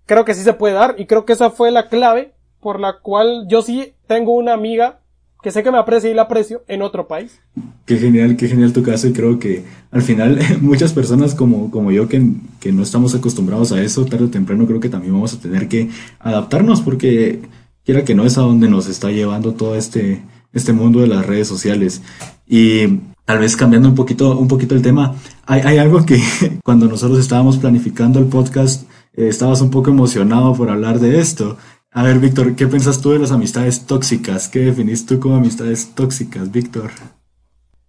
creo 0.06 0.24
que 0.24 0.34
sí 0.34 0.42
se 0.42 0.54
puede 0.54 0.74
dar 0.74 0.94
y 0.98 1.06
creo 1.06 1.24
que 1.24 1.34
esa 1.34 1.50
fue 1.50 1.70
la 1.70 1.88
clave 1.88 2.34
por 2.60 2.80
la 2.80 3.00
cual 3.00 3.46
yo 3.48 3.62
sí 3.62 3.94
tengo 4.06 4.32
una 4.32 4.54
amiga 4.54 4.99
que 5.42 5.50
sé 5.50 5.62
que 5.62 5.70
me 5.70 5.78
aprecia 5.78 6.10
y 6.10 6.14
la 6.14 6.22
aprecio 6.22 6.62
en 6.68 6.82
otro 6.82 7.08
país. 7.08 7.40
Qué 7.86 7.96
genial, 7.96 8.36
qué 8.36 8.48
genial 8.48 8.72
tu 8.72 8.82
caso 8.82 9.08
y 9.08 9.12
creo 9.12 9.38
que 9.38 9.64
al 9.90 10.02
final 10.02 10.38
muchas 10.60 10.92
personas 10.92 11.34
como, 11.34 11.70
como 11.70 11.90
yo 11.90 12.08
que, 12.08 12.22
que 12.60 12.72
no 12.72 12.82
estamos 12.82 13.14
acostumbrados 13.14 13.72
a 13.72 13.82
eso, 13.82 14.04
tarde 14.04 14.26
o 14.26 14.30
temprano 14.30 14.66
creo 14.66 14.80
que 14.80 14.88
también 14.88 15.14
vamos 15.14 15.34
a 15.34 15.40
tener 15.40 15.68
que 15.68 15.88
adaptarnos 16.18 16.80
porque 16.82 17.40
quiera 17.84 18.04
que 18.04 18.14
no 18.14 18.24
es 18.24 18.38
a 18.38 18.42
donde 18.42 18.68
nos 18.68 18.86
está 18.88 19.10
llevando 19.10 19.54
todo 19.54 19.76
este, 19.76 20.22
este 20.52 20.72
mundo 20.72 21.00
de 21.00 21.06
las 21.06 21.26
redes 21.26 21.48
sociales. 21.48 22.02
Y 22.46 22.98
tal 23.24 23.38
vez 23.38 23.56
cambiando 23.56 23.88
un 23.88 23.94
poquito, 23.94 24.38
un 24.38 24.48
poquito 24.48 24.74
el 24.74 24.82
tema, 24.82 25.14
hay, 25.46 25.60
hay 25.62 25.78
algo 25.78 26.04
que 26.04 26.20
cuando 26.64 26.86
nosotros 26.86 27.18
estábamos 27.18 27.58
planificando 27.58 28.18
el 28.18 28.26
podcast, 28.26 28.88
eh, 29.14 29.28
estabas 29.28 29.60
un 29.60 29.70
poco 29.70 29.90
emocionado 29.90 30.54
por 30.54 30.70
hablar 30.70 31.00
de 31.00 31.20
esto. 31.20 31.56
A 31.92 32.04
ver, 32.04 32.20
Víctor, 32.20 32.54
¿qué 32.54 32.68
piensas 32.68 33.02
tú 33.02 33.10
de 33.10 33.18
las 33.18 33.32
amistades 33.32 33.84
tóxicas? 33.84 34.48
¿Qué 34.48 34.60
definís 34.60 35.06
tú 35.06 35.18
como 35.18 35.34
amistades 35.34 35.92
tóxicas, 35.92 36.52
Víctor? 36.52 36.92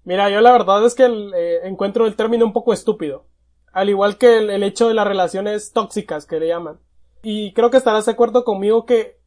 Mira, 0.03 0.27
yo 0.31 0.41
la 0.41 0.51
verdad 0.51 0.83
es 0.83 0.95
que 0.95 1.05
eh, 1.05 1.59
encuentro 1.65 2.07
el 2.07 2.15
término 2.15 2.43
un 2.43 2.51
poco 2.51 2.73
estúpido. 2.73 3.25
Al 3.71 3.89
igual 3.89 4.17
que 4.17 4.39
el, 4.39 4.63
hecho 4.63 4.87
de 4.87 4.95
las 4.95 5.05
relaciones 5.05 5.71
tóxicas 5.71 6.25
que 6.25 6.39
le 6.39 6.47
llaman. 6.47 6.79
Y 7.21 7.53
creo 7.53 7.69
que 7.69 7.77
estarás 7.77 8.07
de 8.07 8.13
acuerdo 8.13 8.43
conmigo 8.43 8.87
que, 8.87 9.19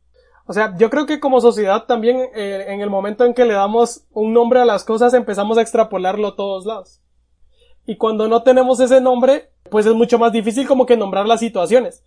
o 0.45 0.53
sea, 0.53 0.77
yo 0.77 0.91
creo 0.91 1.07
que 1.07 1.21
como 1.21 1.41
sociedad 1.41 1.85
también 1.87 2.29
eh, 2.35 2.65
en 2.67 2.81
el 2.81 2.91
momento 2.91 3.25
en 3.25 3.33
que 3.33 3.45
le 3.45 3.55
damos 3.55 4.07
un 4.11 4.33
nombre 4.33 4.59
a 4.59 4.65
las 4.65 4.83
cosas 4.83 5.15
empezamos 5.15 5.57
a 5.57 5.63
extrapolarlo 5.63 6.27
a 6.27 6.37
todos 6.37 6.67
lados. 6.67 7.01
Y 7.87 7.97
cuando 7.97 8.27
no 8.27 8.43
tenemos 8.43 8.81
ese 8.81 9.01
nombre, 9.01 9.51
pues 9.71 9.87
es 9.87 9.95
mucho 9.95 10.19
más 10.19 10.33
difícil 10.33 10.67
como 10.67 10.85
que 10.85 10.97
nombrar 10.97 11.29
las 11.29 11.39
situaciones. 11.39 12.03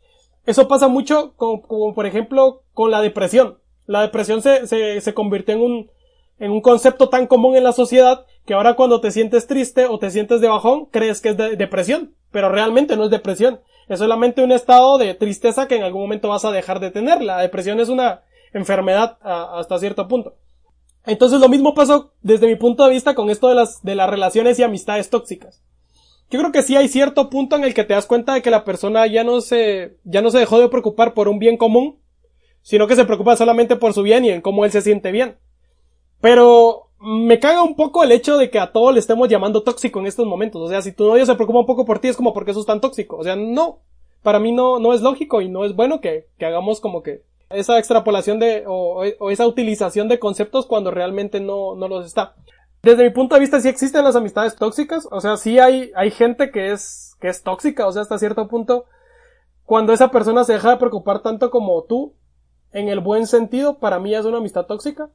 Eso 0.48 0.70
pasa 0.70 0.88
mucho 0.88 1.34
como, 1.36 1.94
por 1.94 2.06
ejemplo 2.06 2.64
con 2.74 2.90
la 2.90 3.02
depresión. 3.02 3.60
La 3.86 4.02
depresión 4.02 4.42
se, 4.42 4.66
se, 4.66 5.02
se 5.02 5.14
convirtió 5.14 5.54
en 5.54 5.62
un, 5.62 5.92
en 6.40 6.52
un 6.52 6.62
concepto 6.62 7.10
tan 7.10 7.28
común 7.28 7.58
en 7.58 7.66
la 7.66 7.74
sociedad 7.74 8.26
que 8.46 8.54
ahora 8.54 8.76
cuando 8.76 9.02
te 9.02 9.12
sientes 9.12 9.46
triste 9.46 9.88
o 9.88 10.00
te 10.00 10.10
sientes 10.10 10.40
de 10.40 10.48
bajón 10.48 10.86
crees 10.86 11.20
que 11.20 11.30
es 11.30 11.38
de 11.38 11.58
depresión, 11.58 12.16
pero 12.32 12.48
realmente 12.48 12.96
no 12.96 13.04
es 13.04 13.12
depresión. 13.12 13.60
Es 13.90 14.00
solamente 14.00 14.42
un 14.42 14.54
estado 14.54 14.98
de 14.98 15.14
tristeza 15.16 15.68
que 15.68 15.76
en 15.76 15.84
algún 15.84 16.04
momento 16.04 16.30
vas 16.30 16.46
a 16.46 16.52
dejar 16.52 16.80
de 16.80 16.92
tener. 16.92 17.22
La 17.22 17.40
depresión 17.40 17.82
es 17.82 17.90
una 17.90 18.22
enfermedad 18.54 19.18
hasta 19.22 19.80
cierto 19.80 20.08
punto. 20.08 20.36
Entonces 21.06 21.42
lo 21.42 21.50
mismo 21.50 21.74
pasó 21.74 22.14
desde 22.22 22.48
mi 22.48 22.56
punto 22.56 22.86
de 22.86 22.92
vista 22.92 23.16
con 23.16 23.30
esto 23.30 23.50
de 23.50 23.56
las, 23.56 23.84
de 23.84 23.96
las 23.96 24.10
relaciones 24.10 24.58
y 24.60 24.64
amistades 24.64 25.10
tóxicas 25.10 25.62
yo 26.30 26.40
creo 26.40 26.52
que 26.52 26.63
sí 26.63 26.76
hay 26.76 26.88
cierto 26.88 27.30
punto 27.30 27.56
en 27.56 27.63
el 27.63 27.74
que 27.74 27.84
te 27.84 27.94
das 27.94 28.06
cuenta 28.06 28.34
de 28.34 28.42
que 28.42 28.52
la 28.52 28.66
persona 28.66 29.08
ya 29.08 29.24
no 29.24 29.42
se, 29.42 29.98
ya 30.04 30.22
no 30.22 30.30
se 30.30 30.40
dejó 30.40 30.60
de 30.60 30.70
preocupar 30.70 31.13
por 31.13 31.30
un 31.30 31.40
bien 31.40 31.58
común, 31.58 32.00
sino 32.62 32.88
que 32.88 32.96
se 32.96 33.06
preocupa 33.06 33.38
solamente 33.38 33.78
por 33.78 33.94
su 33.94 34.04
bien 34.04 34.26
y 34.26 34.30
en 34.30 34.42
cómo 34.42 34.66
él 34.66 34.72
se 34.72 34.82
siente 34.82 35.12
bien. 35.12 35.38
Pero 36.20 36.90
me 37.00 37.40
caga 37.40 37.63
un 37.63 37.76
poco 37.76 38.04
el 38.04 38.12
hecho 38.12 38.38
de 38.38 38.50
que 38.50 38.60
a 38.60 38.72
todos 38.72 38.94
le 38.94 39.00
estemos 39.00 39.30
llamando 39.30 39.63
tóxico 39.63 40.00
en 40.00 40.08
estos 40.08 40.26
momentos. 40.26 40.62
O 40.62 40.68
sea, 40.68 40.82
si 40.82 40.92
tu 40.92 41.08
novio 41.08 41.26
se 41.26 41.36
preocupa 41.36 41.60
un 41.60 41.66
poco 41.66 41.86
por 41.86 42.00
ti 42.00 42.10
es 42.10 42.18
como 42.18 42.34
porque 42.34 42.52
eso 42.52 42.60
es 42.60 42.66
tan 42.66 42.82
tóxico. 42.82 43.18
O 43.18 43.24
sea, 43.24 43.36
no. 43.36 43.80
Para 44.22 44.40
mí 44.40 44.52
no, 44.52 44.80
no 44.80 44.94
es 44.94 45.02
lógico 45.02 45.42
y 45.42 45.48
no 45.48 45.63
es 45.63 45.76
bueno 45.76 46.02
que, 46.02 46.28
que 46.38 46.46
hagamos 46.46 46.82
como 46.82 47.04
que 47.04 47.22
esa 47.50 47.78
extrapolación 47.78 48.40
de, 48.40 48.66
o, 48.68 49.04
o, 49.20 49.32
esa 49.32 49.48
utilización 49.48 50.10
de 50.10 50.20
conceptos 50.20 50.66
cuando 50.66 50.92
realmente 50.92 51.40
no, 51.40 51.76
no 51.76 51.88
los 51.88 52.06
está 52.06 52.36
desde 52.84 53.04
mi 53.04 53.10
punto 53.10 53.36
de 53.36 53.42
vista 53.42 53.60
sí 53.60 53.68
existen 53.68 54.04
las 54.04 54.16
amistades 54.16 54.56
tóxicas, 54.56 55.08
o 55.12 55.20
sea, 55.20 55.38
sí 55.38 55.60
hay, 55.60 55.92
hay 55.96 56.12
gente 56.12 56.52
que 56.52 56.72
es, 56.72 57.16
que 57.20 57.28
es 57.28 57.44
tóxica, 57.44 57.88
o 57.88 57.92
sea, 57.92 58.04
hasta 58.04 58.20
cierto 58.20 58.48
punto, 58.48 58.86
cuando 59.66 59.94
esa 59.94 60.10
persona 60.12 60.44
se 60.44 60.54
deja 60.54 60.72
de 60.72 60.78
preocupar 60.78 61.22
tanto 61.22 61.50
como 61.50 61.84
tú, 61.84 62.13
en 62.72 62.90
el 62.90 63.00
buen 63.00 63.28
sentido, 63.28 63.80
para 63.80 64.00
mí 64.00 64.13
es 64.13 64.26
una 64.26 64.38
amistad 64.38 64.66
tóxica. 64.66 65.10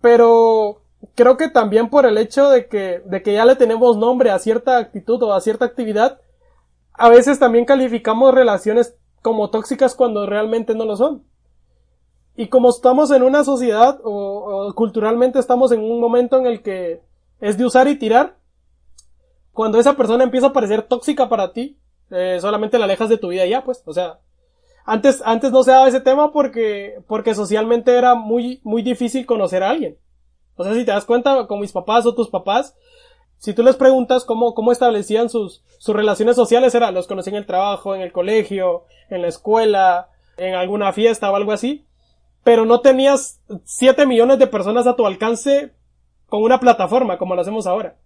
Pero 0.00 0.82
creo 1.14 1.36
que 1.36 1.48
también 1.48 1.88
por 1.88 2.06
el 2.06 2.18
hecho 2.18 2.48
de 2.48 2.68
que, 2.68 3.02
de 3.04 3.22
que 3.22 3.34
ya 3.34 3.44
le 3.44 3.56
tenemos 3.56 3.96
nombre 3.96 4.30
a 4.30 4.38
cierta 4.38 4.78
actitud 4.78 5.22
o 5.22 5.32
a 5.32 5.40
cierta 5.40 5.64
actividad, 5.64 6.20
a 6.92 7.08
veces 7.08 7.38
también 7.38 7.64
calificamos 7.64 8.34
relaciones 8.34 8.96
como 9.22 9.50
tóxicas 9.50 9.94
cuando 9.94 10.26
realmente 10.26 10.74
no 10.74 10.84
lo 10.84 10.96
son. 10.96 11.24
Y 12.36 12.48
como 12.48 12.70
estamos 12.70 13.10
en 13.12 13.22
una 13.22 13.44
sociedad 13.44 14.00
o, 14.02 14.72
culturalmente 14.74 15.38
estamos 15.38 15.70
en 15.72 15.80
un 15.80 16.00
momento 16.00 16.38
en 16.38 16.46
el 16.46 16.62
que 16.62 17.00
es 17.40 17.56
de 17.56 17.64
usar 17.64 17.86
y 17.86 17.96
tirar, 17.96 18.36
cuando 19.52 19.78
esa 19.78 19.96
persona 19.96 20.24
empieza 20.24 20.48
a 20.48 20.52
parecer 20.52 20.82
tóxica 20.82 21.28
para 21.28 21.52
ti, 21.52 21.78
eh, 22.10 22.38
solamente 22.40 22.78
la 22.78 22.86
alejas 22.86 23.08
de 23.08 23.18
tu 23.18 23.28
vida 23.28 23.46
ya, 23.46 23.62
pues, 23.62 23.82
o 23.86 23.92
sea, 23.92 24.18
antes, 24.84 25.22
antes 25.24 25.52
no 25.52 25.62
se 25.62 25.70
daba 25.70 25.88
ese 25.88 26.00
tema 26.00 26.32
porque, 26.32 27.00
porque 27.06 27.34
socialmente 27.34 27.96
era 27.96 28.14
muy, 28.14 28.60
muy 28.64 28.82
difícil 28.82 29.26
conocer 29.26 29.62
a 29.62 29.70
alguien. 29.70 29.96
O 30.56 30.64
sea, 30.64 30.74
si 30.74 30.84
te 30.84 30.90
das 30.90 31.04
cuenta 31.04 31.46
con 31.46 31.60
mis 31.60 31.72
papás 31.72 32.04
o 32.04 32.14
tus 32.14 32.28
papás, 32.28 32.76
si 33.38 33.54
tú 33.54 33.62
les 33.62 33.76
preguntas 33.76 34.24
cómo, 34.24 34.54
cómo 34.54 34.72
establecían 34.72 35.28
sus, 35.28 35.62
sus 35.78 35.94
relaciones 35.94 36.34
sociales, 36.34 36.74
era, 36.74 36.90
los 36.90 37.06
conocí 37.06 37.30
en 37.30 37.36
el 37.36 37.46
trabajo, 37.46 37.94
en 37.94 38.02
el 38.02 38.12
colegio, 38.12 38.84
en 39.08 39.22
la 39.22 39.28
escuela, 39.28 40.08
en 40.36 40.54
alguna 40.54 40.92
fiesta 40.92 41.30
o 41.30 41.36
algo 41.36 41.52
así 41.52 41.86
pero 42.44 42.66
no 42.66 42.80
tenías 42.80 43.40
7 43.64 44.06
millones 44.06 44.38
de 44.38 44.46
personas 44.46 44.86
a 44.86 44.94
tu 44.94 45.06
alcance 45.06 45.72
con 46.28 46.42
una 46.42 46.60
plataforma 46.60 47.18
como 47.18 47.34
lo 47.34 47.40
hacemos 47.40 47.66
ahora. 47.66 47.96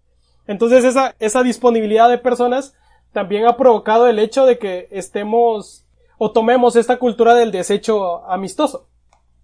Entonces 0.47 0.85
esa, 0.85 1.15
esa 1.19 1.43
disponibilidad 1.43 2.09
de 2.09 2.19
personas 2.19 2.75
también 3.13 3.47
ha 3.47 3.57
provocado 3.57 4.07
el 4.07 4.19
hecho 4.19 4.47
de 4.47 4.59
que 4.59 4.89
estemos 4.91 5.85
o 6.19 6.33
tomemos 6.33 6.77
esta 6.77 6.99
cultura 6.99 7.35
del 7.35 7.53
desecho 7.53 8.25
amistoso. 8.27 8.89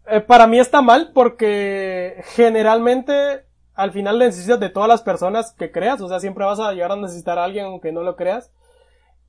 Eh, 0.07 0.20
para 0.20 0.46
mí 0.46 0.59
está 0.59 0.80
mal 0.80 1.11
porque 1.12 2.22
generalmente 2.35 3.44
al 3.74 3.90
final 3.90 4.18
necesitas 4.18 4.61
de 4.61 4.68
todas 4.68 4.88
las 4.88 5.02
personas 5.02 5.52
que 5.52 5.72
creas, 5.72 6.00
o 6.00 6.09
sea, 6.09 6.20
siempre 6.20 6.44
vas 6.44 6.61
a 6.61 6.72
llegar 6.72 6.92
a 6.92 6.96
necesitar 6.96 7.38
a 7.38 7.44
alguien 7.44 7.66
aunque 7.66 7.92
no 7.92 8.02
lo 8.02 8.16
creas. 8.16 8.52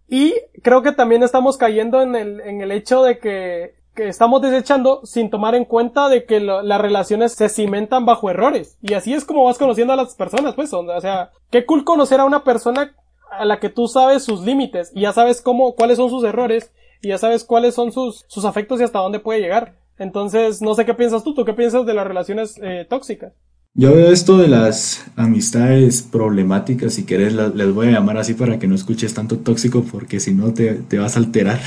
Y 0.07 0.35
creo 0.61 0.83
que 0.83 0.91
también 0.91 1.23
estamos 1.23 1.57
cayendo 1.57 2.01
en 2.01 2.15
el, 2.15 2.39
en 2.41 2.61
el 2.61 2.71
hecho 2.71 3.01
de 3.01 3.17
que 3.17 3.74
que 3.95 4.07
estamos 4.07 4.41
desechando 4.41 5.01
sin 5.05 5.29
tomar 5.29 5.55
en 5.55 5.65
cuenta 5.65 6.09
de 6.09 6.25
que 6.25 6.39
las 6.39 6.81
relaciones 6.81 7.33
se 7.33 7.49
cimentan 7.49 8.05
bajo 8.05 8.29
errores. 8.29 8.77
Y 8.81 8.93
así 8.93 9.13
es 9.13 9.25
como 9.25 9.45
vas 9.45 9.57
conociendo 9.57 9.93
a 9.93 9.95
las 9.95 10.13
personas, 10.15 10.53
pues. 10.53 10.71
O 10.73 11.01
sea, 11.01 11.31
qué 11.49 11.65
cool 11.65 11.83
conocer 11.83 12.19
a 12.19 12.25
una 12.25 12.43
persona 12.43 12.95
a 13.31 13.45
la 13.45 13.59
que 13.59 13.69
tú 13.69 13.87
sabes 13.87 14.23
sus 14.23 14.41
límites 14.41 14.91
y 14.93 15.01
ya 15.01 15.13
sabes 15.13 15.41
cómo, 15.41 15.75
cuáles 15.75 15.97
son 15.97 16.09
sus 16.09 16.23
errores 16.23 16.71
y 17.01 17.09
ya 17.09 17.17
sabes 17.17 17.43
cuáles 17.43 17.73
son 17.73 17.91
sus, 17.91 18.25
sus 18.27 18.45
afectos 18.45 18.79
y 18.79 18.83
hasta 18.83 18.99
dónde 18.99 19.19
puede 19.19 19.41
llegar. 19.41 19.75
Entonces, 19.97 20.61
no 20.61 20.75
sé 20.75 20.85
qué 20.85 20.93
piensas 20.93 21.23
tú, 21.23 21.33
tú 21.33 21.45
qué 21.45 21.53
piensas 21.53 21.85
de 21.85 21.93
las 21.93 22.05
relaciones 22.05 22.59
eh, 22.61 22.85
tóxicas. 22.87 23.33
Yo 23.77 23.93
veo 23.93 24.09
esto 24.09 24.37
de 24.37 24.47
las 24.47 25.03
amistades 25.17 26.01
problemáticas, 26.01 26.93
si 26.93 27.03
querés, 27.03 27.33
les 27.33 27.73
voy 27.73 27.87
a 27.87 27.91
llamar 27.91 28.17
así 28.17 28.33
para 28.33 28.57
que 28.57 28.67
no 28.67 28.75
escuches 28.75 29.13
tanto 29.13 29.37
tóxico, 29.39 29.83
porque 29.83 30.21
si 30.21 30.33
no 30.33 30.53
te, 30.53 30.97
vas 30.97 31.17
a 31.17 31.19
alterar. 31.19 31.59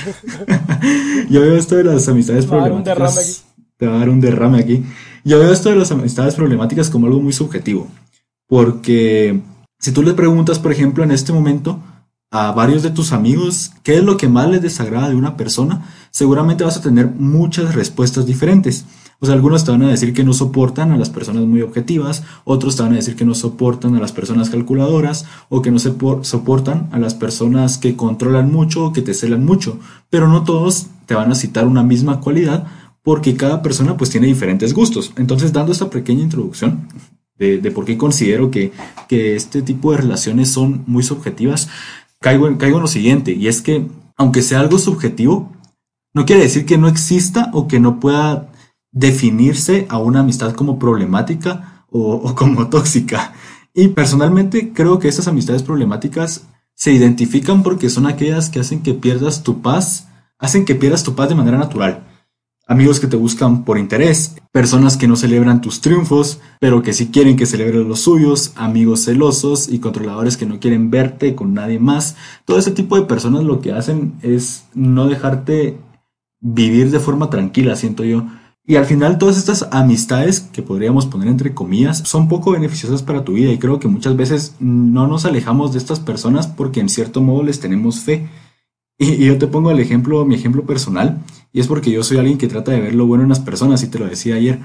Yo 1.30 1.42
veo 1.42 1.54
esto 1.54 1.76
de 1.76 1.84
las 1.84 2.08
amistades 2.08 2.46
problemáticas. 2.46 3.44
Te 3.76 3.86
va 3.86 3.96
a 3.96 3.98
dar 3.98 4.08
un 4.08 4.22
derrame 4.22 4.58
aquí. 4.58 4.84
Yo 5.22 5.38
veo 5.38 5.52
esto 5.52 5.68
de 5.68 5.76
las 5.76 5.92
amistades 5.92 6.34
problemáticas 6.34 6.88
como 6.88 7.08
algo 7.08 7.20
muy 7.20 7.34
subjetivo. 7.34 7.86
Porque 8.46 9.38
si 9.78 9.92
tú 9.92 10.02
le 10.02 10.14
preguntas, 10.14 10.58
por 10.58 10.72
ejemplo, 10.72 11.04
en 11.04 11.10
este 11.10 11.34
momento 11.34 11.78
a 12.30 12.52
varios 12.52 12.82
de 12.82 12.90
tus 12.90 13.12
amigos 13.12 13.72
qué 13.82 13.96
es 13.96 14.02
lo 14.02 14.16
que 14.16 14.28
más 14.28 14.48
les 14.48 14.62
desagrada 14.62 15.10
de 15.10 15.14
una 15.14 15.36
persona, 15.36 15.86
seguramente 16.10 16.64
vas 16.64 16.78
a 16.78 16.82
tener 16.82 17.06
muchas 17.06 17.74
respuestas 17.74 18.24
diferentes. 18.24 18.86
Sea, 19.20 19.34
algunos 19.34 19.64
te 19.64 19.72
van 19.72 19.82
a 19.82 19.88
decir 19.88 20.12
que 20.12 20.22
no 20.22 20.32
soportan 20.32 20.92
a 20.92 20.96
las 20.96 21.10
personas 21.10 21.44
muy 21.44 21.60
objetivas, 21.62 22.22
otros 22.44 22.76
te 22.76 22.82
van 22.82 22.92
a 22.92 22.96
decir 22.96 23.16
que 23.16 23.24
no 23.24 23.34
soportan 23.34 23.96
a 23.96 24.00
las 24.00 24.12
personas 24.12 24.48
calculadoras 24.48 25.26
o 25.48 25.60
que 25.60 25.72
no 25.72 25.80
se 25.80 25.92
soportan 26.22 26.88
a 26.92 26.98
las 26.98 27.14
personas 27.14 27.78
que 27.78 27.96
controlan 27.96 28.52
mucho 28.52 28.86
o 28.86 28.92
que 28.92 29.02
te 29.02 29.14
celan 29.14 29.44
mucho, 29.44 29.80
pero 30.08 30.28
no 30.28 30.44
todos 30.44 30.86
te 31.06 31.14
van 31.14 31.32
a 31.32 31.34
citar 31.34 31.66
una 31.66 31.82
misma 31.82 32.20
cualidad 32.20 32.68
porque 33.02 33.34
cada 33.34 33.60
persona 33.60 33.96
pues 33.96 34.10
tiene 34.10 34.28
diferentes 34.28 34.72
gustos. 34.72 35.12
Entonces, 35.16 35.52
dando 35.52 35.72
esta 35.72 35.90
pequeña 35.90 36.22
introducción 36.22 36.86
de, 37.38 37.58
por 37.72 37.84
qué 37.84 37.96
considero 37.96 38.50
que, 38.50 38.72
que 39.08 39.34
este 39.34 39.62
tipo 39.62 39.92
de 39.92 39.98
relaciones 39.98 40.50
son 40.50 40.84
muy 40.86 41.02
subjetivas, 41.02 41.68
caigo 42.20 42.46
en, 42.46 42.56
caigo 42.56 42.76
en 42.76 42.82
lo 42.82 42.88
siguiente, 42.88 43.32
y 43.32 43.48
es 43.48 43.62
que 43.62 43.86
aunque 44.16 44.42
sea 44.42 44.60
algo 44.60 44.78
subjetivo, 44.78 45.52
no 46.12 46.26
quiere 46.26 46.42
decir 46.42 46.66
que 46.66 46.78
no 46.78 46.88
exista 46.88 47.50
o 47.52 47.68
que 47.68 47.80
no 47.80 48.00
pueda 48.00 48.50
definirse 48.92 49.86
a 49.88 49.98
una 49.98 50.20
amistad 50.20 50.54
como 50.54 50.78
problemática 50.78 51.84
o, 51.90 52.34
como 52.34 52.68
tóxica. 52.70 53.32
Y 53.74 53.88
personalmente 53.88 54.72
creo 54.72 54.98
que 54.98 55.08
esas 55.08 55.28
amistades 55.28 55.62
problemáticas 55.62 56.46
se 56.74 56.92
identifican 56.92 57.62
porque 57.62 57.90
son 57.90 58.06
aquellas 58.06 58.50
que 58.50 58.60
hacen 58.60 58.82
que 58.82 58.94
pierdas 58.94 59.42
tu 59.42 59.62
paz, 59.62 60.08
hacen 60.38 60.64
que 60.64 60.74
pierdas 60.74 61.02
tu 61.02 61.14
paz 61.14 61.28
de 61.28 61.34
manera 61.34 61.58
natural. 61.58 62.04
Amigos 62.70 63.00
que 63.00 63.06
te 63.06 63.16
buscan 63.16 63.64
por 63.64 63.78
interés, 63.78 64.36
personas 64.52 64.98
que 64.98 65.08
no 65.08 65.16
celebran 65.16 65.62
tus 65.62 65.80
triunfos, 65.80 66.38
pero 66.60 66.82
que 66.82 66.92
sí 66.92 67.08
quieren 67.08 67.36
que 67.36 67.46
celebres 67.46 67.86
los 67.86 68.00
suyos, 68.00 68.52
amigos 68.56 69.06
celosos 69.06 69.70
y 69.70 69.78
controladores 69.78 70.36
que 70.36 70.44
no 70.44 70.60
quieren 70.60 70.90
verte 70.90 71.34
con 71.34 71.54
nadie 71.54 71.78
más. 71.78 72.16
Todo 72.44 72.58
ese 72.58 72.70
tipo 72.70 72.96
de 72.96 73.06
personas 73.06 73.44
lo 73.44 73.62
que 73.62 73.72
hacen 73.72 74.14
es 74.22 74.66
no 74.74 75.06
dejarte 75.06 75.78
vivir 76.40 76.90
de 76.90 77.00
forma 77.00 77.30
tranquila, 77.30 77.74
siento 77.74 78.04
yo. 78.04 78.26
Y 78.68 78.76
al 78.76 78.84
final 78.84 79.16
todas 79.16 79.38
estas 79.38 79.66
amistades 79.70 80.40
que 80.40 80.60
podríamos 80.60 81.06
poner 81.06 81.28
entre 81.28 81.54
comillas 81.54 82.06
son 82.06 82.28
poco 82.28 82.50
beneficiosas 82.50 83.02
para 83.02 83.24
tu 83.24 83.32
vida 83.32 83.50
y 83.50 83.56
creo 83.56 83.80
que 83.80 83.88
muchas 83.88 84.14
veces 84.14 84.56
no 84.60 85.06
nos 85.06 85.24
alejamos 85.24 85.72
de 85.72 85.78
estas 85.78 86.00
personas 86.00 86.48
porque 86.48 86.80
en 86.80 86.90
cierto 86.90 87.22
modo 87.22 87.42
les 87.42 87.60
tenemos 87.60 88.00
fe. 88.00 88.28
Y, 88.98 89.24
yo 89.24 89.38
te 89.38 89.46
pongo 89.46 89.70
el 89.70 89.80
ejemplo, 89.80 90.22
mi 90.26 90.34
ejemplo 90.34 90.66
personal, 90.66 91.22
y 91.50 91.60
es 91.60 91.66
porque 91.66 91.90
yo 91.90 92.02
soy 92.02 92.18
alguien 92.18 92.36
que 92.36 92.46
trata 92.46 92.72
de 92.72 92.82
ver 92.82 92.94
lo 92.94 93.06
bueno 93.06 93.22
en 93.22 93.30
las 93.30 93.40
personas, 93.40 93.82
y 93.84 93.86
te 93.86 93.98
lo 93.98 94.06
decía 94.06 94.34
ayer. 94.34 94.58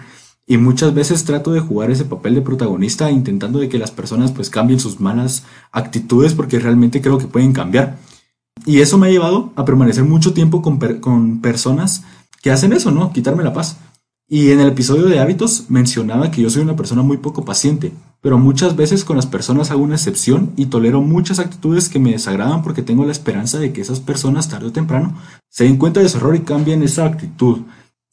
Y 0.45 0.57
muchas 0.57 0.93
veces 0.93 1.23
trato 1.23 1.53
de 1.53 1.61
jugar 1.61 1.89
ese 1.89 2.03
papel 2.03 2.35
de 2.35 2.41
protagonista 2.41 3.09
intentando 3.09 3.59
de 3.59 3.69
que 3.69 3.79
las 3.79 3.91
personas 3.91 4.33
pues 4.33 4.49
cambien 4.49 4.81
sus 4.81 4.99
malas 4.99 5.45
actitudes 5.71 6.33
porque 6.33 6.59
realmente 6.59 7.01
creo 7.01 7.19
que 7.19 7.27
pueden 7.27 7.53
cambiar. 7.53 7.99
Y 8.65 8.81
eso 8.81 8.97
me 8.97 9.07
ha 9.07 9.11
llevado 9.11 9.53
a 9.55 9.63
permanecer 9.63 10.03
mucho 10.03 10.33
tiempo 10.33 10.61
con, 10.61 10.77
con 10.99 11.39
personas 11.39 12.03
que 12.41 12.51
hacen 12.51 12.73
eso, 12.73 12.91
¿no? 12.91 13.13
Quitarme 13.13 13.43
la 13.45 13.53
paz. 13.53 13.77
Y 14.29 14.51
en 14.51 14.61
el 14.61 14.69
episodio 14.69 15.05
de 15.05 15.19
hábitos 15.19 15.65
mencionaba 15.69 16.31
que 16.31 16.41
yo 16.41 16.49
soy 16.49 16.61
una 16.61 16.75
persona 16.75 17.01
muy 17.01 17.17
poco 17.17 17.43
paciente, 17.43 17.91
pero 18.21 18.39
muchas 18.39 18.75
veces 18.75 19.03
con 19.03 19.17
las 19.17 19.25
personas 19.25 19.69
hago 19.69 19.83
una 19.83 19.95
excepción 19.95 20.51
y 20.55 20.67
tolero 20.67 21.01
muchas 21.01 21.39
actitudes 21.39 21.89
que 21.89 21.99
me 21.99 22.11
desagradan 22.11 22.63
porque 22.63 22.81
tengo 22.81 23.05
la 23.05 23.11
esperanza 23.11 23.59
de 23.59 23.73
que 23.73 23.81
esas 23.81 23.99
personas 23.99 24.47
tarde 24.47 24.67
o 24.67 24.71
temprano 24.71 25.15
se 25.49 25.65
den 25.65 25.77
cuenta 25.77 25.99
de 25.99 26.07
su 26.07 26.17
error 26.17 26.35
y 26.35 26.41
cambien 26.41 26.83
esa 26.83 27.05
actitud. 27.05 27.63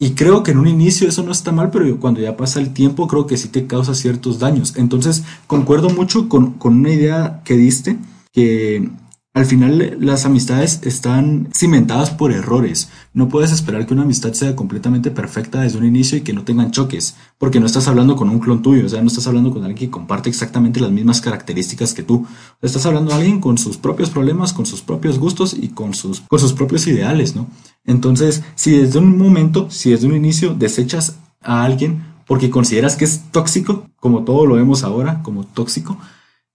Y 0.00 0.12
creo 0.12 0.42
que 0.42 0.50
en 0.50 0.58
un 0.58 0.66
inicio 0.66 1.08
eso 1.08 1.22
no 1.22 1.30
está 1.30 1.52
mal, 1.52 1.70
pero 1.70 2.00
cuando 2.00 2.20
ya 2.20 2.36
pasa 2.36 2.58
el 2.58 2.72
tiempo 2.72 3.06
creo 3.06 3.26
que 3.26 3.36
sí 3.36 3.48
te 3.48 3.66
causa 3.66 3.94
ciertos 3.94 4.38
daños. 4.40 4.74
Entonces 4.76 5.22
concuerdo 5.46 5.90
mucho 5.90 6.28
con, 6.28 6.52
con 6.54 6.78
una 6.78 6.90
idea 6.90 7.42
que 7.44 7.56
diste, 7.56 7.98
que 8.32 8.90
al 9.32 9.46
final 9.46 9.96
las 10.00 10.26
amistades 10.26 10.80
están 10.82 11.48
cimentadas 11.54 12.10
por 12.10 12.32
errores. 12.32 12.88
No 13.14 13.28
puedes 13.28 13.52
esperar 13.52 13.86
que 13.86 13.94
una 13.94 14.02
amistad 14.02 14.32
sea 14.32 14.56
completamente 14.56 15.12
perfecta 15.12 15.60
desde 15.60 15.78
un 15.78 15.84
inicio 15.84 16.18
y 16.18 16.22
que 16.22 16.32
no 16.32 16.42
tengan 16.42 16.72
choques, 16.72 17.14
porque 17.38 17.60
no 17.60 17.66
estás 17.66 17.86
hablando 17.86 18.16
con 18.16 18.28
un 18.28 18.40
clon 18.40 18.60
tuyo, 18.60 18.86
o 18.86 18.88
sea, 18.88 19.02
no 19.02 19.06
estás 19.06 19.28
hablando 19.28 19.52
con 19.52 19.62
alguien 19.62 19.78
que 19.78 19.90
comparte 19.90 20.28
exactamente 20.28 20.80
las 20.80 20.90
mismas 20.90 21.20
características 21.20 21.94
que 21.94 22.02
tú. 22.02 22.26
Estás 22.60 22.86
hablando 22.86 23.10
de 23.10 23.18
alguien 23.18 23.40
con 23.40 23.56
sus 23.56 23.76
propios 23.76 24.10
problemas, 24.10 24.52
con 24.52 24.66
sus 24.66 24.80
propios 24.80 25.18
gustos 25.20 25.54
y 25.54 25.68
con 25.68 25.94
sus, 25.94 26.22
con 26.22 26.40
sus 26.40 26.52
propios 26.52 26.88
ideales, 26.88 27.36
¿no? 27.36 27.46
Entonces, 27.84 28.42
si 28.56 28.78
desde 28.78 28.98
un 28.98 29.16
momento, 29.16 29.70
si 29.70 29.90
desde 29.90 30.08
un 30.08 30.16
inicio 30.16 30.54
desechas 30.54 31.16
a 31.40 31.62
alguien 31.62 32.02
porque 32.26 32.50
consideras 32.50 32.96
que 32.96 33.04
es 33.04 33.22
tóxico, 33.30 33.86
como 33.98 34.24
todo 34.24 34.46
lo 34.46 34.54
vemos 34.54 34.84
ahora, 34.84 35.22
como 35.22 35.44
tóxico, 35.44 35.98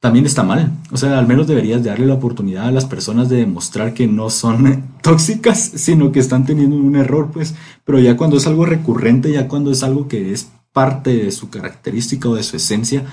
también 0.06 0.28
está 0.28 0.44
mal. 0.44 0.70
O 0.92 0.98
sea, 0.98 1.18
al 1.18 1.26
menos 1.26 1.48
deberías 1.48 1.84
darle 1.84 2.06
la 2.06 2.14
oportunidad 2.14 2.68
a 2.68 2.72
las 2.72 2.86
personas 2.86 3.28
de 3.28 3.38
demostrar 3.38 3.96
que 3.96 4.06
no 4.06 4.30
son 4.30 4.84
tóxicas, 5.02 5.60
sino 5.60 6.12
que 6.12 6.20
están 6.20 6.46
teniendo 6.46 6.76
un 6.76 6.96
error, 6.96 7.32
pues. 7.34 7.56
Pero 7.84 7.98
ya 7.98 8.16
cuando 8.16 8.38
es 8.38 8.46
algo 8.46 8.68
recurrente, 8.68 9.32
ya 9.32 9.48
cuando 9.48 9.72
es 9.72 9.82
algo 9.82 10.08
que 10.08 10.32
es 10.32 10.48
parte 10.74 11.18
de 11.18 11.32
su 11.32 11.50
característica 11.50 12.30
o 12.30 12.36
de 12.36 12.44
su 12.44 12.56
esencia, 12.56 13.04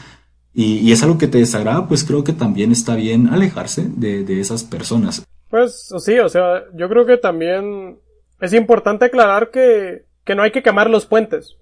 y, 0.52 0.92
es 0.92 1.02
algo 1.02 1.16
que 1.16 1.28
te 1.28 1.38
desagrada, 1.38 1.88
pues 1.88 2.04
creo 2.04 2.24
que 2.24 2.34
también 2.34 2.72
está 2.72 2.94
bien 2.94 3.28
alejarse 3.28 3.86
de, 3.88 4.22
de 4.22 4.42
esas 4.42 4.62
personas. 4.62 5.24
Pues 5.48 5.88
sí, 5.96 6.18
o 6.18 6.28
sea, 6.28 6.64
yo 6.74 6.90
creo 6.90 7.06
que 7.06 7.16
también 7.16 8.00
es 8.38 8.52
importante 8.52 9.06
aclarar 9.06 9.50
que, 9.50 10.04
que 10.26 10.34
no 10.34 10.42
hay 10.42 10.50
que 10.50 10.62
quemar 10.62 10.90
los 10.90 11.06
puentes 11.06 11.56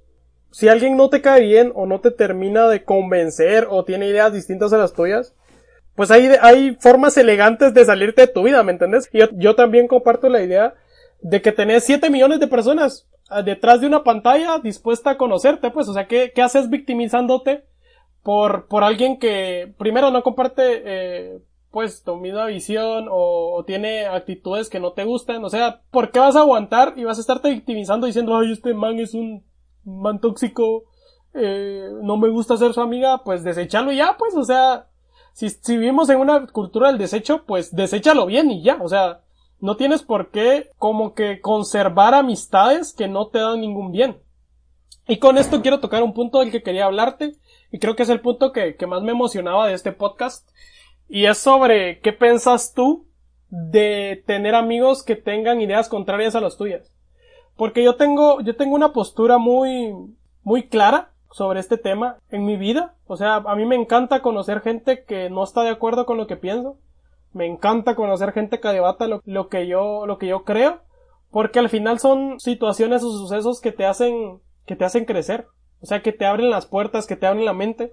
si 0.51 0.68
alguien 0.68 0.96
no 0.96 1.09
te 1.09 1.22
cae 1.22 1.42
bien 1.42 1.72
o 1.74 1.86
no 1.86 2.01
te 2.01 2.11
termina 2.11 2.68
de 2.68 2.84
convencer 2.84 3.66
o 3.70 3.84
tiene 3.84 4.09
ideas 4.09 4.32
distintas 4.32 4.72
a 4.72 4.78
las 4.78 4.92
tuyas, 4.92 5.34
pues 5.94 6.11
hay, 6.11 6.30
hay 6.40 6.76
formas 6.80 7.16
elegantes 7.16 7.74
de 7.74 7.84
salirte 7.84 8.22
de 8.22 8.32
tu 8.32 8.42
vida, 8.42 8.62
¿me 8.62 8.72
entiendes? 8.72 9.09
Yo, 9.12 9.26
yo 9.32 9.55
también 9.55 9.86
comparto 9.86 10.28
la 10.28 10.42
idea 10.42 10.74
de 11.20 11.42
que 11.42 11.53
tenés 11.53 11.84
7 11.84 12.11
millones 12.11 12.40
de 12.40 12.46
personas 12.46 13.09
ah, 13.28 13.42
detrás 13.42 13.80
de 13.80 13.86
una 13.86 14.03
pantalla 14.03 14.59
dispuesta 14.59 15.11
a 15.11 15.18
conocerte, 15.18 15.70
pues, 15.70 15.88
o 15.88 15.94
sea, 15.94 16.07
¿qué, 16.07 16.32
qué 16.34 16.42
haces 16.42 16.70
victimizándote 16.70 17.64
por, 18.22 18.66
por 18.66 18.82
alguien 18.82 19.18
que 19.18 19.72
primero 19.78 20.11
no 20.11 20.22
comparte, 20.22 20.82
eh, 20.84 21.38
pues, 21.70 22.03
tu 22.03 22.16
misma 22.16 22.46
visión 22.46 23.07
o, 23.11 23.55
o, 23.55 23.64
tiene 23.64 24.07
actitudes 24.07 24.68
que 24.70 24.80
no 24.80 24.92
te 24.92 25.05
gustan? 25.05 25.44
O 25.44 25.51
sea, 25.51 25.82
¿por 25.90 26.11
qué 26.11 26.18
vas 26.18 26.36
a 26.36 26.40
aguantar 26.40 26.94
y 26.96 27.05
vas 27.05 27.18
a 27.18 27.20
estarte 27.20 27.51
victimizando 27.51 28.07
diciendo, 28.07 28.36
ay, 28.36 28.53
este 28.53 28.74
man 28.74 28.98
es 28.98 29.14
un 29.14 29.44
man 29.84 30.20
tóxico, 30.20 30.84
eh, 31.34 31.90
no 32.02 32.16
me 32.16 32.28
gusta 32.28 32.56
ser 32.56 32.72
su 32.72 32.80
amiga, 32.80 33.22
pues 33.24 33.44
desecharlo 33.44 33.92
ya, 33.92 34.16
pues, 34.18 34.34
o 34.34 34.44
sea, 34.44 34.86
si, 35.32 35.50
si 35.50 35.76
vivimos 35.76 36.08
en 36.10 36.18
una 36.18 36.46
cultura 36.46 36.88
del 36.88 36.98
desecho, 36.98 37.44
pues 37.46 37.74
deséchalo 37.74 38.26
bien 38.26 38.50
y 38.50 38.62
ya, 38.62 38.78
o 38.80 38.88
sea, 38.88 39.20
no 39.60 39.76
tienes 39.76 40.02
por 40.02 40.30
qué 40.30 40.70
como 40.76 41.14
que 41.14 41.40
conservar 41.40 42.14
amistades 42.14 42.92
que 42.92 43.08
no 43.08 43.28
te 43.28 43.38
dan 43.38 43.60
ningún 43.60 43.92
bien. 43.92 44.18
Y 45.06 45.18
con 45.18 45.38
esto 45.38 45.60
quiero 45.62 45.80
tocar 45.80 46.02
un 46.02 46.14
punto 46.14 46.40
del 46.40 46.50
que 46.50 46.62
quería 46.62 46.86
hablarte, 46.86 47.36
y 47.70 47.78
creo 47.78 47.96
que 47.96 48.04
es 48.04 48.08
el 48.08 48.20
punto 48.20 48.52
que, 48.52 48.76
que 48.76 48.86
más 48.86 49.02
me 49.02 49.12
emocionaba 49.12 49.66
de 49.66 49.74
este 49.74 49.92
podcast, 49.92 50.48
y 51.08 51.26
es 51.26 51.38
sobre 51.38 52.00
qué 52.00 52.12
piensas 52.12 52.74
tú 52.74 53.06
de 53.48 54.22
tener 54.26 54.54
amigos 54.54 55.02
que 55.02 55.16
tengan 55.16 55.60
ideas 55.60 55.88
contrarias 55.88 56.34
a 56.36 56.40
las 56.40 56.56
tuyas. 56.56 56.92
Porque 57.61 57.84
yo 57.84 57.96
tengo, 57.96 58.40
yo 58.40 58.56
tengo 58.56 58.74
una 58.74 58.94
postura 58.94 59.36
muy, 59.36 59.94
muy 60.42 60.68
clara 60.68 61.12
sobre 61.30 61.61
este 61.61 61.76
tema 61.76 62.16
en 62.30 62.46
mi 62.46 62.56
vida. 62.56 62.94
O 63.06 63.18
sea, 63.18 63.34
a 63.34 63.54
mí 63.54 63.66
me 63.66 63.76
encanta 63.76 64.22
conocer 64.22 64.62
gente 64.62 65.04
que 65.04 65.28
no 65.28 65.44
está 65.44 65.61
de 65.61 65.68
acuerdo 65.68 66.06
con 66.06 66.16
lo 66.16 66.26
que 66.26 66.38
pienso. 66.38 66.78
Me 67.34 67.44
encanta 67.44 67.96
conocer 67.96 68.32
gente 68.32 68.61
que 68.61 68.68
debata 68.68 69.06
lo, 69.08 69.20
lo 69.26 69.50
que 69.50 69.66
yo, 69.66 70.06
lo 70.06 70.16
que 70.16 70.28
yo 70.28 70.44
creo. 70.44 70.80
Porque 71.30 71.58
al 71.58 71.68
final 71.68 71.98
son 71.98 72.40
situaciones 72.40 73.02
o 73.02 73.11
sucesos 73.11 73.61
que 73.61 73.72
te 73.72 73.84
hacen, 73.84 74.40
que 74.64 74.74
te 74.74 74.86
hacen 74.86 75.04
crecer. 75.04 75.46
O 75.82 75.86
sea, 75.86 76.00
que 76.00 76.12
te 76.12 76.24
abren 76.24 76.48
las 76.48 76.64
puertas, 76.64 77.06
que 77.06 77.16
te 77.16 77.26
abren 77.26 77.44
la 77.44 77.52
mente. 77.52 77.92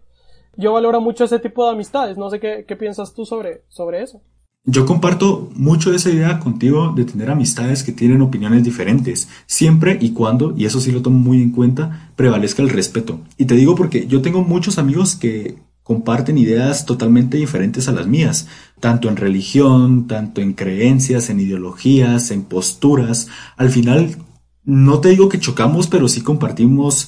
Yo 0.56 0.72
valoro 0.72 1.02
mucho 1.02 1.26
ese 1.26 1.40
tipo 1.40 1.66
de 1.66 1.72
amistades. 1.72 2.18
No 2.18 2.30
sé 2.30 2.40
qué, 2.40 2.64
qué 2.66 2.78
piensas 2.78 3.14
tú 3.14 3.26
sobre, 3.26 3.64
sobre 3.68 4.02
eso. 4.02 4.22
Yo 4.70 4.86
comparto 4.86 5.50
mucho 5.56 5.94
esa 5.94 6.10
idea 6.10 6.40
contigo 6.40 6.92
de 6.94 7.06
tener 7.06 7.30
amistades 7.32 7.84
que 7.84 7.94
tienen 7.94 8.22
opiniones 8.22 8.66
diferentes, 8.66 9.30
siempre 9.46 9.98
y 10.02 10.10
cuando, 10.10 10.54
y 10.58 10.66
eso 10.66 10.82
sí 10.82 10.92
lo 10.92 11.02
tomo 11.02 11.18
muy 11.18 11.42
en 11.42 11.52
cuenta, 11.52 12.12
prevalezca 12.18 12.64
el 12.64 12.70
respeto. 12.70 13.22
Y 13.38 13.46
te 13.46 13.56
digo 13.56 13.76
porque 13.76 14.08
yo 14.08 14.22
tengo 14.22 14.44
muchos 14.44 14.78
amigos 14.78 15.16
que 15.16 15.56
comparten 15.84 16.38
ideas 16.38 16.86
totalmente 16.86 17.38
diferentes 17.38 17.88
a 17.88 17.94
las 17.94 18.08
mías, 18.08 18.50
tanto 18.82 19.08
en 19.08 19.16
religión, 19.16 20.06
tanto 20.06 20.42
en 20.42 20.52
creencias, 20.52 21.30
en 21.30 21.40
ideologías, 21.40 22.30
en 22.32 22.44
posturas. 22.44 23.30
Al 23.56 23.70
final, 23.70 24.18
no 24.66 25.00
te 25.00 25.08
digo 25.08 25.30
que 25.30 25.40
chocamos, 25.40 25.88
pero 25.88 26.10
sí 26.10 26.20
compartimos 26.20 27.08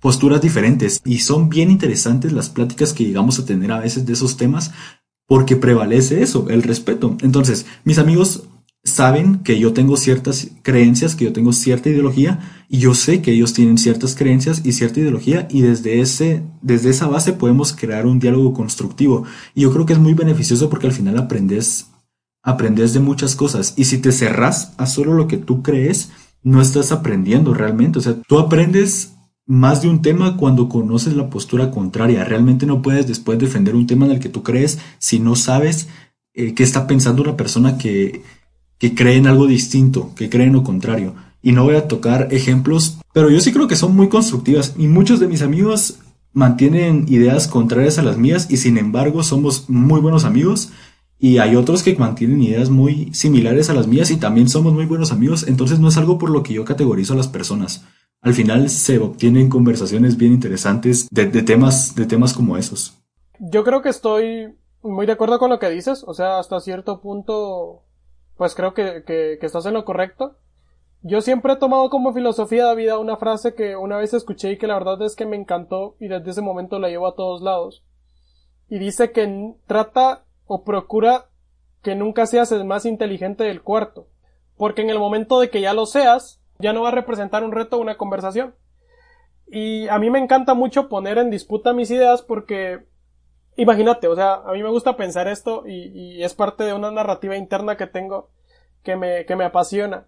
posturas 0.00 0.40
diferentes 0.40 1.00
y 1.04 1.18
son 1.20 1.48
bien 1.48 1.70
interesantes 1.70 2.32
las 2.32 2.50
pláticas 2.50 2.92
que 2.92 3.04
llegamos 3.04 3.38
a 3.38 3.44
tener 3.44 3.70
a 3.70 3.80
veces 3.80 4.04
de 4.04 4.12
esos 4.12 4.36
temas 4.36 4.72
porque 5.28 5.56
prevalece 5.56 6.22
eso, 6.22 6.48
el 6.48 6.62
respeto. 6.64 7.16
Entonces, 7.20 7.66
mis 7.84 7.98
amigos 7.98 8.44
saben 8.82 9.40
que 9.40 9.58
yo 9.58 9.74
tengo 9.74 9.98
ciertas 9.98 10.48
creencias, 10.62 11.14
que 11.14 11.26
yo 11.26 11.32
tengo 11.34 11.52
cierta 11.52 11.90
ideología 11.90 12.64
y 12.68 12.78
yo 12.78 12.94
sé 12.94 13.20
que 13.20 13.32
ellos 13.32 13.52
tienen 13.52 13.76
ciertas 13.76 14.14
creencias 14.14 14.62
y 14.64 14.72
cierta 14.72 15.00
ideología 15.00 15.46
y 15.50 15.60
desde 15.60 16.00
ese 16.00 16.42
desde 16.62 16.90
esa 16.90 17.06
base 17.06 17.34
podemos 17.34 17.74
crear 17.74 18.06
un 18.06 18.18
diálogo 18.18 18.54
constructivo. 18.54 19.24
Y 19.54 19.62
yo 19.62 19.72
creo 19.72 19.84
que 19.84 19.92
es 19.92 19.98
muy 19.98 20.14
beneficioso 20.14 20.70
porque 20.70 20.86
al 20.86 20.94
final 20.94 21.18
aprendes 21.18 21.88
aprendes 22.42 22.94
de 22.94 23.00
muchas 23.00 23.36
cosas. 23.36 23.74
Y 23.76 23.84
si 23.84 23.98
te 23.98 24.12
cerras 24.12 24.72
a 24.78 24.86
solo 24.86 25.12
lo 25.12 25.28
que 25.28 25.36
tú 25.36 25.62
crees 25.62 26.10
no 26.42 26.62
estás 26.62 26.90
aprendiendo 26.90 27.52
realmente, 27.52 27.98
o 27.98 28.02
sea, 28.02 28.16
tú 28.26 28.38
aprendes 28.38 29.17
más 29.48 29.80
de 29.80 29.88
un 29.88 30.02
tema 30.02 30.36
cuando 30.36 30.68
conoces 30.68 31.14
la 31.14 31.30
postura 31.30 31.70
contraria. 31.70 32.22
Realmente 32.22 32.66
no 32.66 32.82
puedes 32.82 33.06
después 33.06 33.38
defender 33.38 33.74
un 33.74 33.86
tema 33.86 34.04
en 34.04 34.12
el 34.12 34.20
que 34.20 34.28
tú 34.28 34.42
crees 34.42 34.78
si 34.98 35.18
no 35.18 35.34
sabes 35.36 35.88
eh, 36.34 36.54
qué 36.54 36.62
está 36.62 36.86
pensando 36.86 37.22
una 37.22 37.36
persona 37.36 37.78
que, 37.78 38.22
que 38.76 38.94
cree 38.94 39.16
en 39.16 39.26
algo 39.26 39.46
distinto, 39.46 40.12
que 40.14 40.28
cree 40.28 40.46
en 40.46 40.52
lo 40.52 40.62
contrario. 40.62 41.14
Y 41.42 41.52
no 41.52 41.64
voy 41.64 41.76
a 41.76 41.88
tocar 41.88 42.28
ejemplos, 42.30 42.98
pero 43.14 43.30
yo 43.30 43.40
sí 43.40 43.50
creo 43.50 43.68
que 43.68 43.76
son 43.76 43.96
muy 43.96 44.10
constructivas 44.10 44.74
y 44.76 44.86
muchos 44.86 45.18
de 45.18 45.28
mis 45.28 45.40
amigos 45.40 45.98
mantienen 46.34 47.06
ideas 47.08 47.48
contrarias 47.48 47.98
a 47.98 48.02
las 48.02 48.18
mías 48.18 48.48
y 48.50 48.58
sin 48.58 48.76
embargo 48.76 49.22
somos 49.22 49.70
muy 49.70 50.00
buenos 50.00 50.24
amigos 50.24 50.72
y 51.18 51.38
hay 51.38 51.56
otros 51.56 51.82
que 51.82 51.96
mantienen 51.96 52.42
ideas 52.42 52.68
muy 52.68 53.08
similares 53.14 53.70
a 53.70 53.74
las 53.74 53.86
mías 53.86 54.10
y 54.10 54.18
también 54.18 54.48
somos 54.50 54.74
muy 54.74 54.84
buenos 54.84 55.10
amigos, 55.10 55.46
entonces 55.48 55.80
no 55.80 55.88
es 55.88 55.96
algo 55.96 56.18
por 56.18 56.28
lo 56.28 56.42
que 56.42 56.52
yo 56.52 56.66
categorizo 56.66 57.14
a 57.14 57.16
las 57.16 57.28
personas 57.28 57.84
al 58.28 58.34
final 58.34 58.68
se 58.68 58.98
obtienen 58.98 59.48
conversaciones 59.48 60.18
bien 60.18 60.34
interesantes 60.34 61.08
de, 61.10 61.26
temas, 61.42 61.94
de 61.94 62.04
temas 62.04 62.34
como 62.34 62.58
esos. 62.58 63.00
Yo 63.38 63.64
creo 63.64 63.80
que 63.80 63.88
estoy 63.88 64.54
muy 64.82 65.06
de 65.06 65.12
acuerdo 65.12 65.38
con 65.38 65.48
lo 65.48 65.58
que 65.58 65.70
dices, 65.70 66.04
o 66.06 66.12
sea, 66.12 66.38
hasta 66.38 66.60
cierto 66.60 67.00
punto, 67.00 67.84
pues 68.36 68.54
creo 68.54 68.74
que, 68.74 69.02
que, 69.06 69.38
estás 69.40 69.64
en 69.64 69.72
lo 69.72 69.86
correcto. 69.86 70.36
Yo 71.00 71.22
siempre 71.22 71.54
he 71.54 71.56
tomado 71.56 71.88
como 71.88 72.12
filosofía 72.12 72.66
de 72.66 72.76
vida 72.76 72.98
una 72.98 73.16
frase 73.16 73.54
que 73.54 73.76
una 73.76 73.96
vez 73.96 74.12
escuché 74.12 74.52
y 74.52 74.58
que 74.58 74.66
la 74.66 74.74
verdad 74.74 75.00
es 75.00 75.16
que 75.16 75.24
me 75.24 75.36
encantó 75.36 75.96
y 75.98 76.08
desde 76.08 76.32
ese 76.32 76.42
momento 76.42 76.78
la 76.78 76.90
llevo 76.90 77.06
a 77.06 77.14
todos 77.14 77.40
lados. 77.40 77.82
Y 78.68 78.78
dice 78.78 79.10
que 79.10 79.54
trata 79.66 80.26
o 80.44 80.64
procura 80.64 81.30
que 81.82 81.94
nunca 81.94 82.26
seas 82.26 82.52
el 82.52 82.66
más 82.66 82.84
inteligente 82.84 83.44
del 83.44 83.62
cuarto. 83.62 84.08
Porque 84.58 84.82
en 84.82 84.90
el 84.90 84.98
momento 84.98 85.40
de 85.40 85.48
que 85.48 85.62
ya 85.62 85.72
lo 85.72 85.86
seas, 85.86 86.37
ya 86.58 86.72
no 86.72 86.82
va 86.82 86.88
a 86.88 86.92
representar 86.92 87.44
un 87.44 87.52
reto 87.52 87.76
o 87.76 87.80
una 87.80 87.96
conversación. 87.96 88.54
Y 89.46 89.88
a 89.88 89.98
mí 89.98 90.10
me 90.10 90.18
encanta 90.18 90.54
mucho 90.54 90.88
poner 90.88 91.18
en 91.18 91.30
disputa 91.30 91.72
mis 91.72 91.90
ideas 91.90 92.22
porque, 92.22 92.86
imagínate, 93.56 94.08
o 94.08 94.14
sea, 94.14 94.34
a 94.34 94.52
mí 94.52 94.62
me 94.62 94.70
gusta 94.70 94.96
pensar 94.96 95.28
esto 95.28 95.64
y, 95.66 96.22
es 96.22 96.34
parte 96.34 96.64
de 96.64 96.74
una 96.74 96.90
narrativa 96.90 97.36
interna 97.36 97.76
que 97.76 97.86
tengo 97.86 98.30
que 98.82 98.96
me, 98.96 99.24
que 99.24 99.36
me 99.36 99.44
apasiona. 99.44 100.06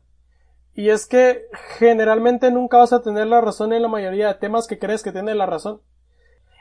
Y 0.74 0.90
es 0.90 1.06
que 1.06 1.46
generalmente 1.78 2.50
nunca 2.50 2.78
vas 2.78 2.92
a 2.92 3.02
tener 3.02 3.26
la 3.26 3.40
razón 3.40 3.72
en 3.72 3.82
la 3.82 3.88
mayoría 3.88 4.28
de 4.28 4.34
temas 4.34 4.66
que 4.66 4.78
crees 4.78 5.02
que 5.02 5.12
tiene 5.12 5.34
la 5.34 5.46
razón. 5.46 5.80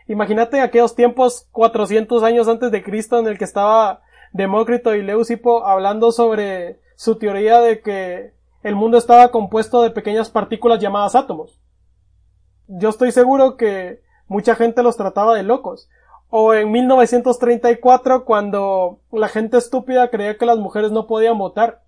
Imagínate 0.08 0.62
aquellos 0.62 0.96
tiempos 0.96 1.48
400 1.52 2.24
años 2.24 2.48
antes 2.48 2.72
de 2.72 2.84
Cristo 2.84 3.20
en 3.20 3.28
el 3.28 3.38
que 3.38 3.44
estaba 3.44 4.02
Demócrito 4.32 4.96
y 4.96 5.04
Leucipo 5.04 5.66
hablando 5.66 6.12
sobre 6.12 6.80
su 6.96 7.18
teoría 7.18 7.60
de 7.60 7.82
que 7.82 8.34
el 8.64 8.76
mundo 8.76 8.98
estaba 8.98 9.32
compuesto 9.32 9.82
de 9.82 9.92
pequeñas 9.92 10.30
partículas 10.30 10.80
llamadas 10.80 11.16
átomos. 11.16 11.60
Yo 12.68 12.90
estoy 12.90 13.12
seguro 13.12 13.58
que 13.58 14.02
mucha 14.28 14.56
gente 14.56 14.84
los 14.84 14.98
trataba 14.98 15.36
de 15.36 15.44
locos. 15.44 15.90
O 16.30 16.54
en 16.54 16.72
1934 16.72 18.26
cuando 18.26 19.00
la 19.12 19.28
gente 19.30 19.58
estúpida 19.58 20.10
creía 20.10 20.38
que 20.38 20.46
las 20.46 20.60
mujeres 20.60 20.92
no 20.92 21.08
podían 21.08 21.38
votar. 21.38 21.82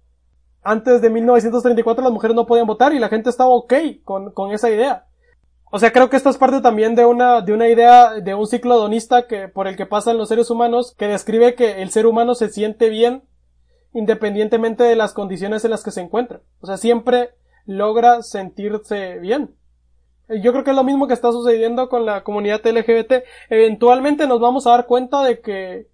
Antes 0.64 1.02
de 1.02 1.10
1934 1.10 2.04
las 2.04 2.14
mujeres 2.14 2.36
no 2.36 2.48
podían 2.48 2.68
votar 2.68 2.94
y 2.94 3.00
la 3.00 3.10
gente 3.10 3.30
estaba 3.30 3.50
ok 3.52 3.74
con, 4.04 4.32
con 4.32 4.52
esa 4.52 4.70
idea. 4.70 5.06
O 5.74 5.80
sea, 5.80 5.94
creo 5.94 6.10
que 6.10 6.18
esto 6.18 6.30
es 6.30 6.38
parte 6.38 6.60
también 6.62 6.96
de 6.96 7.06
una, 7.06 7.42
de 7.42 7.54
una 7.54 7.70
idea, 7.70 8.16
de 8.16 8.34
un 8.34 8.46
ciclo 8.46 8.78
donista 8.78 9.28
que, 9.28 9.48
por 9.48 9.68
el 9.68 9.78
que 9.78 9.86
pasan 9.86 10.18
los 10.18 10.28
seres 10.28 10.50
humanos, 10.50 10.94
que 10.98 11.08
describe 11.08 11.56
que 11.56 11.82
el 11.82 11.92
ser 11.92 12.06
humano 12.06 12.36
se 12.36 12.50
siente 12.50 12.90
bien 12.90 13.24
independientemente 13.94 14.84
de 14.84 14.96
las 14.96 15.14
condiciones 15.14 15.66
en 15.66 15.72
las 15.72 15.84
que 15.84 15.92
se 15.92 16.02
encuentra. 16.02 16.42
O 16.62 16.68
sea, 16.68 16.78
siempre 16.78 17.32
logra 17.66 18.22
sentirse 18.22 19.20
bien. 19.20 19.56
Yo 20.42 20.54
creo 20.54 20.64
que 20.64 20.72
es 20.72 20.78
lo 20.78 20.84
mismo 20.84 21.08
que 21.08 21.14
está 21.14 21.32
sucediendo 21.32 21.89
con 21.89 22.06
la 22.06 22.24
comunidad 22.24 22.66
LGBT. 22.66 23.24
Eventualmente 23.50 24.28
nos 24.28 24.39
vamos 24.39 24.66
a 24.66 24.72
dar 24.72 24.86
cuenta 24.86 25.24
de 25.24 25.42
que, 25.42 25.88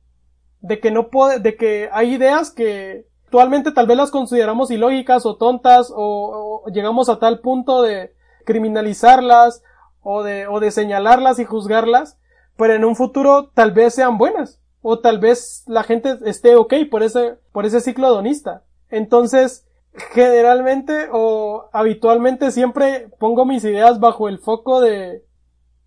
de 0.62 0.80
que 0.80 0.92
no 0.92 1.10
puede, 1.10 1.40
de 1.40 1.56
que 1.56 1.90
hay 1.92 2.14
ideas 2.14 2.52
que 2.52 3.08
actualmente 3.26 3.72
tal 3.72 3.88
vez 3.88 3.98
las 3.98 4.12
consideramos 4.12 4.70
ilógicas 4.70 5.26
o 5.26 5.38
tontas 5.38 5.92
o, 5.94 6.64
o 6.66 6.72
llegamos 6.72 7.10
a 7.10 7.20
tal 7.20 7.40
punto 7.40 7.82
de 7.82 8.14
criminalizarlas 8.46 9.64
o 10.02 10.24
de, 10.24 10.48
o 10.48 10.60
de 10.60 10.72
señalarlas 10.72 11.40
y 11.40 11.46
juzgarlas, 11.46 12.18
pero 12.56 12.76
en 12.76 12.86
un 12.86 12.96
futuro 12.96 13.50
tal 13.54 13.72
vez 13.72 13.96
sean 13.96 14.18
buenas 14.18 14.62
o 14.90 15.00
tal 15.00 15.20
vez 15.20 15.66
la 15.68 15.84
gente 15.84 16.18
esté 16.24 16.56
ok 16.56 16.74
por 16.90 17.04
ese, 17.04 17.36
por 17.52 17.66
ese 17.66 17.82
ciclo 17.82 18.10
donista. 18.10 18.64
Entonces, 18.90 19.68
generalmente 20.14 21.10
o 21.12 21.68
habitualmente 21.74 22.52
siempre 22.52 23.10
pongo 23.20 23.44
mis 23.44 23.66
ideas 23.66 24.00
bajo 24.00 24.30
el 24.30 24.40
foco 24.40 24.80
de 24.80 25.26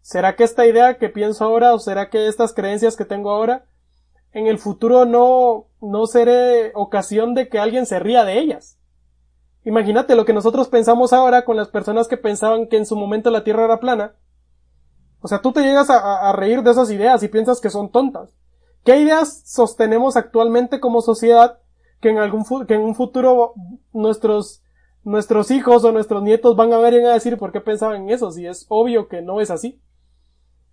¿será 0.03 0.37
que 0.37 0.45
esta 0.45 0.67
idea 0.67 0.99
que 0.99 1.09
pienso 1.09 1.47
ahora 1.47 1.73
o 1.73 1.79
será 1.79 2.11
que 2.11 2.29
estas 2.29 2.53
creencias 2.53 2.95
que 2.95 3.07
tengo 3.07 3.31
ahora 3.31 3.65
en 4.33 4.49
el 4.49 4.59
futuro 4.59 5.07
no, 5.07 5.69
no 5.81 6.07
seré 6.07 6.73
ocasión 6.75 7.33
de 7.33 7.49
que 7.49 7.59
alguien 7.59 7.87
se 7.87 8.01
ría 8.01 8.25
de 8.25 8.39
ellas? 8.39 8.79
Imagínate 9.65 10.15
lo 10.15 10.27
que 10.27 10.35
nosotros 10.35 10.69
pensamos 10.69 11.15
ahora 11.15 11.47
con 11.47 11.57
las 11.57 11.69
personas 11.69 12.07
que 12.07 12.19
pensaban 12.19 12.67
que 12.67 12.77
en 12.77 12.85
su 12.85 12.97
momento 12.97 13.31
la 13.31 13.45
Tierra 13.45 13.65
era 13.65 13.81
plana. 13.81 14.15
O 15.23 15.29
sea, 15.29 15.41
tú 15.41 15.53
te 15.53 15.63
llegas 15.63 15.89
a 15.89 16.31
reír 16.33 16.63
de 16.63 16.71
esas 16.71 16.91
ideas 16.91 17.23
y 17.23 17.29
piensas 17.29 17.63
que 17.63 17.71
son 17.71 17.91
tontas. 17.91 18.40
¿Qué 18.85 18.99
ideas 18.99 19.43
sostenemos 19.47 20.17
actualmente 20.17 20.81
como 20.81 21.03
sociedad 21.03 21.59
que 22.01 22.09
en 22.09 22.19
algún 22.19 22.45
que 22.67 22.75
en 22.75 22.81
un 22.81 22.95
futuro 22.95 23.55
nuestros 23.93 24.63
nuestros 25.03 25.51
hijos 25.51 25.85
o 25.85 25.93
nuestros 25.93 26.23
nietos 26.23 26.57
van 26.57 26.73
a 26.73 26.79
ver 26.79 26.95
y 26.95 26.99
van 26.99 27.11
a 27.11 27.15
decir 27.15 27.37
por 27.37 27.53
qué 27.53 27.61
pensaban 27.61 28.03
en 28.03 28.11
eso 28.11 28.31
si 28.31 28.47
es 28.47 28.67
obvio 28.69 29.09
que 29.09 29.23
no 29.23 29.41
es 29.41 29.51
así? 29.51 29.81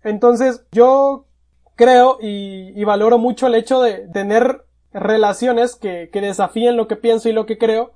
Entonces 0.02 0.66
yo 0.72 1.26
creo 1.76 2.18
y, 2.20 2.78
y 2.80 2.84
valoro 2.84 3.18
mucho 3.18 3.46
el 3.46 3.54
hecho 3.54 3.80
de 3.80 4.08
tener 4.08 4.64
relaciones 4.92 5.76
que, 5.76 6.10
que 6.12 6.20
desafíen 6.20 6.76
lo 6.76 6.88
que 6.88 6.96
pienso 6.96 7.28
y 7.28 7.32
lo 7.32 7.46
que 7.46 7.58
creo. 7.58 7.92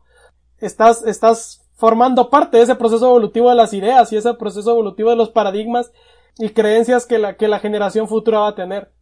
Estás, 0.58 1.04
estás 1.04 1.62
formando 1.74 2.30
parte 2.30 2.58
de 2.58 2.62
ese 2.62 2.76
proceso 2.76 3.06
evolutivo 3.06 3.48
de 3.48 3.56
las 3.56 3.72
ideas 3.72 4.12
y 4.12 4.16
ese 4.16 4.34
proceso 4.34 4.70
evolutivo 4.70 5.10
de 5.10 5.16
los 5.16 5.30
paradigmas 5.30 5.92
y 6.38 6.50
creencias 6.50 7.06
que 7.06 7.18
la, 7.18 7.36
que 7.36 7.48
la 7.48 7.58
generación 7.58 8.08
futura 8.08 8.40
va 8.40 8.48
a 8.48 8.54
tener. 8.54 8.92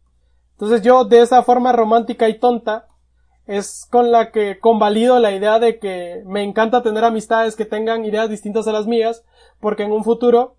Entonces 0.61 0.83
yo 0.83 1.05
de 1.05 1.21
esa 1.21 1.41
forma 1.41 1.71
romántica 1.71 2.29
y 2.29 2.37
tonta 2.37 2.85
es 3.47 3.87
con 3.89 4.11
la 4.11 4.31
que 4.31 4.59
convalido 4.59 5.17
la 5.17 5.33
idea 5.33 5.57
de 5.57 5.79
que 5.79 6.21
me 6.27 6.43
encanta 6.43 6.83
tener 6.83 7.03
amistades 7.03 7.55
que 7.55 7.65
tengan 7.65 8.05
ideas 8.05 8.29
distintas 8.29 8.67
a 8.67 8.71
las 8.71 8.85
mías, 8.85 9.23
porque 9.59 9.81
en 9.81 9.91
un 9.91 10.03
futuro 10.03 10.57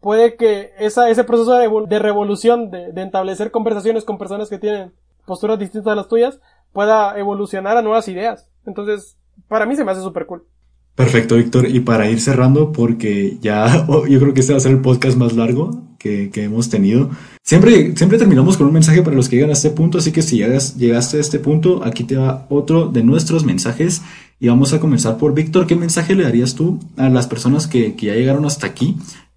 puede 0.00 0.36
que 0.36 0.72
esa, 0.78 1.10
ese 1.10 1.24
proceso 1.24 1.52
de, 1.58 1.98
revolución, 1.98 2.70
de, 2.70 2.90
de, 2.92 3.02
establecer 3.02 3.50
conversaciones 3.50 4.04
con 4.04 4.16
personas 4.16 4.48
que 4.48 4.58
tienen 4.58 4.94
posturas 5.26 5.58
distintas 5.58 5.92
a 5.92 5.96
las 5.96 6.08
tuyas, 6.08 6.40
pueda 6.72 7.18
evolucionar 7.18 7.76
a 7.76 7.82
nuevas 7.82 8.08
ideas. 8.08 8.48
Entonces, 8.64 9.18
para 9.46 9.66
mí 9.66 9.76
se 9.76 9.84
me 9.84 9.92
hace 9.92 10.00
súper 10.00 10.24
cool. 10.24 10.46
Perfecto, 10.94 11.36
Víctor. 11.36 11.68
Y 11.68 11.80
para 11.80 12.08
ir 12.08 12.18
cerrando, 12.18 12.72
porque 12.72 13.36
ya 13.42 13.86
yo 14.08 14.20
creo 14.20 14.32
que 14.32 14.40
este 14.40 14.54
va 14.54 14.56
a 14.56 14.60
ser 14.60 14.72
el 14.72 14.80
podcast 14.80 15.18
más 15.18 15.34
largo 15.34 15.82
que, 15.98 16.30
que, 16.30 16.44
hemos 16.44 16.70
tenido. 16.70 17.10
Siempre, 17.46 17.94
siempre 17.94 18.16
terminamos 18.16 18.56
con 18.56 18.68
un 18.68 18.72
mensaje 18.72 19.02
para 19.02 19.14
los 19.14 19.28
que 19.28 19.36
llegan 19.36 19.50
a 19.50 19.52
este 19.52 19.68
punto, 19.68 19.98
así 19.98 20.12
que 20.12 20.22
si 20.22 20.38
llegas, 20.38 20.78
llegaste 20.78 21.18
a 21.18 21.20
este 21.20 21.38
punto, 21.38 21.84
aquí 21.84 22.02
te 22.04 22.16
va 22.16 22.46
otro 22.48 22.88
de 22.88 23.04
nuestros 23.04 23.44
mensajes. 23.44 24.00
Y 24.40 24.48
vamos 24.48 24.72
a 24.72 24.80
comenzar 24.80 25.18
por 25.18 25.34
Víctor. 25.34 25.66
¿Qué 25.66 25.76
mensaje 25.76 26.14
le 26.14 26.22
darías 26.22 26.54
tú 26.54 26.80
a 26.96 27.10
las 27.10 27.26
personas 27.26 27.66
que, 27.66 27.94
ya 28.00 28.14
llegaron 28.14 28.46
hasta 28.46 28.66
aquí 28.66 28.96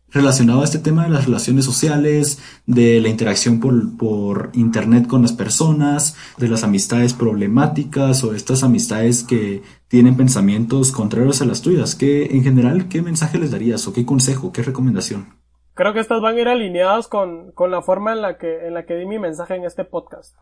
relacionado 0.09 0.61
a 0.61 0.63
este 0.63 0.79
tema 0.79 1.03
de 1.03 1.09
las 1.09 1.25
relaciones 1.25 1.65
sociales, 1.65 2.39
de 2.65 3.01
la 3.01 3.09
interacción 3.09 3.59
por, 3.59 3.97
por, 3.97 4.51
internet 4.53 5.05
con 5.05 5.21
las 5.21 5.33
personas, 5.33 6.15
de 6.37 6.47
las 6.47 6.63
amistades 6.63 7.13
problemáticas 7.13 8.23
o 8.23 8.33
estas 8.33 8.63
amistades 8.63 9.23
que 9.23 9.63
tienen 9.89 10.15
pensamientos 10.15 10.93
contrarios 10.93 11.41
a 11.41 11.45
las 11.45 11.61
tuyas. 11.61 11.95
¿Qué, 11.95 12.27
en 12.27 12.41
general, 12.41 12.87
qué 12.87 13.01
mensaje 13.01 13.37
les 13.37 13.51
darías 13.51 13.85
o 13.85 13.91
qué 13.91 14.05
consejo, 14.05 14.53
qué 14.53 14.63
recomendación? 14.63 15.46
Creo 15.77 15.93
que 15.93 16.01
estas 16.01 16.21
van 16.21 16.35
a 16.35 16.41
ir 16.41 16.49
alineadas 16.49 17.07
con, 17.07 17.51
con 17.53 17.71
la 17.71 17.81
forma 17.81 18.11
en 18.11 18.21
la, 18.21 18.37
que, 18.37 18.67
en 18.67 18.73
la 18.73 18.85
que 18.85 18.95
di 18.95 19.05
mi 19.05 19.19
mensaje 19.19 19.55
en 19.55 19.63
este 19.63 19.85
podcast. 19.85 20.35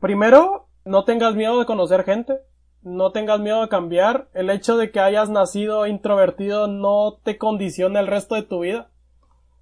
Primero, 0.00 0.68
no 0.86 1.04
tengas 1.04 1.34
miedo 1.34 1.58
de 1.58 1.66
conocer 1.66 2.04
gente 2.04 2.40
no 2.86 3.10
tengas 3.10 3.40
miedo 3.40 3.62
a 3.62 3.68
cambiar. 3.68 4.28
El 4.32 4.48
hecho 4.48 4.76
de 4.76 4.92
que 4.92 5.00
hayas 5.00 5.28
nacido 5.28 5.86
introvertido 5.88 6.68
no 6.68 7.18
te 7.24 7.36
condiciona 7.36 7.98
el 7.98 8.06
resto 8.06 8.36
de 8.36 8.42
tu 8.42 8.60
vida. 8.60 8.90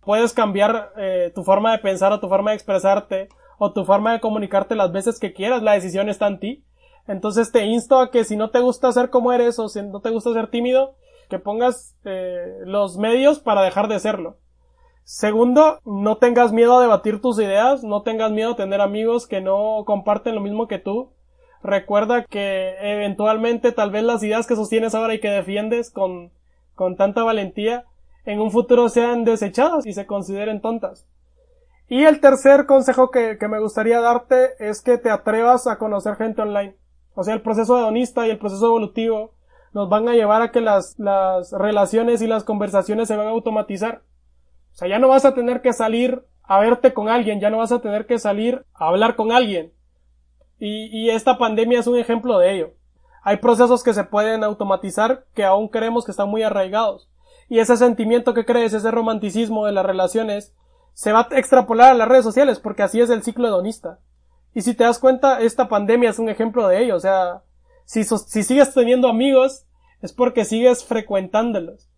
Puedes 0.02 0.34
cambiar 0.34 0.92
eh, 0.98 1.32
tu 1.34 1.42
forma 1.42 1.72
de 1.72 1.78
pensar 1.78 2.12
o 2.12 2.20
tu 2.20 2.28
forma 2.28 2.50
de 2.50 2.56
expresarte 2.56 3.28
o 3.58 3.72
tu 3.72 3.86
forma 3.86 4.12
de 4.12 4.20
comunicarte 4.20 4.74
las 4.74 4.92
veces 4.92 5.18
que 5.18 5.32
quieras. 5.32 5.62
La 5.62 5.72
decisión 5.72 6.10
está 6.10 6.26
en 6.26 6.38
ti. 6.38 6.64
Entonces 7.08 7.50
te 7.50 7.64
insto 7.64 7.98
a 7.98 8.10
que 8.10 8.24
si 8.24 8.36
no 8.36 8.50
te 8.50 8.60
gusta 8.60 8.92
ser 8.92 9.08
como 9.08 9.32
eres 9.32 9.58
o 9.58 9.68
si 9.70 9.82
no 9.82 10.00
te 10.00 10.10
gusta 10.10 10.34
ser 10.34 10.48
tímido, 10.48 10.96
que 11.30 11.38
pongas 11.38 11.96
eh, 12.04 12.58
los 12.66 12.98
medios 12.98 13.38
para 13.38 13.62
dejar 13.62 13.88
de 13.88 14.00
serlo. 14.00 14.36
Segundo, 15.04 15.80
no 15.84 16.16
tengas 16.16 16.52
miedo 16.52 16.78
a 16.78 16.80
debatir 16.80 17.20
tus 17.20 17.38
ideas, 17.38 17.84
no 17.84 18.02
tengas 18.02 18.32
miedo 18.32 18.52
a 18.52 18.56
tener 18.56 18.80
amigos 18.80 19.26
que 19.26 19.42
no 19.42 19.84
comparten 19.84 20.34
lo 20.34 20.40
mismo 20.40 20.66
que 20.66 20.78
tú. 20.78 21.12
Recuerda 21.62 22.24
que 22.24 22.74
eventualmente 22.80 23.72
tal 23.72 23.90
vez 23.90 24.02
las 24.02 24.22
ideas 24.22 24.46
que 24.46 24.56
sostienes 24.56 24.94
ahora 24.94 25.14
y 25.14 25.20
que 25.20 25.28
defiendes 25.28 25.90
con, 25.90 26.32
con 26.74 26.96
tanta 26.96 27.22
valentía 27.22 27.84
en 28.24 28.40
un 28.40 28.50
futuro 28.50 28.88
sean 28.88 29.24
desechadas 29.24 29.84
y 29.86 29.92
se 29.92 30.06
consideren 30.06 30.62
tontas. 30.62 31.06
Y 31.86 32.04
el 32.04 32.20
tercer 32.20 32.64
consejo 32.64 33.10
que, 33.10 33.36
que 33.38 33.48
me 33.48 33.60
gustaría 33.60 34.00
darte 34.00 34.52
es 34.58 34.80
que 34.80 34.96
te 34.96 35.10
atrevas 35.10 35.66
a 35.66 35.76
conocer 35.76 36.16
gente 36.16 36.40
online. 36.40 36.76
O 37.14 37.22
sea, 37.22 37.34
el 37.34 37.42
proceso 37.42 37.78
hedonista 37.78 38.26
y 38.26 38.30
el 38.30 38.38
proceso 38.38 38.66
evolutivo 38.66 39.32
nos 39.74 39.90
van 39.90 40.08
a 40.08 40.14
llevar 40.14 40.40
a 40.40 40.50
que 40.50 40.62
las, 40.62 40.98
las 40.98 41.52
relaciones 41.52 42.22
y 42.22 42.26
las 42.26 42.44
conversaciones 42.44 43.08
se 43.08 43.16
van 43.16 43.26
a 43.26 43.30
automatizar. 43.30 44.02
O 44.74 44.76
sea, 44.76 44.88
ya 44.88 44.98
no 44.98 45.06
vas 45.06 45.24
a 45.24 45.34
tener 45.34 45.62
que 45.62 45.72
salir 45.72 46.24
a 46.42 46.58
verte 46.58 46.92
con 46.92 47.08
alguien, 47.08 47.38
ya 47.38 47.48
no 47.48 47.58
vas 47.58 47.70
a 47.70 47.80
tener 47.80 48.06
que 48.06 48.18
salir 48.18 48.66
a 48.74 48.88
hablar 48.88 49.14
con 49.14 49.30
alguien. 49.30 49.72
Y, 50.58 51.10
esta 51.10 51.38
pandemia 51.38 51.78
es 51.78 51.86
un 51.86 51.96
ejemplo 51.96 52.38
de 52.38 52.54
ello. 52.54 52.74
Hay 53.22 53.36
procesos 53.36 53.84
que 53.84 53.94
se 53.94 54.04
pueden 54.04 54.42
automatizar 54.42 55.26
que 55.34 55.44
aún 55.44 55.68
creemos 55.68 56.04
que 56.04 56.10
están 56.10 56.28
muy 56.28 56.42
arraigados. 56.42 57.08
Y 57.48 57.60
ese 57.60 57.76
sentimiento 57.76 58.34
que 58.34 58.44
crees, 58.44 58.72
ese 58.72 58.90
romanticismo 58.90 59.66
de 59.66 59.72
las 59.72 59.86
relaciones, 59.86 60.54
se 60.92 61.12
va 61.12 61.28
a 61.30 61.38
extrapolar 61.38 61.90
a 61.90 61.94
las 61.94 62.08
redes 62.08 62.24
sociales, 62.24 62.58
porque 62.58 62.82
así 62.82 63.00
es 63.00 63.10
el 63.10 63.22
ciclo 63.22 63.46
hedonista. 63.46 64.00
Y 64.54 64.62
si 64.62 64.74
te 64.74 64.84
das 64.84 64.98
cuenta, 64.98 65.40
esta 65.40 65.68
pandemia 65.68 66.10
es 66.10 66.18
un 66.18 66.28
ejemplo 66.28 66.66
de 66.66 66.82
ello. 66.82 66.96
O 66.96 67.00
sea, 67.00 67.42
si 67.84 68.04
sigues 68.04 68.74
teniendo 68.74 69.08
amigos, 69.08 69.66
es 70.00 70.12
porque 70.12 70.44
sigues 70.44 70.84
frecuentándolos. 70.84 71.90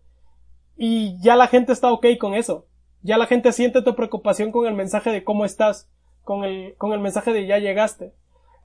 Y 0.77 1.19
ya 1.21 1.35
la 1.35 1.47
gente 1.47 1.73
está 1.73 1.91
ok 1.91 2.05
con 2.19 2.35
eso. 2.35 2.65
Ya 3.01 3.17
la 3.17 3.25
gente 3.25 3.51
siente 3.51 3.81
tu 3.81 3.95
preocupación 3.95 4.51
con 4.51 4.65
el 4.67 4.73
mensaje 4.73 5.11
de 5.11 5.23
cómo 5.23 5.45
estás, 5.45 5.89
con 6.23 6.43
el, 6.43 6.75
con 6.77 6.93
el 6.93 6.99
mensaje 6.99 7.33
de 7.33 7.47
ya 7.47 7.57
llegaste. 7.57 8.13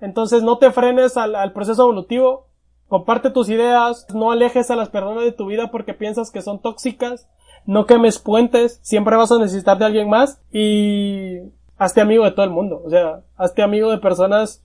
Entonces 0.01 0.43
no 0.43 0.59
te 0.59 0.71
frenes 0.73 1.17
al, 1.17 1.35
al 1.35 1.53
proceso 1.53 1.83
evolutivo, 1.83 2.49
comparte 2.89 3.31
tus 3.31 3.49
ideas, 3.49 4.07
no 4.13 4.33
alejes 4.33 4.71
a 4.71 4.77
las 4.77 4.91
personas 4.91 5.25
de 5.25 5.33
tu 5.33 5.47
vida 5.47 5.71
porque 5.71 5.95
piensas 5.95 6.31
que 6.31 6.43
son 6.43 6.61
tóxicas, 6.61 7.29
no 7.65 7.87
quemes 7.87 8.19
puentes, 8.19 8.81
siempre 8.83 9.17
vas 9.17 9.33
a 9.33 9.39
necesitar 9.39 9.79
de 9.79 9.85
alguien 9.85 10.09
más 10.09 10.43
y 10.53 11.39
hazte 11.79 12.01
amigo 12.01 12.25
de 12.25 12.33
todo 12.33 12.45
el 12.45 12.51
mundo. 12.51 12.83
O 12.85 12.91
sea, 12.91 13.23
hazte 13.37 13.63
amigo 13.63 13.91
de 13.91 13.99
personas 13.99 14.65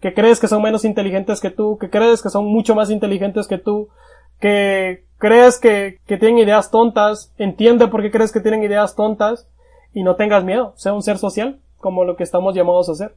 que 0.00 0.12
crees 0.12 0.38
que 0.38 0.48
son 0.48 0.62
menos 0.62 0.84
inteligentes 0.84 1.40
que 1.40 1.50
tú, 1.50 1.78
que 1.78 1.88
crees 1.88 2.22
que 2.22 2.28
son 2.28 2.44
mucho 2.44 2.74
más 2.74 2.90
inteligentes 2.90 3.48
que 3.48 3.58
tú, 3.58 3.88
que 4.40 5.04
crees 5.18 5.58
que, 5.58 6.00
que 6.06 6.16
tienen 6.16 6.38
ideas 6.38 6.70
tontas, 6.70 7.32
entiende 7.38 7.88
por 7.88 8.02
qué 8.02 8.10
crees 8.10 8.32
que 8.32 8.40
tienen 8.40 8.62
ideas 8.62 8.94
tontas 8.94 9.48
y 9.92 10.02
no 10.02 10.16
tengas 10.16 10.44
miedo, 10.44 10.74
sea 10.76 10.92
un 10.92 11.02
ser 11.02 11.18
social, 11.18 11.60
como 11.78 12.04
lo 12.04 12.16
que 12.16 12.24
estamos 12.24 12.54
llamados 12.54 12.88
a 12.88 12.92
hacer. 12.92 13.14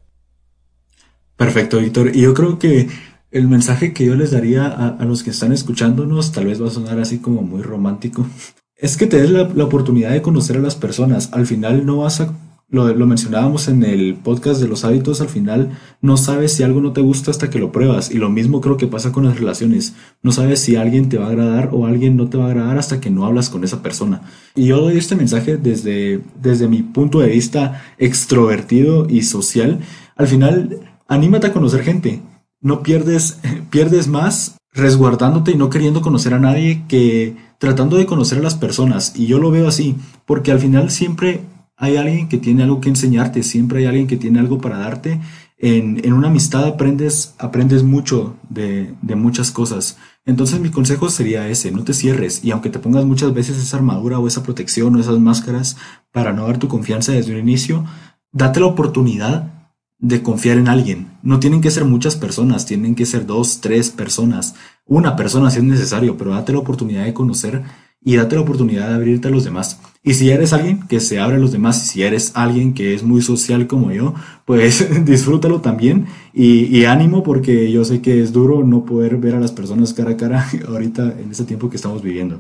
Perfecto, 1.36 1.80
Víctor. 1.80 2.16
Y 2.16 2.22
yo 2.22 2.34
creo 2.34 2.58
que 2.60 2.88
el 3.32 3.48
mensaje 3.48 3.94
que 3.94 4.06
yo 4.06 4.16
les 4.16 4.32
daría 4.32 4.68
a, 4.68 5.04
los 5.06 5.24
que 5.24 5.30
están 5.32 5.52
escuchándonos, 5.52 6.32
tal 6.32 6.46
vez 6.46 6.62
va 6.62 6.68
a 6.68 6.72
sonar 6.72 7.00
así 7.00 7.20
como 7.20 7.42
muy 7.42 7.62
romántico, 7.62 8.26
es 8.76 8.98
que 8.98 9.08
te 9.08 9.22
des 9.22 9.30
la, 9.30 9.44
la 9.44 9.66
oportunidad 9.66 10.12
de 10.12 10.22
conocer 10.22 10.58
a 10.58 10.62
las 10.62 10.76
personas. 10.76 11.32
Al 11.34 11.46
final 11.46 11.86
no 11.86 11.98
vas 11.98 12.22
a 12.22 12.34
lo, 12.70 12.94
lo, 12.94 13.08
mencionábamos 13.08 13.70
en 13.70 13.84
el 13.84 14.16
podcast 14.16 14.60
de 14.60 14.68
los 14.68 14.84
hábitos, 14.84 15.22
al 15.22 15.30
final 15.30 15.78
no 16.02 16.18
sabes 16.18 16.52
si 16.52 16.64
algo 16.64 16.82
no 16.82 16.92
te 16.92 17.00
gusta 17.00 17.32
hasta 17.32 17.50
que 17.50 17.60
lo 17.60 17.72
pruebas. 17.72 18.12
Y 18.12 18.18
lo 18.18 18.30
mismo 18.30 18.60
creo 18.60 18.76
que 18.76 18.88
pasa 18.88 19.14
con 19.14 19.26
las 19.26 19.40
relaciones. 19.40 19.96
No 20.22 20.34
sabes 20.34 20.60
si 20.60 20.76
alguien 20.76 21.08
te 21.08 21.18
va 21.18 21.28
a 21.28 21.30
agradar 21.30 21.70
o 21.72 21.86
alguien 21.86 22.18
no 22.18 22.30
te 22.30 22.38
va 22.38 22.46
a 22.46 22.48
agradar 22.50 22.78
hasta 22.78 23.00
que 23.00 23.10
no 23.10 23.26
hablas 23.26 23.50
con 23.50 23.64
esa 23.64 23.82
persona. 23.82 24.24
Y 24.54 24.66
yo 24.66 24.82
doy 24.82 24.98
este 24.98 25.16
mensaje 25.16 25.56
desde, 25.56 26.22
desde 26.42 26.68
mi 26.68 26.84
punto 26.84 27.20
de 27.20 27.30
vista 27.30 27.84
extrovertido 27.98 29.08
y 29.10 29.22
social. 29.22 29.80
Al 30.18 30.28
final, 30.28 30.80
anímate 31.08 31.48
a 31.48 31.54
conocer 31.54 31.84
gente. 31.84 32.22
No 32.60 32.84
pierdes, 32.84 33.40
pierdes 33.70 34.10
más 34.10 34.58
resguardándote 34.74 35.52
y 35.52 35.56
no 35.56 35.70
queriendo 35.70 36.02
conocer 36.02 36.34
a 36.34 36.40
nadie 36.40 36.84
que 36.90 37.36
tratando 37.60 37.96
de 37.98 38.06
conocer 38.06 38.40
a 38.40 38.44
las 38.44 38.56
personas. 38.56 39.14
Y 39.16 39.26
yo 39.26 39.40
lo 39.40 39.52
veo 39.52 39.70
así, 39.70 39.96
porque 40.26 40.52
al 40.52 40.60
final 40.60 40.92
siempre 40.92 41.42
hay 41.78 41.96
alguien 41.96 42.28
que 42.28 42.40
tiene 42.40 42.64
algo 42.64 42.82
que 42.82 42.90
enseñarte, 42.90 43.44
siempre 43.44 43.80
hay 43.80 43.86
alguien 43.86 44.08
que 44.08 44.18
tiene 44.18 44.40
algo 44.40 44.60
para 44.60 44.80
darte. 44.80 45.22
En, 45.60 46.02
en 46.04 46.14
una 46.14 46.28
amistad 46.28 46.66
aprendes, 46.66 47.36
aprendes 47.38 47.84
mucho 47.84 48.36
de, 48.50 48.94
de, 49.02 49.16
muchas 49.16 49.52
cosas. 49.52 49.98
Entonces 50.26 50.60
mi 50.60 50.70
consejo 50.70 51.10
sería 51.10 51.48
ese, 51.48 51.72
no 51.72 51.84
te 51.84 51.94
cierres 51.94 52.44
y 52.44 52.52
aunque 52.52 52.70
te 52.70 52.80
pongas 52.80 53.06
muchas 53.06 53.34
veces 53.34 53.58
esa 53.58 53.78
armadura 53.78 54.20
o 54.20 54.28
esa 54.28 54.44
protección 54.44 54.96
o 54.96 55.00
esas 55.00 55.20
máscaras 55.20 55.78
para 56.12 56.34
no 56.34 56.46
dar 56.46 56.58
tu 56.58 56.68
confianza 56.68 57.12
desde 57.12 57.34
un 57.34 57.40
inicio, 57.40 57.86
date 58.32 58.60
la 58.60 58.68
oportunidad 58.68 59.72
de 60.00 60.22
confiar 60.22 60.58
en 60.58 60.68
alguien. 60.68 61.18
No 61.24 61.40
tienen 61.40 61.62
que 61.62 61.72
ser 61.72 61.86
muchas 61.86 62.16
personas, 62.16 62.66
tienen 62.66 62.96
que 62.96 63.06
ser 63.06 63.26
dos, 63.26 63.62
tres 63.62 63.90
personas, 63.90 64.56
una 64.86 65.16
persona 65.16 65.50
si 65.50 65.58
es 65.58 65.64
necesario, 65.64 66.18
pero 66.18 66.32
date 66.32 66.54
la 66.54 66.60
oportunidad 66.60 67.06
de 67.06 67.14
conocer 67.14 67.64
y 68.02 68.16
date 68.16 68.36
la 68.36 68.42
oportunidad 68.42 68.90
de 68.90 68.96
abrirte 68.96 69.28
a 69.28 69.32
los 69.32 69.44
demás. 69.44 69.80
Y 70.04 70.14
si 70.14 70.32
eres 70.32 70.54
alguien 70.54 70.88
que 70.88 71.00
se 71.00 71.20
abre 71.20 71.36
a 71.36 71.40
los 71.40 71.52
demás, 71.52 71.88
si 71.88 72.04
eres 72.04 72.32
alguien 72.36 72.74
que 72.74 72.94
es 72.94 73.04
muy 73.04 73.22
social 73.22 73.68
como 73.68 73.92
yo, 73.92 74.14
pues 74.46 74.88
disfrútalo 75.06 75.62
también 75.62 76.08
y, 76.34 76.66
y, 76.78 76.86
ánimo 76.86 77.24
porque 77.24 77.72
yo 77.72 77.84
sé 77.84 78.02
que 78.02 78.22
es 78.22 78.32
duro 78.32 78.64
no 78.64 78.86
poder 78.86 79.18
ver 79.18 79.36
a 79.36 79.40
las 79.40 79.52
personas 79.52 79.94
cara 79.94 80.12
a 80.12 80.18
cara 80.18 80.48
ahorita 80.68 81.16
en 81.20 81.32
este 81.32 81.44
tiempo 81.44 81.70
que 81.70 81.76
estamos 81.76 82.02
viviendo. 82.02 82.40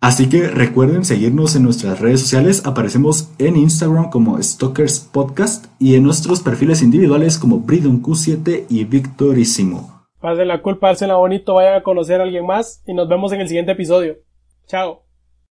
Así 0.00 0.28
que 0.28 0.46
recuerden 0.46 1.04
seguirnos 1.04 1.56
en 1.56 1.64
nuestras 1.64 1.98
redes 1.98 2.20
sociales, 2.20 2.64
aparecemos 2.64 3.32
en 3.38 3.56
Instagram 3.56 4.10
como 4.10 4.40
Stalkers 4.40 5.00
Podcast 5.00 5.66
y 5.80 5.96
en 5.96 6.04
nuestros 6.04 6.40
perfiles 6.40 6.82
individuales 6.82 7.36
como 7.36 7.58
Bridon 7.58 8.00
Q7 8.00 8.66
y 8.68 8.84
Victorísimo. 8.84 10.04
Pasen 10.20 10.46
la 10.46 10.62
culpa, 10.62 10.92
la 10.92 11.16
bonito, 11.16 11.54
vayan 11.54 11.74
a 11.74 11.82
conocer 11.82 12.20
a 12.20 12.24
alguien 12.24 12.46
más 12.46 12.80
y 12.86 12.94
nos 12.94 13.08
vemos 13.08 13.32
en 13.32 13.40
el 13.40 13.48
siguiente 13.48 13.72
episodio. 13.72 14.18
Chao. 14.68 15.07